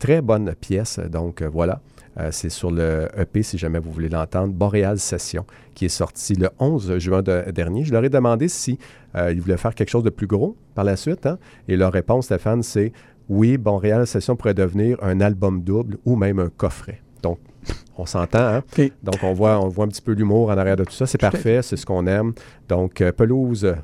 Très 0.00 0.20
bonne 0.20 0.52
pièce. 0.60 0.98
Donc, 0.98 1.42
voilà. 1.42 1.80
Euh, 2.18 2.28
c'est 2.30 2.48
sur 2.48 2.70
le 2.70 3.08
EP, 3.18 3.42
si 3.42 3.58
jamais 3.58 3.78
vous 3.80 3.90
voulez 3.90 4.08
l'entendre, 4.08 4.52
Boréal 4.52 4.98
Session, 4.98 5.44
qui 5.74 5.86
est 5.86 5.88
sorti 5.88 6.34
le 6.34 6.48
11 6.60 6.98
juin 6.98 7.22
de- 7.22 7.50
dernier. 7.50 7.84
Je 7.84 7.92
leur 7.92 8.04
ai 8.04 8.08
demandé 8.08 8.46
si 8.48 8.78
euh, 9.16 9.32
ils 9.32 9.40
voulaient 9.40 9.56
faire 9.56 9.74
quelque 9.74 9.90
chose 9.90 10.04
de 10.04 10.10
plus 10.10 10.26
gros 10.28 10.56
par 10.74 10.84
la 10.84 10.96
suite. 10.96 11.26
hein. 11.26 11.38
Et 11.68 11.76
leur 11.76 11.92
réponse, 11.92 12.26
Stéphane, 12.26 12.62
c'est 12.62 12.92
oui, 13.28 13.58
Boréal 13.58 14.06
Session 14.06 14.36
pourrait 14.36 14.54
devenir 14.54 14.96
un 15.02 15.20
album 15.20 15.62
double 15.62 15.96
ou 16.04 16.14
même 16.14 16.38
un 16.38 16.50
coffret. 16.50 17.00
Donc, 17.22 17.38
on 17.96 18.04
s'entend, 18.06 18.38
hein? 18.56 18.62
Donc, 19.02 19.16
on 19.22 19.32
voit, 19.32 19.58
on 19.58 19.68
voit 19.68 19.86
un 19.86 19.88
petit 19.88 20.02
peu 20.02 20.12
l'humour 20.12 20.50
en 20.50 20.58
arrière 20.58 20.76
de 20.76 20.84
tout 20.84 20.92
ça. 20.92 21.06
C'est 21.06 21.16
parfait, 21.18 21.62
c'est 21.62 21.76
ce 21.76 21.86
qu'on 21.86 22.06
aime. 22.06 22.32
Donc, 22.68 23.00
euh, 23.00 23.10
pelouse, 23.12 23.74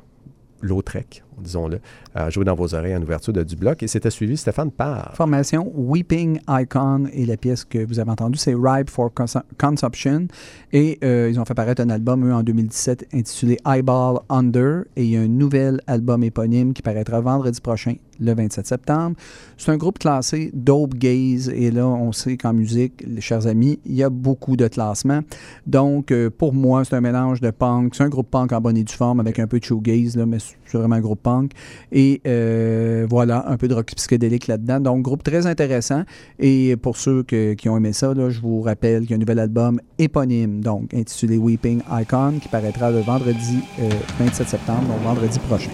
Lautrec, 0.61 1.23
disons-le, 1.41 1.79
a 2.15 2.29
joué 2.29 2.45
dans 2.45 2.55
vos 2.55 2.73
oreilles 2.73 2.95
en 2.95 3.01
ouverture 3.01 3.33
de 3.33 3.43
du 3.43 3.55
bloc. 3.55 3.83
Et 3.83 3.87
c'était 3.87 4.09
suivi, 4.09 4.37
Stéphane, 4.37 4.71
par... 4.71 5.15
Formation 5.15 5.71
Weeping 5.75 6.39
Icon 6.47 7.05
et 7.13 7.25
la 7.25 7.37
pièce 7.37 7.65
que 7.65 7.83
vous 7.85 7.99
avez 7.99 8.11
entendue, 8.11 8.37
c'est 8.37 8.55
Ripe 8.55 8.89
for 8.89 9.11
Consu- 9.13 9.41
Consumption. 9.57 10.27
Et 10.73 10.99
euh, 11.03 11.29
ils 11.29 11.39
ont 11.39 11.45
fait 11.45 11.53
paraître 11.53 11.81
un 11.81 11.89
album, 11.89 12.25
eux, 12.27 12.33
en 12.33 12.43
2017, 12.43 13.07
intitulé 13.13 13.57
Eyeball 13.65 14.19
Under. 14.29 14.83
Et 14.95 15.03
il 15.03 15.09
y 15.11 15.17
a 15.17 15.21
un 15.21 15.27
nouvel 15.27 15.81
album 15.87 16.23
éponyme 16.23 16.73
qui 16.73 16.81
paraîtra 16.81 17.19
vendredi 17.21 17.59
prochain, 17.59 17.95
le 18.19 18.33
27 18.33 18.67
septembre. 18.67 19.15
C'est 19.57 19.71
un 19.71 19.77
groupe 19.77 19.99
classé 19.99 20.51
Dope 20.53 20.93
Gaze. 20.95 21.49
Et 21.49 21.71
là, 21.71 21.87
on 21.87 22.11
sait 22.11 22.37
qu'en 22.37 22.53
musique, 22.53 23.03
les 23.05 23.21
chers 23.21 23.47
amis, 23.47 23.79
il 23.85 23.95
y 23.95 24.03
a 24.03 24.09
beaucoup 24.09 24.55
de 24.55 24.67
classements. 24.67 25.21
Donc, 25.67 26.11
euh, 26.11 26.29
pour 26.29 26.53
moi, 26.53 26.85
c'est 26.85 26.95
un 26.95 27.01
mélange 27.01 27.41
de 27.41 27.51
punk. 27.51 27.95
C'est 27.95 28.03
un 28.03 28.09
groupe 28.09 28.29
punk 28.29 28.51
en 28.53 28.61
bonne 28.61 28.77
et 28.77 28.83
due 28.83 28.93
forme 28.93 29.19
avec 29.19 29.39
un 29.39 29.47
peu 29.47 29.59
de 29.59 29.65
shoegaze, 29.65 30.15
là, 30.15 30.25
mais 30.25 30.37
c'est 30.71 30.77
vraiment 30.77 30.95
un 30.95 31.01
groupe 31.01 31.21
punk. 31.21 31.51
Et 31.91 32.21
euh, 32.27 33.05
voilà, 33.09 33.45
un 33.49 33.57
peu 33.57 33.67
de 33.67 33.73
rock 33.73 33.91
psychédélique 33.95 34.47
là-dedans. 34.47 34.79
Donc, 34.79 35.01
groupe 35.01 35.23
très 35.23 35.45
intéressant. 35.47 36.03
Et 36.39 36.75
pour 36.77 36.97
ceux 36.97 37.23
que- 37.23 37.53
qui 37.53 37.69
ont 37.69 37.77
aimé 37.77 37.93
ça, 37.93 38.13
là, 38.13 38.29
je 38.29 38.39
vous 38.39 38.61
rappelle 38.61 39.01
qu'il 39.01 39.11
y 39.11 39.13
a 39.13 39.15
un 39.17 39.19
nouvel 39.19 39.39
album 39.39 39.79
éponyme, 39.99 40.61
donc 40.61 40.93
intitulé 40.93 41.37
Weeping 41.37 41.81
Icon, 41.91 42.33
qui 42.41 42.47
paraîtra 42.47 42.91
le 42.91 42.99
vendredi 42.99 43.59
euh, 43.79 43.89
27 44.19 44.47
septembre, 44.49 44.83
donc 44.87 45.01
vendredi 45.03 45.39
prochain. 45.39 45.71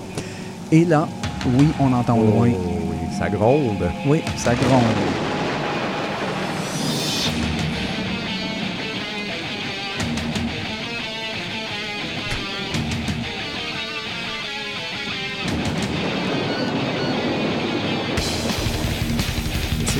Et 0.72 0.84
là, 0.86 1.07
oui, 1.57 1.68
on 1.80 1.94
entend 1.94 2.18
au 2.18 2.24
loin. 2.26 2.49
Oh, 2.53 2.68
oui, 2.91 3.18
ça 3.18 3.30
gronde. 3.30 3.84
Oui, 4.07 4.19
ça 4.36 4.53
gronde. 4.56 5.26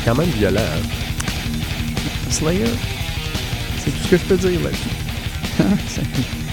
Quand 0.08 0.16
même 0.16 0.30
violent. 0.30 0.60
hein. 0.62 2.30
Slayer, 2.30 2.64
c'est 3.80 3.92
tout 3.92 3.98
ce 3.98 4.10
que 4.12 4.18
je 4.18 4.26
peux 4.26 4.38
dire 4.38 4.62
là-dessus. 4.64 4.90
C'est- 5.88 6.02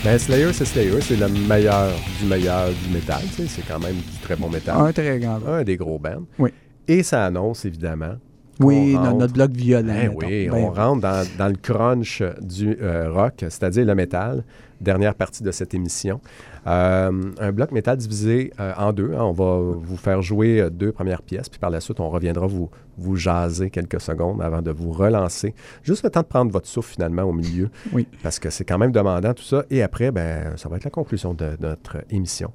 Ben, 0.04 0.18
Slayer, 0.18 0.52
c'est 0.52 0.64
Slayer. 0.64 1.00
C'est 1.00 1.16
le 1.16 1.28
meilleur 1.28 1.90
du 2.20 2.26
meilleur 2.26 2.68
du 2.68 2.92
métal. 2.92 3.22
C'est 3.30 3.66
quand 3.66 3.78
même 3.78 3.94
du 3.94 4.18
très 4.22 4.36
bon 4.36 4.48
métal. 4.50 4.76
un 4.78 4.92
très 4.92 5.18
grand. 5.18 5.38
Un 5.46 5.62
des 5.62 5.76
gros 5.76 5.98
bands. 5.98 6.22
Oui. 6.38 6.50
Et 6.88 7.02
ça 7.02 7.24
annonce, 7.26 7.64
évidemment. 7.64 8.14
Oui, 8.60 8.94
rentre- 8.96 9.16
notre 9.16 9.32
bloc 9.32 9.50
violent. 9.52 9.86
Ben 9.94 10.12
oui, 10.14 10.48
Ben 10.48 10.54
on 10.54 10.70
rentre 10.70 11.00
dans, 11.02 11.24
dans 11.38 11.48
le 11.48 11.56
crunch 11.56 12.22
du 12.40 12.76
euh, 12.80 13.10
rock, 13.12 13.34
c'est-à-dire 13.40 13.84
le 13.84 13.94
métal, 13.94 14.44
dernière 14.80 15.14
partie 15.14 15.42
de 15.42 15.50
cette 15.50 15.74
émission. 15.74 16.20
Euh, 16.66 17.10
un 17.40 17.52
bloc 17.52 17.72
métal 17.72 17.96
divisé 17.96 18.52
euh, 18.60 18.72
en 18.76 18.92
deux. 18.92 19.12
hein. 19.14 19.22
On 19.24 19.32
va 19.32 19.58
vous 19.58 19.96
faire 19.96 20.22
jouer 20.22 20.68
deux 20.70 20.92
premières 20.92 21.22
pièces, 21.22 21.48
puis 21.48 21.58
par 21.58 21.70
la 21.70 21.80
suite, 21.80 21.98
on 21.98 22.10
reviendra 22.10 22.46
vous, 22.46 22.70
vous 22.98 23.16
jaser 23.16 23.70
quelques 23.70 24.00
secondes 24.00 24.40
avant 24.42 24.62
de 24.62 24.70
vous 24.70 24.92
relancer. 24.92 25.54
Juste 25.82 26.04
le 26.04 26.10
temps 26.10 26.20
de 26.22 26.26
prendre 26.26 26.50
votre 26.52 26.66
souffle 26.68 26.92
finalement 26.94 27.22
au 27.22 27.32
milieu, 27.32 27.70
Oui. 27.92 28.06
parce 28.22 28.38
que 28.38 28.50
c'est 28.50 28.64
quand 28.64 28.78
même 28.78 28.92
demandant 28.92 29.34
tout 29.34 29.42
ça. 29.42 29.64
Et 29.70 29.82
après, 29.82 30.10
ben, 30.10 30.56
ça 30.56 30.68
va 30.68 30.76
être 30.76 30.84
la 30.84 30.90
conclusion 30.90 31.34
de 31.34 31.56
notre 31.60 31.98
émission. 32.10 32.52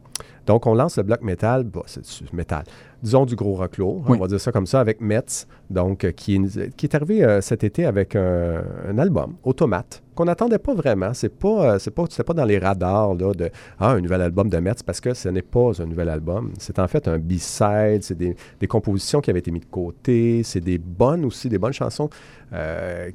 Donc, 0.50 0.66
on 0.66 0.74
lance 0.74 0.98
le 0.98 1.04
bloc 1.04 1.22
métal, 1.22 1.64
bah, 1.64 1.84
c'est 1.86 2.02
du 2.02 2.36
métal, 2.36 2.64
disons 3.04 3.24
du 3.28 3.36
gros 3.36 3.54
rock 3.54 3.78
lourd, 3.78 4.04
Oui. 4.10 4.18
on 4.18 4.22
va 4.22 4.28
dire 4.28 4.40
ça 4.42 4.52
comme 4.52 4.66
ça, 4.66 4.80
avec 4.80 5.00
Metz, 5.00 5.46
donc, 5.70 6.04
euh, 6.04 6.12
qui, 6.12 6.38
est- 6.38 6.76
qui 6.76 6.88
est 6.88 6.96
arrivé 6.96 7.24
euh, 7.24 7.40
cet 7.40 7.64
été 7.64 7.86
avec 7.86 8.16
un, 8.16 8.64
un 8.90 8.98
album, 8.98 9.36
Automate, 9.44 10.02
qu'on 10.16 10.26
n'attendait 10.26 10.58
pas 10.58 10.74
vraiment. 10.74 11.14
C'est 11.14 11.30
pas, 11.30 11.74
euh, 11.76 11.78
c'est 11.80 11.92
pas, 11.92 12.06
c'était 12.10 12.24
pas 12.24 12.34
dans 12.34 12.46
les 12.46 12.58
radars 12.58 13.14
là, 13.14 13.32
de 13.34 13.52
ah, 13.80 13.92
un 13.92 14.02
nouvel 14.02 14.22
album 14.24 14.50
de 14.50 14.58
Metz, 14.58 14.82
parce 14.82 15.00
que 15.00 15.14
ce 15.14 15.30
n'est 15.30 15.44
pas 15.44 15.70
un 15.84 15.86
nouvel 15.86 16.10
album. 16.10 16.52
C'est 16.58 16.80
en 16.80 16.88
fait 16.88 17.08
un 17.08 17.20
B-side, 17.20 18.02
c'est 18.02 18.18
des, 18.18 18.36
des 18.60 18.68
compositions 18.68 19.22
qui 19.22 19.30
avaient 19.30 19.42
été 19.46 19.52
mises 19.52 19.62
de 19.62 19.68
côté, 19.70 20.42
c'est 20.44 20.62
des 20.62 20.80
bonnes 20.80 21.26
aussi, 21.26 21.48
des 21.48 21.60
bonnes 21.60 21.74
chansons 21.74 22.10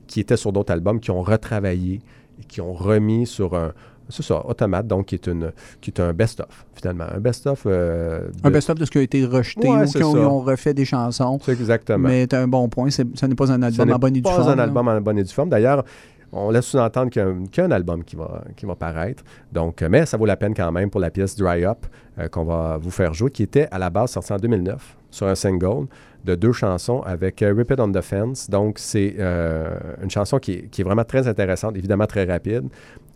qui 0.06 0.20
étaient 0.20 0.36
sur 0.36 0.52
d'autres 0.52 0.73
albums, 0.73 1.01
qui 1.01 1.11
ont 1.11 1.23
retravaillé 1.23 2.01
et 2.40 2.44
qui 2.47 2.61
ont 2.61 2.73
remis 2.73 3.27
sur 3.27 3.55
un. 3.56 3.73
C'est 4.09 4.22
ça, 4.22 4.44
Automate, 4.47 4.86
donc 4.86 5.06
qui 5.06 5.14
est, 5.14 5.26
une, 5.26 5.52
qui 5.81 5.90
est 5.90 6.01
un 6.01 6.12
best-of, 6.12 6.66
finalement. 6.74 7.06
Un 7.14 7.20
best-of. 7.20 7.62
euh, 7.66 8.28
Un 8.43 8.48
de- 8.48 8.55
best-of 8.55 8.78
de 8.78 8.85
ce 8.85 8.90
qui 8.90 8.98
a 8.98 9.02
été 9.02 9.24
rejeté 9.24 9.68
Ouais, 9.68 9.86
ou 9.86 9.90
qui 9.90 10.02
ont, 10.02 10.40
refait 10.40 10.74
des 10.74 10.85
chansons. 10.85 11.39
C'est 11.43 11.52
exactement. 11.52 12.09
Mais 12.09 12.22
c'est 12.31 12.35
un 12.36 12.47
bon 12.48 12.68
point. 12.68 12.90
Ce 12.90 13.02
n'est 13.26 13.35
pas 13.35 13.51
un 13.52 13.62
album 13.62 13.90
en 13.93 13.98
bonne 13.98 14.16
et 14.16 14.20
due 14.20 14.22
pas 14.22 14.36
forme. 14.36 14.48
un 14.51 14.56
là. 14.56 14.62
album 14.64 14.89
en 14.89 15.01
bonne 15.01 15.18
et 15.18 15.24
due 15.24 15.32
forme. 15.32 15.48
D'ailleurs, 15.48 15.85
on 16.32 16.51
laisse 16.51 16.64
sous-entendre 16.66 17.10
qu'il 17.10 17.22
y 17.22 17.24
a 17.24 17.28
un, 17.28 17.44
qu'il 17.47 17.60
y 17.60 17.64
a 17.64 17.64
un 17.66 17.70
album 17.70 18.02
qui 18.05 18.16
va, 18.16 18.43
qui 18.56 18.66
va 18.66 18.74
paraître. 18.74 19.22
Donc, 19.52 19.82
euh, 19.82 19.89
mais 19.90 20.05
ça 20.05 20.16
vaut 20.16 20.26
la 20.26 20.36
peine 20.36 20.52
quand 20.55 20.70
même 20.72 20.90
pour 20.90 21.01
la 21.01 21.10
pièce 21.10 21.36
Dry 21.36 21.64
Up 21.64 21.86
euh, 22.18 22.28
qu'on 22.28 22.44
va 22.44 22.76
vous 22.76 22.90
faire 22.90 23.14
jouer, 23.14 23.31
qui 23.31 23.43
était 23.44 23.68
à 23.70 23.78
la 23.78 23.89
base 23.89 24.10
sortie 24.10 24.32
en 24.32 24.36
2009 24.39 24.97
sur 25.10 25.28
un 25.28 25.35
single 25.36 25.86
de 26.24 26.35
deux 26.35 26.52
chansons 26.52 27.01
avec 27.02 27.40
euh, 27.43 27.55
Rip 27.56 27.70
It 27.70 27.78
on 27.78 27.93
the 27.93 28.01
Fence. 28.01 28.51
Donc, 28.51 28.78
c'est 28.81 29.14
euh, 29.18 29.78
une 30.02 30.10
chanson 30.10 30.39
qui 30.39 30.52
est, 30.52 30.62
qui 30.70 30.81
est 30.81 30.85
vraiment 30.85 31.05
très 31.05 31.28
intéressante, 31.28 31.76
évidemment 31.76 32.06
très 32.06 32.24
rapide, 32.24 32.64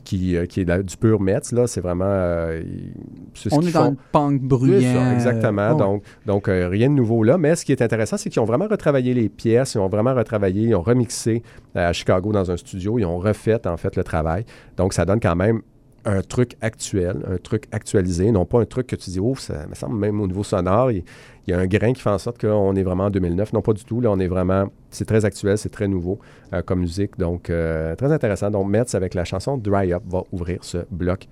qui, 0.05 0.37
euh, 0.37 0.47
qui 0.47 0.61
est 0.62 0.65
la- 0.65 0.83
du 0.83 0.97
pur 0.97 1.20
Metz. 1.20 1.53
Là, 1.53 1.66
c'est 1.66 1.81
vraiment... 1.81 2.05
euh, 2.07 2.62
il- 2.65 2.93
c'est 3.35 3.51
ce 3.51 3.55
On 3.55 3.61
est 3.61 3.73
dans 3.73 3.85
font. 3.85 3.91
le 3.91 3.97
punk 4.12 4.41
bruyant. 4.43 5.12
exactement. 5.12 5.73
ouais. 5.73 5.77
Donc, 5.79 6.03
donc 6.27 6.49
euh, 6.49 6.69
rien 6.69 6.89
de 6.89 6.95
nouveau 6.95 7.23
là. 7.23 7.39
Mais 7.39 7.55
ce 7.57 7.65
qui 7.65 7.73
est 7.73 7.83
intéressant, 7.83 8.16
c'est 8.16 8.31
qu'ils 8.31 8.41
ont 8.41 8.45
vraiment 8.47 8.66
retravaillé 8.69 9.15
les 9.15 9.29
pièces, 9.29 9.75
ils 9.75 9.79
ont 9.79 9.89
vraiment 9.89 10.15
retravaillé, 10.15 10.69
ils 10.69 10.75
ont 10.75 10.83
remixé 10.83 11.43
euh, 11.77 11.89
à 11.89 11.93
Chicago 11.93 12.33
dans 12.33 12.51
un 12.51 12.57
studio, 12.57 12.99
ils 12.99 13.05
ont 13.05 13.19
refait 13.19 13.66
en 13.66 13.77
fait 13.77 13.97
le 13.97 14.05
travail. 14.05 14.45
Donc, 14.77 14.93
ça 14.93 15.05
donne 15.05 15.20
quand 15.20 15.37
même 15.37 15.62
un 16.05 16.23
truc 16.23 16.57
actuel, 16.61 17.23
un 17.29 17.37
truc 17.37 17.65
actualisé, 17.73 18.31
non 18.31 18.45
pas 18.45 18.61
un 18.61 18.65
truc 18.65 18.87
que 18.87 18.97
tu 18.97 19.11
dis, 19.11 19.20
oh, 19.20 19.35
ça 19.37 19.66
me 19.66 19.75
semble 19.75 19.97
même 19.97 20.20
au 20.20 20.27
niveau 20.27 20.45
sonore, 20.45 20.91
il, 20.91 21.05
y 21.47 21.53
a 21.53 21.59
un 21.59 21.66
grain 21.66 21.93
qui 21.93 22.01
fait 22.01 22.11
en 22.11 22.19
sorte 22.19 22.41
qu'on 22.41 22.77
est 22.77 22.83
vraiment 22.83 23.07
en 23.07 23.11
2009. 23.11 23.55
Non, 23.55 23.62
pas 23.62 23.73
du 23.73 23.83
tout. 23.85 24.03
Là, 24.03 24.11
on 24.11 24.19
est 24.19 24.29
vraiment, 24.29 24.66
c'est 24.91 25.07
très 25.07 25.25
actuel, 25.25 25.57
c'est 25.57 25.70
très 25.70 25.89
nouveau 25.89 26.19
euh, 26.53 26.61
comme 26.61 26.81
musique. 26.81 27.19
Donc, 27.19 27.49
euh, 27.49 27.97
très 27.97 28.12
intéressant. 28.12 28.51
Donc, 28.51 28.69
Metz 28.69 28.95
avec 28.95 29.15
la 29.15 29.25
chanson 29.25 29.57
Dry 29.57 29.95
Up 29.95 30.03
va 30.07 30.25
ouvrir 30.31 30.62
ce 30.62 30.79
bloc 30.91 31.27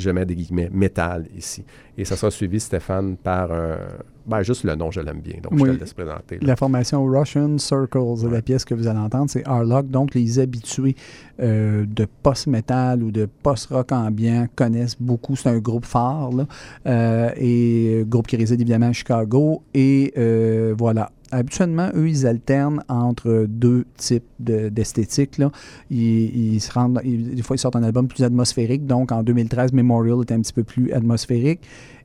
je 0.00 0.10
mets 0.10 0.24
des 0.26 0.34
guillemets, 0.34 0.70
métal 0.72 1.26
ici. 1.36 1.64
Et 1.96 2.04
ça 2.04 2.16
sera 2.16 2.30
suivi, 2.30 2.58
Stéphane, 2.60 3.16
par 3.16 3.52
un... 3.52 3.76
Ben, 4.26 4.42
juste 4.42 4.64
le 4.64 4.74
nom, 4.76 4.90
je 4.90 5.00
l'aime 5.00 5.20
bien, 5.20 5.36
donc 5.42 5.58
je 5.58 5.64
te 5.64 5.68
le 5.70 5.76
laisse 5.76 5.92
présenter. 5.94 6.36
là. 6.36 6.46
La 6.46 6.56
formation 6.56 7.04
Russian 7.04 7.58
Circles, 7.58 8.28
la 8.30 8.42
pièce 8.42 8.64
que 8.64 8.74
vous 8.74 8.86
allez 8.86 8.98
entendre, 8.98 9.28
c'est 9.28 9.44
Harlock. 9.46 9.88
Donc, 9.88 10.14
les 10.14 10.38
habitués 10.38 10.94
euh, 11.40 11.84
de 11.86 12.06
post-metal 12.22 13.02
ou 13.02 13.10
de 13.10 13.26
post-rock 13.42 13.90
ambiant 13.92 14.46
connaissent 14.54 14.96
beaucoup. 15.00 15.36
C'est 15.36 15.48
un 15.48 15.58
groupe 15.58 15.84
phare, 15.84 16.30
là, 16.32 16.46
euh, 16.86 17.30
et 17.36 18.00
euh, 18.00 18.04
groupe 18.04 18.28
qui 18.28 18.36
réside 18.36 18.60
évidemment 18.60 18.88
à 18.88 18.92
Chicago. 18.92 19.62
Et 19.74 20.12
euh, 20.16 20.74
voilà. 20.78 21.10
Habituellement, 21.30 21.90
eux, 21.94 22.08
ils 22.08 22.26
alternent 22.26 22.82
entre 22.88 23.46
deux 23.48 23.84
types 23.96 24.24
de- 24.38 24.68
d'esthétique. 24.68 25.38
là. 25.38 25.50
ils, 25.90 26.60
se 26.60 26.72
rendent, 26.72 27.00
des 27.04 27.42
fois, 27.42 27.56
ils 27.56 27.58
sortent 27.58 27.76
un 27.76 27.82
album 27.82 28.08
plus 28.08 28.24
atmosphérique. 28.24 28.86
Donc, 28.86 29.12
en 29.12 29.22
2013, 29.22 29.72
Memorial 29.72 30.22
était 30.22 30.34
un 30.34 30.40
petit 30.40 30.52
peu 30.52 30.64
plus 30.64 30.92
atmosphérique. 30.92 31.60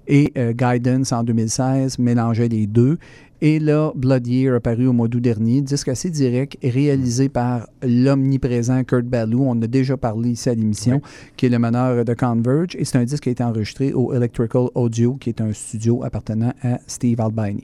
Et 0.08 0.32
euh, 0.38 0.54
Guidance 0.54 1.12
en 1.12 1.24
2016 1.24 1.98
mélangeait 2.00 2.48
les 2.48 2.68
deux. 2.68 2.98
Et 3.42 3.60
là, 3.60 3.92
Blood 3.96 4.26
Year 4.28 4.56
apparu 4.56 4.88
au 4.88 4.94
mois 4.94 5.08
d'août 5.08 5.20
dernier, 5.20 5.62
disque 5.62 5.90
assez 5.90 6.10
direct, 6.10 6.58
réalisé 6.64 7.28
par 7.28 7.68
l'omniprésent 7.84 8.84
Kurt 8.84 9.06
Ballou. 9.06 9.44
On 9.46 9.62
a 9.62 9.68
déjà 9.68 9.98
parlé 9.98 10.32
ici 10.32 10.50
à 10.50 10.56
l'émission, 10.56 11.02
qui 11.36 11.48
est 11.48 11.50
le 11.50 11.60
meneur 11.60 12.06
de 12.06 12.14
Converge. 12.14 12.76
Et 12.78 12.86
c'est 12.86 12.98
un 12.98 13.04
disque 13.04 13.24
qui 13.24 13.30
a 13.30 13.32
été 13.34 13.44
enregistré 13.44 13.94
au 13.94 14.14
Electrical 14.14 14.68
Audio, 14.74 15.16
qui 15.16 15.30
est 15.30 15.42
un 15.42 15.52
studio 15.52 16.04
appartenant 16.04 16.54
à 16.64 16.80
Steve 16.88 17.20
Albini. 17.20 17.64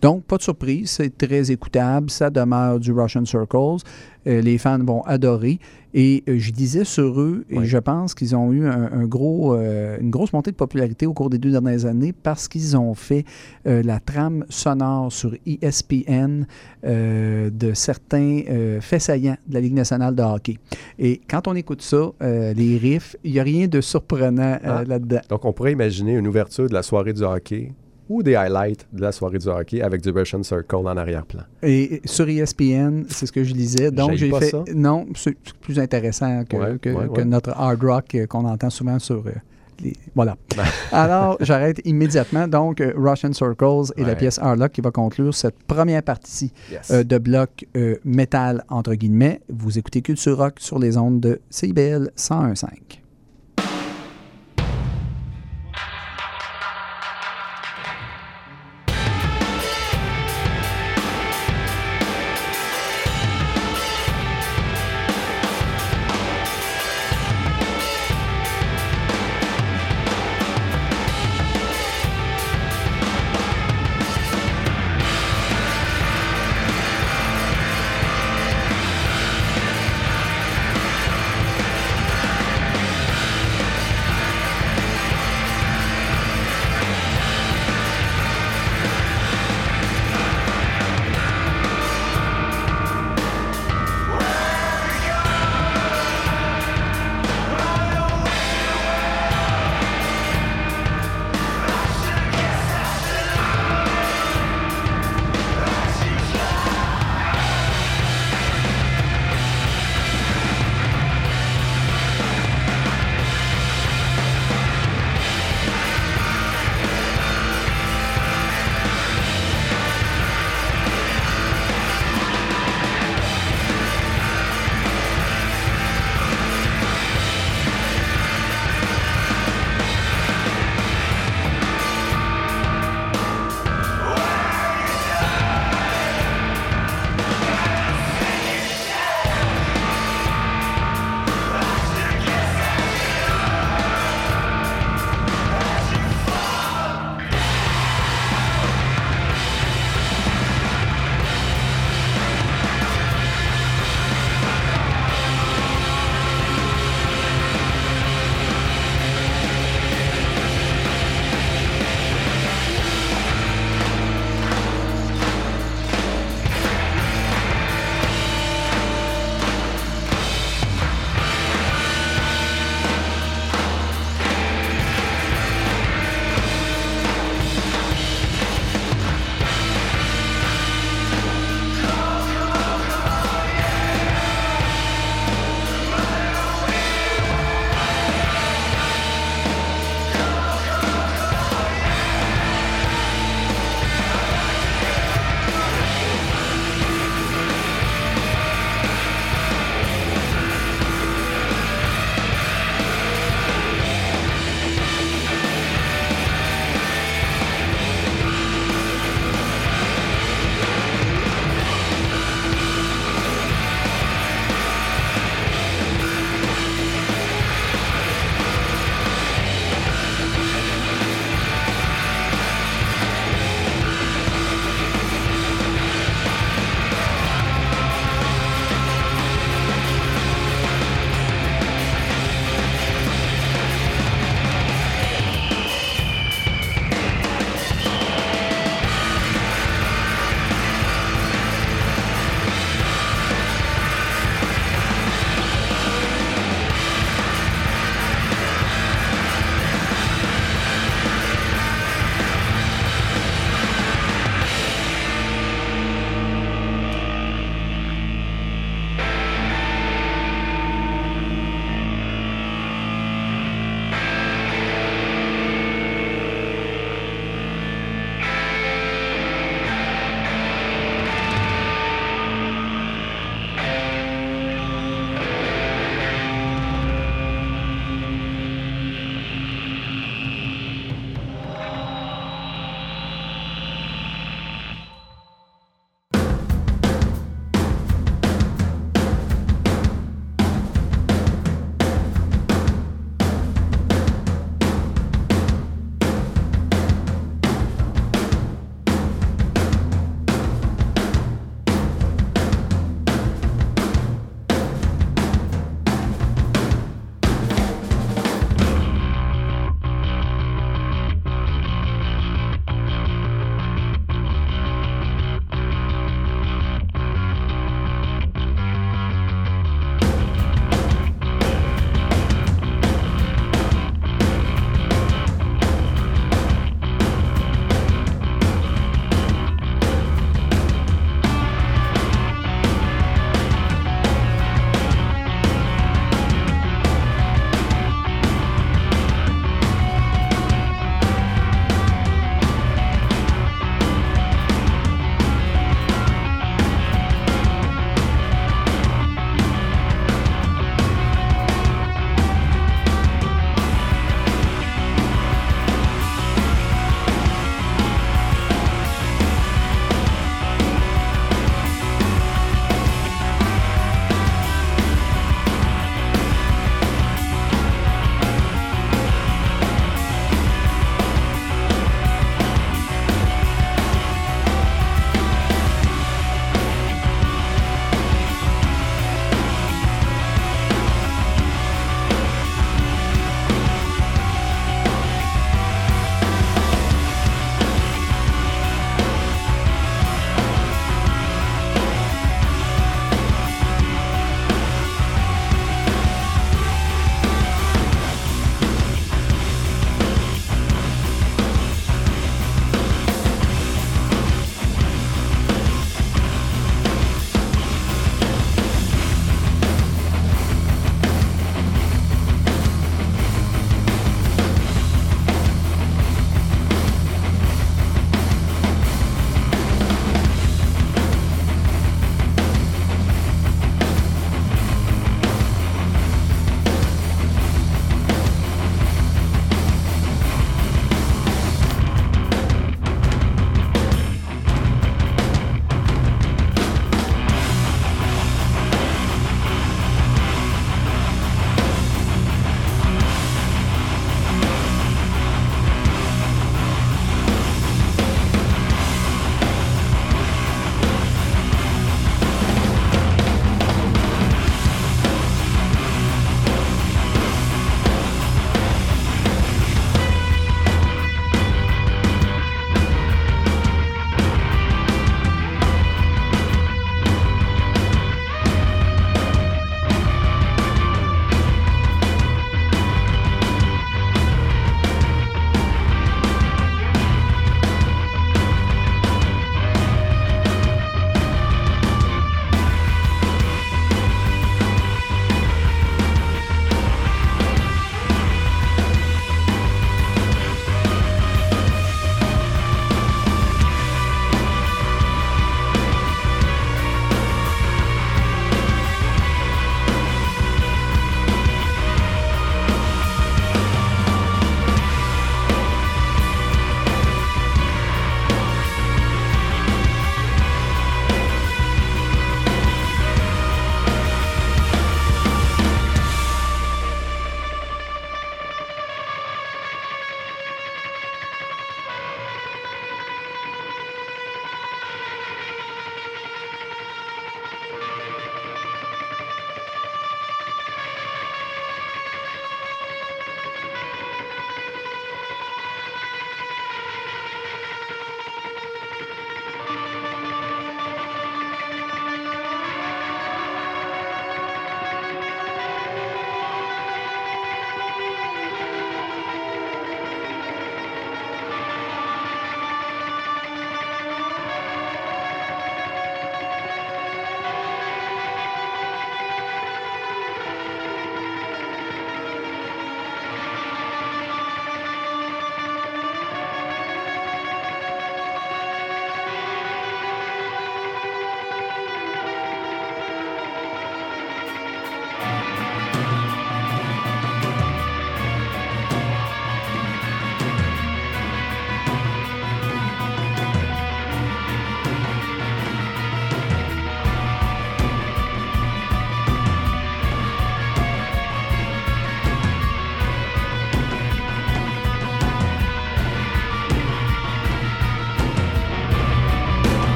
Donc, 0.00 0.24
pas 0.24 0.36
de 0.36 0.42
surprise, 0.42 0.90
c'est 0.90 1.18
très 1.18 1.50
écoutable. 1.50 2.10
Ça 2.10 2.30
demeure 2.30 2.78
du 2.78 2.92
Russian 2.92 3.24
Circles. 3.24 3.84
Euh, 4.26 4.40
les 4.40 4.58
fans 4.58 4.78
vont 4.82 5.02
adorer. 5.02 5.58
Et 5.94 6.22
euh, 6.28 6.34
je 6.38 6.50
disais 6.52 6.84
sur 6.84 7.18
eux, 7.20 7.44
et 7.48 7.58
Oui. 7.60 7.66
je 7.66 7.78
pense 7.78 8.14
qu'ils 8.14 8.36
ont 8.36 8.52
eu 8.52 8.66
un, 8.66 8.90
un 8.92 9.06
gros, 9.06 9.54
euh, 9.54 9.96
une 10.00 10.10
grosse 10.10 10.32
montée 10.34 10.50
de 10.50 10.56
popularité 10.56 11.06
au 11.06 11.14
cours 11.14 11.30
des 11.30 11.38
deux 11.38 11.50
dernières 11.50 11.86
années 11.86 12.12
parce 12.12 12.46
qu'ils 12.48 12.76
ont 12.76 12.94
fait 12.94 13.24
la 13.64 13.98
trame 14.00 14.44
sonore 14.48 15.10
sur 15.12 15.34
ESPN 15.46 16.44
de 16.84 17.72
certains 17.74 18.42
faits 18.80 19.00
saillants 19.02 19.36
de 19.46 19.54
la 19.54 19.60
Ligue 19.60 19.74
nationale 19.74 20.14
de 20.14 20.22
hockey. 20.22 20.58
Et 20.98 21.20
quand 21.28 21.48
on 21.48 21.54
écoute 21.54 21.82
ça, 21.82 22.10
les 22.20 22.78
riffs, 22.78 23.16
il 23.24 23.32
n'y 23.32 23.40
a 23.40 23.42
rien 23.42 23.66
de 23.66 23.80
surprenant 23.80 24.58
Ah. 24.62 24.84
là-dedans. 24.84 25.20
Donc, 25.28 25.44
on 25.44 25.52
pourrait 25.52 25.72
imaginer 25.72 26.14
une 26.16 26.26
ouverture 26.28 26.68
de 26.68 26.74
la 26.74 26.82
soirée 26.82 27.12
du 27.12 27.22
hockey 27.22 27.72
ou 28.08 28.22
des 28.22 28.34
highlights 28.34 28.86
de 28.92 29.00
la 29.02 29.12
soirée 29.12 29.38
du 29.38 29.48
hockey 29.48 29.82
avec 29.82 30.00
du 30.02 30.10
Russian 30.10 30.42
Circle 30.42 30.76
en 30.76 30.96
arrière-plan? 30.96 31.42
Et 31.62 32.00
sur 32.04 32.28
ESPN, 32.28 33.04
c'est 33.08 33.26
ce 33.26 33.32
que 33.32 33.44
je 33.44 33.52
lisais. 33.54 33.90
Donc, 33.90 34.14
j'ai 34.14 34.30
fait. 34.30 34.50
ça. 34.50 34.64
Non, 34.74 35.06
c'est 35.14 35.36
plus 35.60 35.78
intéressant 35.78 36.44
que, 36.44 36.56
Ouais, 36.56 36.78
que- 36.80 36.88
ouais, 36.90 37.06
que 37.08 37.10
ouais. 37.20 37.24
notre 37.24 37.50
hard 37.50 37.82
rock 37.82 38.14
euh, 38.14 38.26
qu'on 38.26 38.44
entend 38.44 38.70
souvent 38.70 38.98
sur. 38.98 39.16
euh, 39.26 39.32
les- 39.82 39.92
Voilà. 40.14 40.36
Alors, 40.92 41.36
j'arrête 41.40 41.80
immédiatement. 41.84 42.48
Donc, 42.48 42.80
euh, 42.80 42.92
Russian 42.96 43.32
Circles 43.32 43.92
et 43.96 44.04
la 44.04 44.16
pièce 44.16 44.38
Harlock 44.40 44.72
qui 44.72 44.80
va 44.80 44.90
conclure 44.90 45.32
cette 45.34 45.62
première 45.68 46.02
partie 46.02 46.52
Yes. 46.72 46.90
euh, 46.90 47.04
de 47.04 47.18
bloc 47.18 47.64
euh, 47.76 47.94
métal, 48.04 48.64
entre 48.70 48.94
guillemets. 48.94 49.40
Vous 49.48 49.78
écoutez 49.78 50.02
Culture 50.02 50.36
Rock 50.36 50.54
sur 50.58 50.78
les 50.80 50.96
ondes 50.96 51.20
de 51.20 51.40
CIBL 51.50 52.10
101.5. 52.16 52.97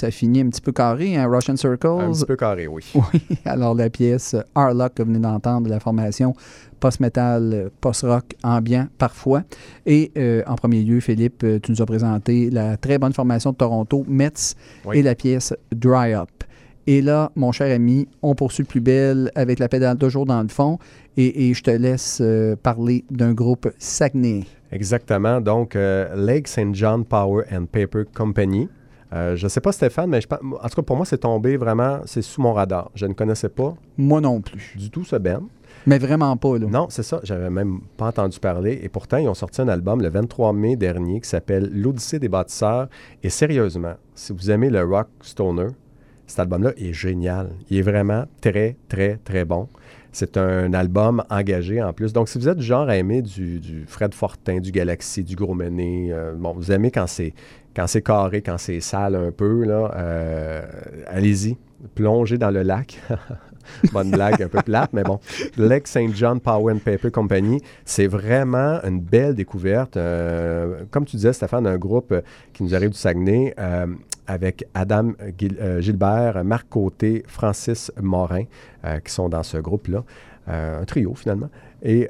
ça 0.00 0.10
finit 0.10 0.40
un 0.40 0.48
petit 0.48 0.60
peu 0.60 0.72
carré, 0.72 1.16
hein, 1.16 1.26
Russian 1.28 1.56
Circles? 1.56 1.86
Un 1.86 2.12
petit 2.12 2.24
peu 2.24 2.36
carré, 2.36 2.66
oui. 2.66 2.84
Oui, 2.94 3.20
alors 3.44 3.74
la 3.74 3.90
pièce 3.90 4.34
Harlock 4.54 4.94
que 4.94 5.02
vous 5.02 5.08
venez 5.08 5.18
d'entendre, 5.20 5.66
de 5.66 5.70
la 5.70 5.80
formation 5.80 6.34
post-metal, 6.80 7.50
euh, 7.52 7.68
post-rock, 7.80 8.24
ambiant 8.42 8.86
parfois. 8.98 9.42
Et 9.86 10.10
euh, 10.16 10.42
en 10.46 10.54
premier 10.54 10.82
lieu, 10.82 11.00
Philippe, 11.00 11.42
euh, 11.44 11.58
tu 11.62 11.72
nous 11.72 11.82
as 11.82 11.86
présenté 11.86 12.48
la 12.50 12.76
très 12.76 12.98
bonne 12.98 13.12
formation 13.12 13.52
de 13.52 13.56
Toronto, 13.56 14.04
Metz, 14.08 14.54
Oui. 14.86 14.98
et 14.98 15.02
la 15.02 15.14
pièce 15.14 15.54
Dry 15.74 16.14
Up. 16.14 16.30
Et 16.86 17.02
là, 17.02 17.30
mon 17.36 17.52
cher 17.52 17.72
ami, 17.74 18.08
on 18.22 18.34
poursuit 18.34 18.62
le 18.64 18.68
plus 18.68 18.80
belle 18.80 19.30
avec 19.34 19.58
la 19.58 19.68
pédale 19.68 19.98
toujours 19.98 20.24
dans 20.24 20.40
le 20.42 20.48
fond. 20.48 20.78
Et, 21.16 21.48
et 21.50 21.54
je 21.54 21.62
te 21.62 21.70
laisse 21.70 22.18
euh, 22.22 22.56
parler 22.56 23.04
d'un 23.10 23.32
groupe 23.34 23.68
Saguenay. 23.78 24.44
Exactement. 24.72 25.40
Donc, 25.40 25.76
euh, 25.76 26.08
Lake 26.16 26.48
St. 26.48 26.74
John 26.74 27.04
Power 27.04 27.44
and 27.52 27.66
Paper 27.66 28.04
Company. 28.14 28.68
Euh, 29.12 29.34
je 29.36 29.44
ne 29.44 29.48
sais 29.48 29.60
pas, 29.60 29.72
Stéphane, 29.72 30.08
mais 30.08 30.20
je 30.20 30.28
en 30.30 30.68
tout 30.68 30.76
cas, 30.76 30.82
pour 30.82 30.96
moi, 30.96 31.04
c'est 31.04 31.18
tombé 31.18 31.56
vraiment, 31.56 32.00
c'est 32.04 32.22
sous 32.22 32.40
mon 32.40 32.52
radar. 32.52 32.90
Je 32.94 33.06
ne 33.06 33.12
connaissais 33.12 33.48
pas 33.48 33.74
Moi 33.98 34.20
non 34.20 34.40
plus. 34.40 34.74
du 34.76 34.90
tout 34.90 35.04
ce 35.04 35.16
band. 35.16 35.42
Mais 35.86 35.98
vraiment 35.98 36.36
pas, 36.36 36.58
là. 36.58 36.66
Non, 36.66 36.86
c'est 36.90 37.02
ça. 37.02 37.20
J'avais 37.22 37.50
même 37.50 37.80
pas 37.96 38.08
entendu 38.08 38.38
parler. 38.38 38.78
Et 38.82 38.88
pourtant, 38.88 39.16
ils 39.16 39.28
ont 39.28 39.34
sorti 39.34 39.62
un 39.62 39.68
album 39.68 40.02
le 40.02 40.10
23 40.10 40.52
mai 40.52 40.76
dernier 40.76 41.20
qui 41.20 41.28
s'appelle 41.28 41.70
L'Odyssée 41.72 42.18
des 42.18 42.28
bâtisseurs. 42.28 42.88
Et 43.22 43.30
sérieusement, 43.30 43.94
si 44.14 44.32
vous 44.32 44.50
aimez 44.50 44.70
le 44.70 44.84
rock 44.84 45.08
stoner, 45.22 45.68
cet 46.26 46.40
album-là 46.40 46.72
est 46.76 46.92
génial. 46.92 47.50
Il 47.70 47.78
est 47.78 47.82
vraiment 47.82 48.24
très, 48.40 48.76
très, 48.88 49.16
très 49.24 49.44
bon. 49.44 49.68
C'est 50.12 50.36
un 50.36 50.72
album 50.72 51.22
engagé 51.30 51.82
en 51.82 51.92
plus. 51.92 52.12
Donc, 52.12 52.28
si 52.28 52.38
vous 52.38 52.48
êtes 52.48 52.58
du 52.58 52.64
genre 52.64 52.88
à 52.88 52.96
aimer 52.96 53.22
du, 53.22 53.84
Fred 53.86 54.12
Fortin, 54.14 54.58
du 54.58 54.72
Galaxy, 54.72 55.22
du 55.22 55.36
Gros 55.36 55.54
Mené, 55.54 56.08
euh, 56.12 56.34
bon, 56.36 56.52
vous 56.52 56.72
aimez 56.72 56.90
quand 56.90 57.06
c'est 57.06 57.32
quand 57.74 57.86
c'est 57.86 58.02
carré, 58.02 58.42
quand 58.42 58.58
c'est 58.58 58.80
sale 58.80 59.14
un 59.14 59.30
peu, 59.30 59.64
là, 59.64 59.92
euh, 59.94 60.62
allez-y, 61.06 61.56
plongez 61.94 62.36
dans 62.38 62.50
le 62.50 62.62
lac. 62.62 63.00
Bonne 63.92 64.10
blague, 64.10 64.42
un 64.42 64.48
peu 64.48 64.60
plate, 64.62 64.90
mais 64.92 65.04
bon. 65.04 65.20
Lake 65.56 65.86
St. 65.86 66.12
John 66.14 66.40
Power 66.40 66.72
and 66.72 66.78
Paper 66.78 67.10
Company, 67.12 67.62
c'est 67.84 68.08
vraiment 68.08 68.80
une 68.82 68.98
belle 68.98 69.36
découverte. 69.36 69.96
Euh, 69.96 70.82
comme 70.90 71.04
tu 71.04 71.14
disais, 71.16 71.32
Stéphane, 71.32 71.68
un 71.68 71.78
groupe 71.78 72.12
qui 72.52 72.64
nous 72.64 72.74
arrive 72.74 72.90
du 72.90 72.98
Saguenay 72.98 73.54
avec 74.30 74.64
Adam 74.74 75.12
euh, 75.20 75.80
Gilbert, 75.80 76.44
Marc 76.44 76.68
Côté, 76.68 77.24
Francis 77.26 77.90
Morin, 78.00 78.44
euh, 78.84 79.00
qui 79.00 79.12
sont 79.12 79.28
dans 79.28 79.42
ce 79.42 79.56
groupe-là. 79.56 80.04
Euh, 80.48 80.80
un 80.80 80.84
trio, 80.84 81.14
finalement. 81.14 81.50
Et 81.82 82.08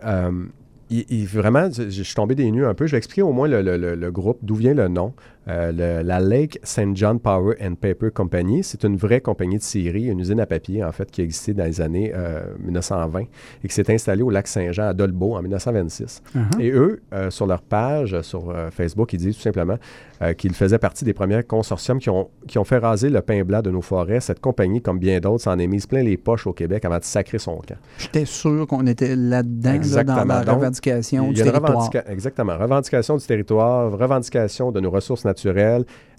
vraiment, 1.25 1.71
je, 1.73 2.03
suis 2.03 2.15
tombé 2.15 2.35
des 2.35 2.51
nues 2.51 2.67
un 2.67 2.75
peu. 2.75 2.87
Je 2.87 2.93
vais 2.93 2.99
expliquer 2.99 3.23
au 3.23 3.33
moins 3.33 3.49
le 3.49 4.11
groupe, 4.11 4.39
d'où 4.43 4.55
vient 4.55 4.75
le 4.75 4.89
nom. 4.89 5.15
Euh, 5.49 5.73
le- 5.73 6.07
la 6.07 6.21
Lake 6.21 6.59
St. 6.63 6.95
John 6.95 7.19
Power 7.19 7.57
and 7.63 7.75
Paper 7.75 8.11
Company, 8.13 8.63
c'est 8.63 8.85
une 8.85 8.97
vraie 8.97 9.21
compagnie 9.23 9.57
de 9.57 9.63
scierie, 9.63 10.05
une 10.07 10.21
usine 10.21 10.39
à 10.39 10.47
papier, 10.47 10.85
en 10.85 10.93
fait, 10.93 11.11
qui 11.11 11.23
a 11.23 11.25
existé 11.25 11.55
dans 11.55 11.65
les 11.65 11.81
années 11.81 12.13
euh, 12.15 12.43
1920 12.63 13.21
et 13.65 13.69
qui 13.69 13.75
s'est 13.75 13.91
installée 13.93 14.23
au 14.23 14.31
lac 14.31 14.47
Saint-Jean 14.47 14.89
à 14.89 14.93
Dolbeau 14.95 15.35
en 15.37 15.43
1926. 15.43 16.23
Uh-huh. 16.37 16.61
Et 16.61 16.71
eux, 16.71 17.01
euh, 17.15 17.31
sur 17.31 17.47
leur 17.47 17.63
page, 17.63 18.13
euh, 18.15 18.23
sur 18.23 18.51
euh, 18.51 18.71
Facebook, 18.71 19.13
ils 19.15 19.19
disent 19.19 19.37
tout 19.37 19.43
simplement 19.43 19.77
euh, 20.23 20.35
qu'ils 20.35 20.53
faisaient 20.55 20.79
partie 20.79 21.07
des 21.07 21.15
premiers 21.15 21.43
consortiums 21.43 21.99
qui 21.99 22.11
ont, 22.11 22.29
qui 22.47 22.59
ont 22.59 22.65
fait 22.65 22.77
raser 22.79 23.09
le 23.09 23.23
pain 23.23 23.43
blanc 23.43 23.63
de 23.63 23.71
nos 23.71 23.81
forêts. 23.81 24.21
Cette 24.21 24.41
compagnie, 24.41 24.83
comme 24.83 24.99
bien 24.99 25.19
d'autres, 25.21 25.45
s'en 25.45 25.59
est 25.59 25.67
mise 25.67 25.87
plein 25.87 26.03
les 26.03 26.19
poches 26.19 26.47
au 26.47 26.53
Québec 26.53 26.85
avant 26.85 26.99
de 26.99 27.05
sacrer 27.05 27.39
son 27.39 27.57
camp. 27.57 27.77
J'étais 27.99 28.27
sûr 28.27 28.67
qu'on 28.67 28.87
était 28.87 29.17
là-dedans, 29.17 29.71
là, 29.71 29.73
dans 29.73 29.77
Exactement. 29.77 30.25
la 30.27 30.53
revendication 30.53 31.29
du 31.33 31.43
territoire. 31.43 31.63
revendica- 31.91 32.05
Exactement. 32.11 32.59
Revendication 32.59 33.17
du 33.17 33.25
territoire, 33.27 33.91
revendication 33.97 34.71
de 34.73 34.81
nos 34.81 34.91
ressources 34.91 35.25
naturelles, 35.25 35.30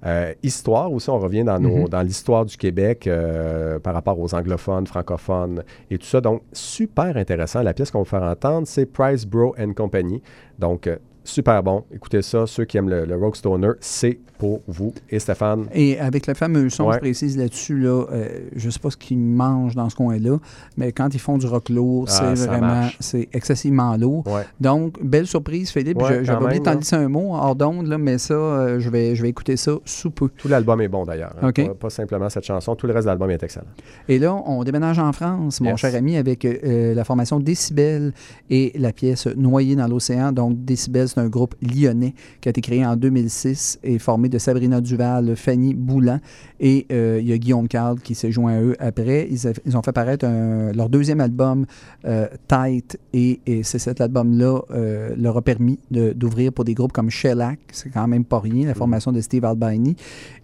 euh, 0.06 0.34
histoire 0.42 0.92
aussi, 0.92 1.10
on 1.12 1.20
revient 1.20 1.44
dans, 1.44 1.60
nos- 1.60 1.82
Mhm. 1.84 1.88
dans 1.90 2.02
l'histoire 2.02 2.46
du 2.46 2.58
Québec 2.58 3.06
euh, 3.08 3.78
par 3.80 3.94
rapport 3.94 4.20
aux 4.20 4.34
anglophones, 4.34 4.88
francophones 4.88 5.64
et 5.92 5.98
tout 6.00 6.06
ça. 6.08 6.22
Donc, 6.22 6.42
super 6.54 7.16
intéressant. 7.18 7.62
La 7.62 7.74
pièce 7.74 7.92
qu'on 7.92 8.00
va 8.00 8.06
faire 8.06 8.24
entendre, 8.24 8.66
c'est 8.68 8.86
Price 8.88 9.26
Bro 9.26 9.56
and 9.60 9.74
Company. 9.74 10.22
Donc, 10.58 10.88
euh, 10.88 10.98
super 11.24 11.62
bon. 11.64 11.84
Écoutez 11.94 12.22
ça. 12.22 12.46
Ceux 12.48 12.66
qui 12.66 12.78
aiment 12.78 12.90
le, 12.90 13.06
le 13.06 13.18
stoner, 13.34 13.70
c'est 13.80 14.20
pour 14.38 14.62
vous. 14.68 14.92
Et 15.10 15.20
Stéphane, 15.20 15.68
Et 15.74 16.00
avec 16.00 16.26
le 16.26 16.34
fameux 16.34 16.68
son, 16.70 16.86
Ouais. 16.88 16.96
je 16.96 17.00
précise 17.00 17.38
là-dessus, 17.38 17.78
là, 17.80 18.06
euh, 18.12 18.28
je 18.56 18.66
ne 18.66 18.72
sais 18.72 18.80
pas 18.80 18.90
ce 18.90 18.98
qu'ils 18.98 19.20
mangent 19.20 19.76
dans 19.76 19.88
ce 19.90 19.96
coin-là, 19.96 20.38
mais 20.78 20.92
quand 20.92 21.14
ils 21.14 21.20
font 21.20 21.38
du 21.38 21.46
rock 21.46 21.70
lourd, 21.70 22.08
Ah, 22.10 22.36
c'est 22.36 22.48
vraiment, 22.48 22.88
c'est 23.00 23.30
excessivement 23.34 23.96
lourd. 23.98 24.24
ouais. 24.28 24.42
Donc, 24.60 24.96
belle 25.04 25.28
surprise, 25.28 25.70
Philippe. 25.70 26.02
Ouais, 26.02 26.24
J'avais 26.24 26.44
oublié 26.44 26.60
de 26.60 26.66
t'en 26.66 26.76
glisser 26.76 26.96
un 26.96 27.08
mot 27.08 27.36
hors 27.36 27.56
d'onde, 27.56 27.96
mais 28.00 28.18
ça, 28.18 28.34
euh, 28.34 28.80
je, 28.80 28.90
vais, 28.90 29.16
je 29.16 29.22
vais 29.22 29.30
écouter 29.30 29.58
ça 29.58 29.74
sous 29.86 30.10
peu. 30.10 30.30
Tout 30.36 30.48
l'album 30.48 30.82
est 30.82 30.88
bon 30.88 31.06
d'ailleurs. 31.06 31.36
hein. 31.42 31.52
Pas, 31.52 31.74
pas 31.76 31.90
simplement 31.92 32.28
cette 32.30 32.44
chanson. 32.46 32.76
Tout 32.76 32.88
le 32.88 32.94
reste 32.94 33.06
de 33.06 33.10
l'album 33.12 33.30
est 33.30 33.44
excellent. 33.44 33.68
Et 34.10 34.18
là, 34.18 34.34
on 34.34 34.64
déménage 34.64 34.98
en 34.98 35.12
France, 35.14 35.62
mon 35.62 35.70
Yes. 35.72 35.80
cher 35.80 35.94
ami, 35.96 36.18
avec 36.18 36.46
euh, 36.46 36.96
la 36.96 37.04
formation 37.04 37.40
Décibel 37.40 38.12
et 38.50 38.72
la 38.76 38.92
pièce 38.92 39.28
Noyé 39.28 39.76
dans 39.76 39.88
l'océan. 39.88 40.32
Donc, 40.32 40.66
Décibel, 40.66 41.08
c'est 41.14 41.20
un 41.20 41.30
groupe 41.30 41.56
lyonnais 41.62 42.14
qui 42.42 42.50
a 42.50 42.52
été 42.52 42.62
créé 42.62 42.86
en 42.86 42.96
2006 42.96 43.80
et 43.84 44.00
formé 44.00 44.30
de 44.30 44.38
Sabrina 44.38 44.82
Duval, 44.82 45.36
Fanny 45.36 45.74
Boulan 45.74 46.20
et 46.60 46.86
euh, 46.92 47.20
il 47.22 47.28
y 47.28 47.34
a 47.34 47.38
Guillaume 47.38 47.68
Carl 47.68 48.00
qui 48.00 48.16
s'est 48.16 48.32
joint 48.32 48.54
à 48.54 48.62
eux 48.62 48.76
après. 48.80 49.28
Ils, 49.30 49.48
a- 49.48 49.54
ils 49.66 49.76
ont 49.78 49.82
fait 49.82 49.92
paraître 49.92 50.26
un- 50.26 50.72
leur 50.74 50.90
deuxième 50.90 51.20
album, 51.22 51.66
euh, 52.06 52.28
Tight, 52.48 52.98
et, 53.14 53.40
et 53.46 53.64
c'est 53.64 53.80
cet 53.80 54.02
album-là 54.02 54.62
euh, 54.72 55.14
leur 55.18 55.38
a 55.38 55.42
permis 55.42 55.80
de- 55.92 56.14
d'ouvrir 56.14 56.54
pour 56.54 56.66
des 56.66 56.74
groupes 56.74 56.92
comme 56.94 57.10
Shellac, 57.10 57.60
c'est 57.72 57.90
quand 57.90 58.08
même 58.08 58.26
pas 58.26 58.40
rien, 58.40 58.68
la 58.68 58.74
formation 58.76 59.12
de 59.12 59.22
Steve 59.22 59.46
Albini. 59.46 59.96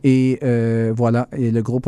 Et 0.03 0.39
voilà, 0.95 1.27
et 1.35 1.52
le 1.52 1.61
groupe 1.61 1.88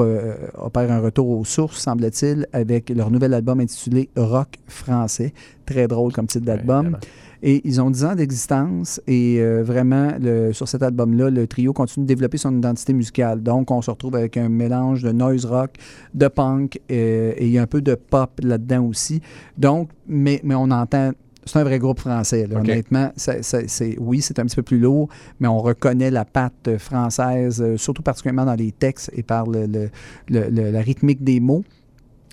opère 0.58 0.92
un 0.92 1.00
retour 1.00 1.30
aux 1.30 1.46
sources, 1.46 1.80
semble-t-il, 1.82 2.48
avec 2.54 2.90
leur 2.90 3.12
nouvel 3.12 3.34
album 3.34 3.60
intitulé 3.60 4.10
Rock 4.16 4.56
français. 4.68 5.34
Très 5.66 5.88
drôle 5.88 6.12
comme 6.14 6.28
titre 6.28 6.46
d'album. 6.46 6.98
Et 7.42 7.62
ils 7.64 7.80
ont 7.82 7.90
10 7.90 8.04
ans 8.06 8.16
d'existence 8.16 9.00
et 9.08 9.38
euh, 9.40 9.64
vraiment, 9.64 10.10
le- 10.20 10.52
sur 10.52 10.68
cet 10.68 10.84
album-là, 10.84 11.30
le 11.30 11.48
trio 11.48 11.72
continue 11.74 12.06
de 12.06 12.08
développer 12.08 12.38
son 12.38 12.56
identité 12.58 12.92
musicale. 12.94 13.42
Donc, 13.42 13.72
on 13.72 13.82
se 13.82 13.90
retrouve 13.90 14.16
avec 14.16 14.36
un 14.38 14.50
mélange 14.50 15.04
de 15.04 15.12
noise 15.12 15.46
rock, 15.46 15.72
de 16.14 16.28
punk 16.28 16.80
euh, 16.92 17.34
et 17.38 17.46
il 17.46 17.52
y 17.52 17.58
a 17.58 17.62
un 17.62 17.68
peu 17.68 17.82
de 17.82 17.96
pop 17.96 18.32
là-dedans 18.44 18.84
aussi. 18.86 19.22
Donc, 19.58 19.90
mais, 20.08 20.42
mais 20.44 20.56
on 20.56 20.70
entend... 20.72 21.12
C'est 21.46 21.58
un 21.60 21.64
vrai 21.64 21.80
groupe 21.80 22.00
français, 22.02 22.46
là, 22.46 22.58
honnêtement. 22.74 23.12
Ça- 23.16 23.42
ça- 23.42 23.62
c'est, 23.68 23.96
oui, 24.00 24.22
c'est 24.22 24.38
un 24.38 24.46
petit 24.46 24.58
peu 24.58 24.62
plus 24.62 24.78
lourd, 24.78 25.08
mais 25.40 25.48
on 25.48 25.58
reconnaît 25.60 26.12
la 26.12 26.24
patte 26.26 26.78
française, 26.78 27.60
euh, 27.62 27.76
surtout 27.78 28.04
particulièrement 28.04 28.46
dans 28.46 28.54
les 28.56 28.72
textes 28.72 29.10
et 29.16 29.24
par 29.24 29.48
le- 29.48 29.66
le- 29.66 29.90
le- 30.30 30.50
le- 30.50 30.70
la 30.70 30.82
rythmique 30.82 31.24
des 31.24 31.40
mots. 31.40 31.64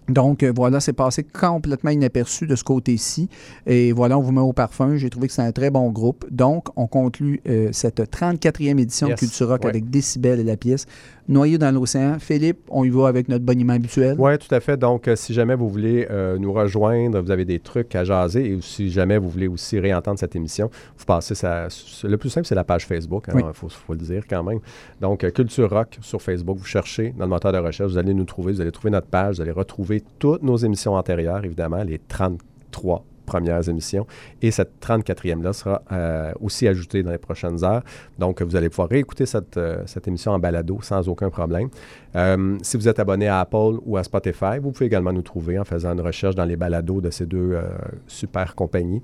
Donc 0.08 0.42
euh, 0.42 0.52
voilà, 0.54 0.80
c'est 0.80 0.92
passé 0.92 1.24
complètement 1.24 1.90
inaperçu 1.90 2.46
de 2.46 2.54
ce 2.54 2.62
côté-ci. 2.64 3.28
Et 3.66 3.92
voilà, 3.92 4.16
on 4.18 4.20
vous 4.22 4.32
met 4.32 4.40
au 4.40 4.52
parfum. 4.52 4.96
J'ai 4.96 5.10
trouvé 5.10 5.26
que 5.28 5.32
c'est 5.32 5.42
un 5.42 5.52
très 5.52 5.70
bon 5.70 5.90
groupe. 5.90 6.24
Donc, 6.30 6.68
on 6.76 6.86
conclut 6.86 7.40
euh, 7.48 7.70
cette 7.72 8.00
34e 8.00 8.78
édition 8.78 9.08
Yes. 9.08 9.16
de 9.16 9.20
Culture 9.20 9.48
Rock 9.48 9.64
Ouais. 9.64 9.70
avec 9.70 9.90
Décibel 9.90 10.40
et 10.40 10.44
la 10.44 10.56
pièce 10.56 10.86
Noyé 11.28 11.58
dans 11.58 11.74
l'océan. 11.74 12.18
Philippe, 12.20 12.58
on 12.70 12.84
y 12.84 12.88
va 12.90 13.08
avec 13.08 13.28
notre 13.28 13.44
boniment 13.44 13.72
habituel. 13.72 14.14
Oui, 14.16 14.38
tout 14.38 14.54
à 14.54 14.60
fait. 14.60 14.76
Donc, 14.76 15.08
euh, 15.08 15.16
si 15.16 15.34
jamais 15.34 15.56
vous 15.56 15.68
voulez 15.68 16.06
euh, 16.08 16.38
nous 16.38 16.52
rejoindre, 16.52 17.20
vous 17.20 17.32
avez 17.32 17.44
des 17.44 17.58
trucs 17.58 17.96
à 17.96 18.04
jaser 18.04 18.46
et 18.52 18.58
si 18.62 18.90
jamais 18.92 19.18
vous 19.18 19.28
voulez 19.28 19.48
aussi 19.48 19.80
réentendre 19.80 20.20
cette 20.20 20.36
émission, 20.36 20.70
vous 20.96 21.04
passez 21.04 21.34
ça. 21.34 21.66
Le 22.04 22.16
plus 22.16 22.30
simple, 22.30 22.46
c'est 22.46 22.54
la 22.54 22.62
page 22.62 22.86
Facebook. 22.86 23.24
Il 23.26 23.34
Oui. 23.34 23.42
faut, 23.54 23.68
faut 23.68 23.94
le 23.94 23.98
dire 23.98 24.22
quand 24.30 24.44
même. 24.44 24.60
Donc, 25.00 25.28
Culture 25.32 25.68
Rock 25.68 25.98
sur 26.00 26.22
Facebook, 26.22 26.58
vous 26.58 26.64
cherchez 26.64 27.12
dans 27.18 27.24
le 27.24 27.30
moteur 27.30 27.52
de 27.52 27.58
recherche, 27.58 27.90
vous 27.90 27.98
allez 27.98 28.14
nous 28.14 28.24
trouver, 28.24 28.52
vous 28.52 28.60
allez 28.60 28.70
trouver 28.70 28.90
notre 28.92 29.08
page, 29.08 29.36
vous 29.36 29.42
allez 29.42 29.50
retrouver 29.50 29.95
toutes 30.00 30.42
nos 30.42 30.56
émissions 30.56 30.94
antérieures, 30.94 31.44
évidemment, 31.44 31.82
les 31.82 31.98
33 31.98 33.04
premières 33.26 33.68
émissions. 33.68 34.06
Et 34.40 34.50
cette 34.50 34.80
34e-là 34.80 35.52
sera 35.52 35.82
euh, 35.92 36.32
aussi 36.40 36.66
ajoutée 36.66 37.02
dans 37.02 37.10
les 37.10 37.18
prochaines 37.18 37.62
heures. 37.62 37.82
Donc, 38.18 38.40
vous 38.40 38.56
allez 38.56 38.70
pouvoir 38.70 38.88
réécouter 38.88 39.26
cette, 39.26 39.58
euh, 39.58 39.82
cette 39.84 40.08
émission 40.08 40.32
en 40.32 40.38
balado 40.38 40.78
sans 40.80 41.06
aucun 41.08 41.28
problème. 41.28 41.68
Euh, 42.14 42.56
si 42.62 42.78
vous 42.78 42.88
êtes 42.88 42.98
abonné 42.98 43.28
à 43.28 43.40
Apple 43.40 43.80
ou 43.84 43.98
à 43.98 44.04
Spotify, 44.04 44.58
vous 44.62 44.70
pouvez 44.70 44.86
également 44.86 45.12
nous 45.12 45.22
trouver 45.22 45.58
en 45.58 45.64
faisant 45.64 45.92
une 45.92 46.00
recherche 46.00 46.36
dans 46.36 46.44
les 46.44 46.56
balados 46.56 47.00
de 47.00 47.10
ces 47.10 47.26
deux 47.26 47.58
super 48.06 48.54
compagnies. 48.54 49.02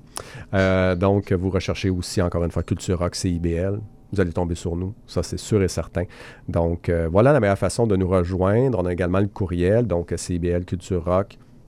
Donc, 0.53 1.33
vous 1.33 1.49
recherchez 1.49 1.89
aussi, 1.89 2.21
encore 2.21 2.43
une 2.43 2.51
fois, 2.51 2.63
Culture 2.63 2.99
Rock, 2.99 3.15
CIBL. 3.15 3.79
Vous 4.13 4.21
allez 4.21 4.31
tomber 4.31 4.53
sur 4.53 4.75
nous, 4.75 4.93
ça 5.07 5.23
c'est 5.23 5.39
sûr 5.39 5.63
et 5.63 5.67
certain. 5.67 6.03
Donc, 6.47 6.87
euh, 6.87 7.09
voilà 7.11 7.33
la 7.33 7.39
meilleure 7.39 7.57
façon 7.57 7.87
de 7.87 7.95
nous 7.95 8.07
rejoindre. 8.07 8.77
On 8.79 8.85
a 8.85 8.93
également 8.93 9.19
le 9.19 9.27
courriel, 9.27 9.87
donc 9.87 10.13
CIBL 10.15 10.65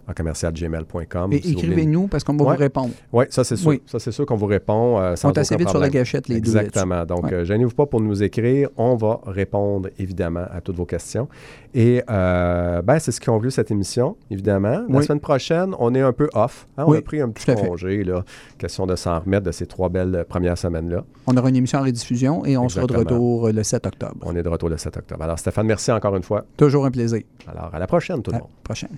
En 0.07 0.13
commercial.gmail.com. 0.13 1.33
Et 1.33 1.41
si 1.41 1.53
vous 1.53 1.59
voulez- 1.59 1.67
écrivez-nous 1.71 2.07
parce 2.07 2.23
qu'on 2.23 2.35
va 2.37 2.45
Ouais. 2.45 2.53
vous 2.55 2.59
répondre. 2.59 2.91
Oui, 3.11 3.25
ça 3.29 3.43
c'est 3.43 3.55
sûr. 3.55 3.69
Oui. 3.69 3.81
Ça 3.85 3.99
c'est 3.99 4.11
sûr 4.11 4.25
qu'on 4.25 4.35
vous 4.35 4.45
répond. 4.45 4.99
euh, 4.99 5.15
sans 5.15 5.29
On 5.29 5.33
est 5.33 5.39
assez 5.39 5.55
vite 5.57 5.69
sur 5.69 5.79
la 5.79 5.89
gâchette, 5.89 6.27
les 6.27 6.39
deux 6.39 6.53
là-dessus. 6.53 6.67
Exactement. 6.69 7.05
Donc, 7.05 7.23
Ouais. 7.25 7.33
euh, 7.33 7.43
gênez-vous 7.45 7.73
pas 7.73 7.85
pour 7.85 8.01
nous 8.01 8.21
écrire. 8.21 8.69
On 8.77 8.95
va 8.95 9.19
répondre 9.25 9.89
évidemment 9.97 10.45
à 10.53 10.61
toutes 10.61 10.75
vos 10.75 10.85
questions. 10.85 11.27
Et 11.73 12.03
euh, 12.09 12.81
ben, 12.81 12.99
c'est 12.99 13.11
ce 13.11 13.19
qui 13.19 13.25
conclut 13.25 13.51
cette 13.51 13.71
émission, 13.71 14.15
évidemment. 14.31 14.83
La 14.87 14.97
Oui. 14.99 15.03
semaine 15.05 15.19
prochaine, 15.19 15.75
on 15.79 15.93
est 15.95 16.01
un 16.01 16.13
peu 16.13 16.29
off. 16.33 16.67
hein. 16.77 16.83
On 16.87 16.91
Oui, 16.91 16.97
a 16.99 17.01
pris 17.01 17.19
un 17.21 17.29
petit 17.29 17.53
congé. 17.55 18.03
Là. 18.03 18.23
Question 18.57 18.85
de 18.85 18.95
s'en 18.95 19.19
remettre 19.19 19.45
de 19.45 19.51
ces 19.51 19.65
trois 19.65 19.89
belles 19.89 20.25
premières 20.29 20.57
semaines-là. 20.57 21.03
On 21.27 21.35
aura 21.35 21.49
une 21.49 21.55
émission 21.55 21.79
en 21.79 21.83
rediffusion 21.83 22.45
et 22.45 22.57
on 22.57 22.69
sera 22.69 22.85
de 22.85 22.93
Exactement. 22.93 23.17
retour 23.19 23.47
euh, 23.47 23.51
le 23.51 23.63
7 23.63 23.85
octobre. 23.87 24.15
On 24.21 24.35
est 24.35 24.43
de 24.43 24.49
retour 24.49 24.69
le 24.69 24.77
7 24.77 24.95
octobre. 24.97 25.23
Alors, 25.23 25.39
Stéphane, 25.39 25.65
merci 25.67 25.91
encore 25.91 26.15
une 26.15 26.23
fois. 26.23 26.45
Toujours 26.57 26.85
un 26.85 26.91
plaisir. 26.91 27.21
Alors, 27.47 27.71
à 27.73 27.79
la 27.79 27.87
prochaine, 27.87 28.21
tout 28.21 28.31
le 28.31 28.35
À 28.35 28.39
la 28.39 28.43
monde. 28.43 28.51
prochaine. 28.63 28.89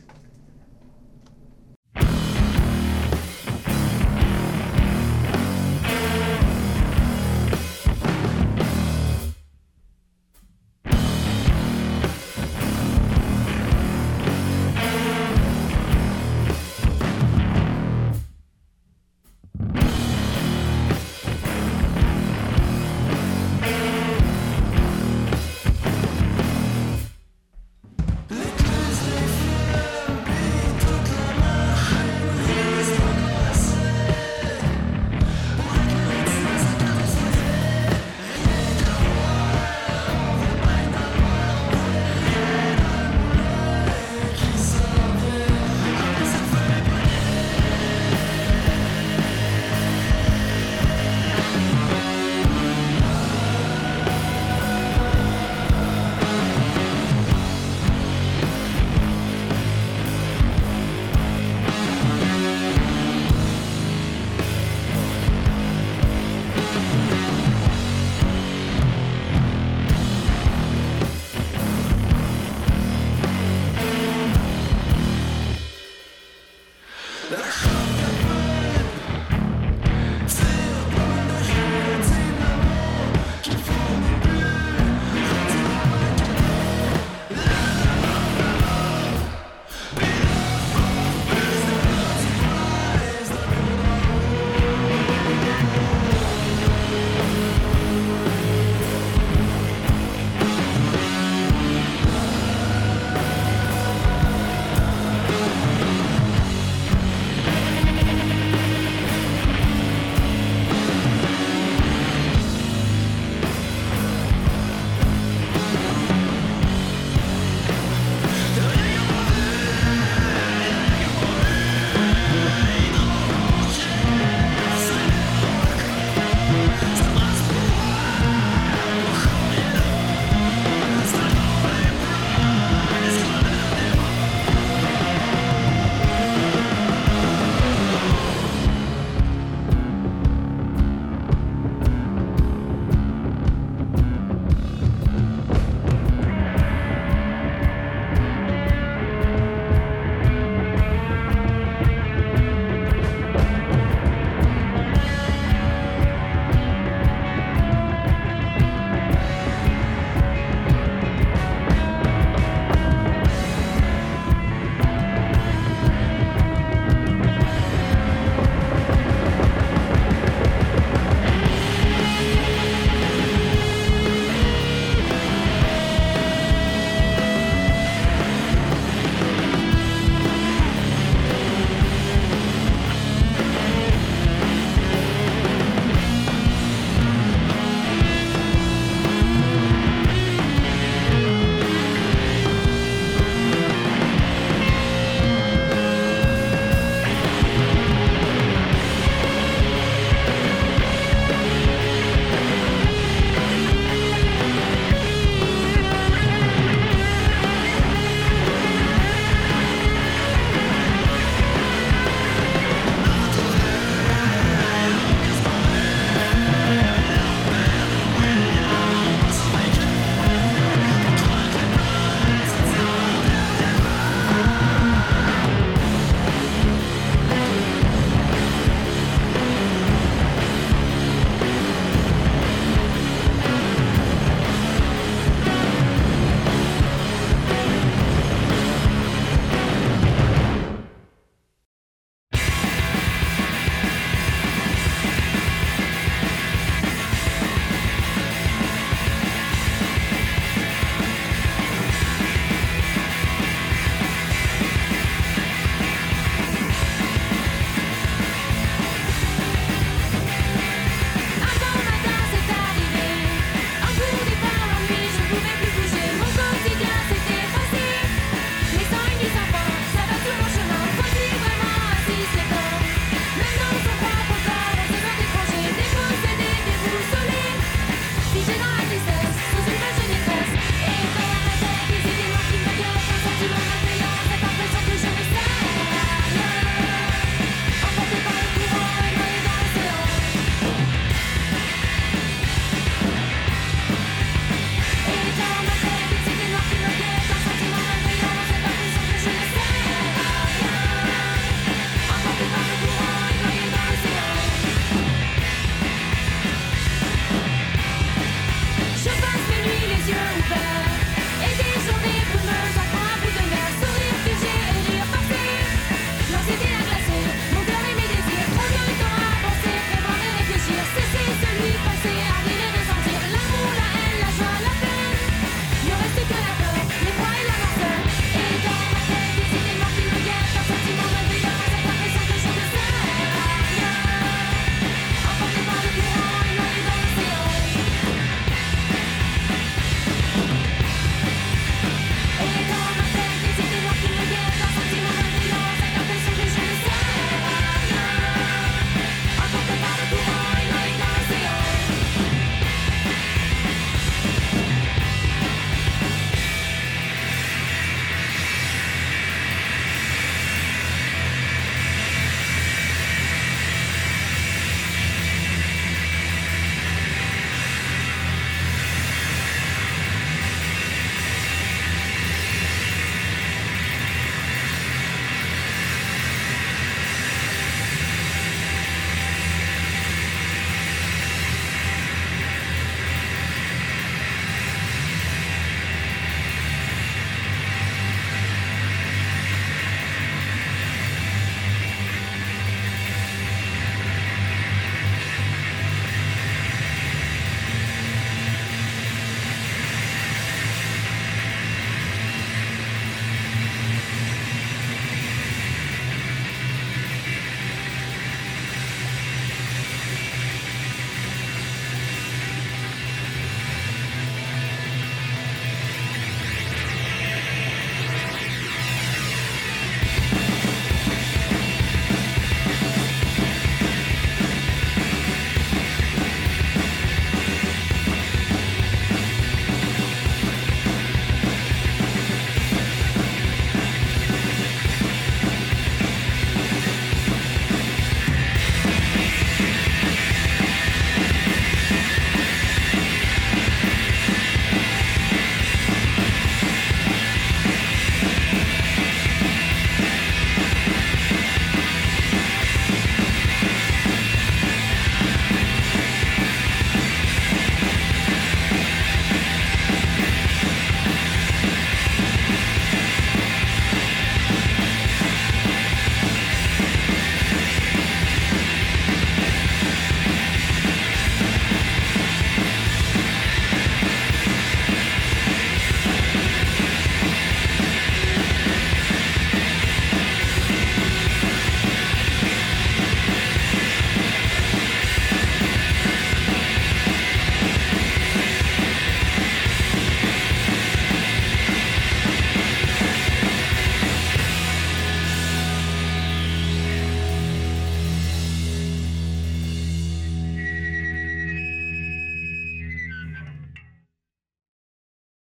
you 2.00 2.37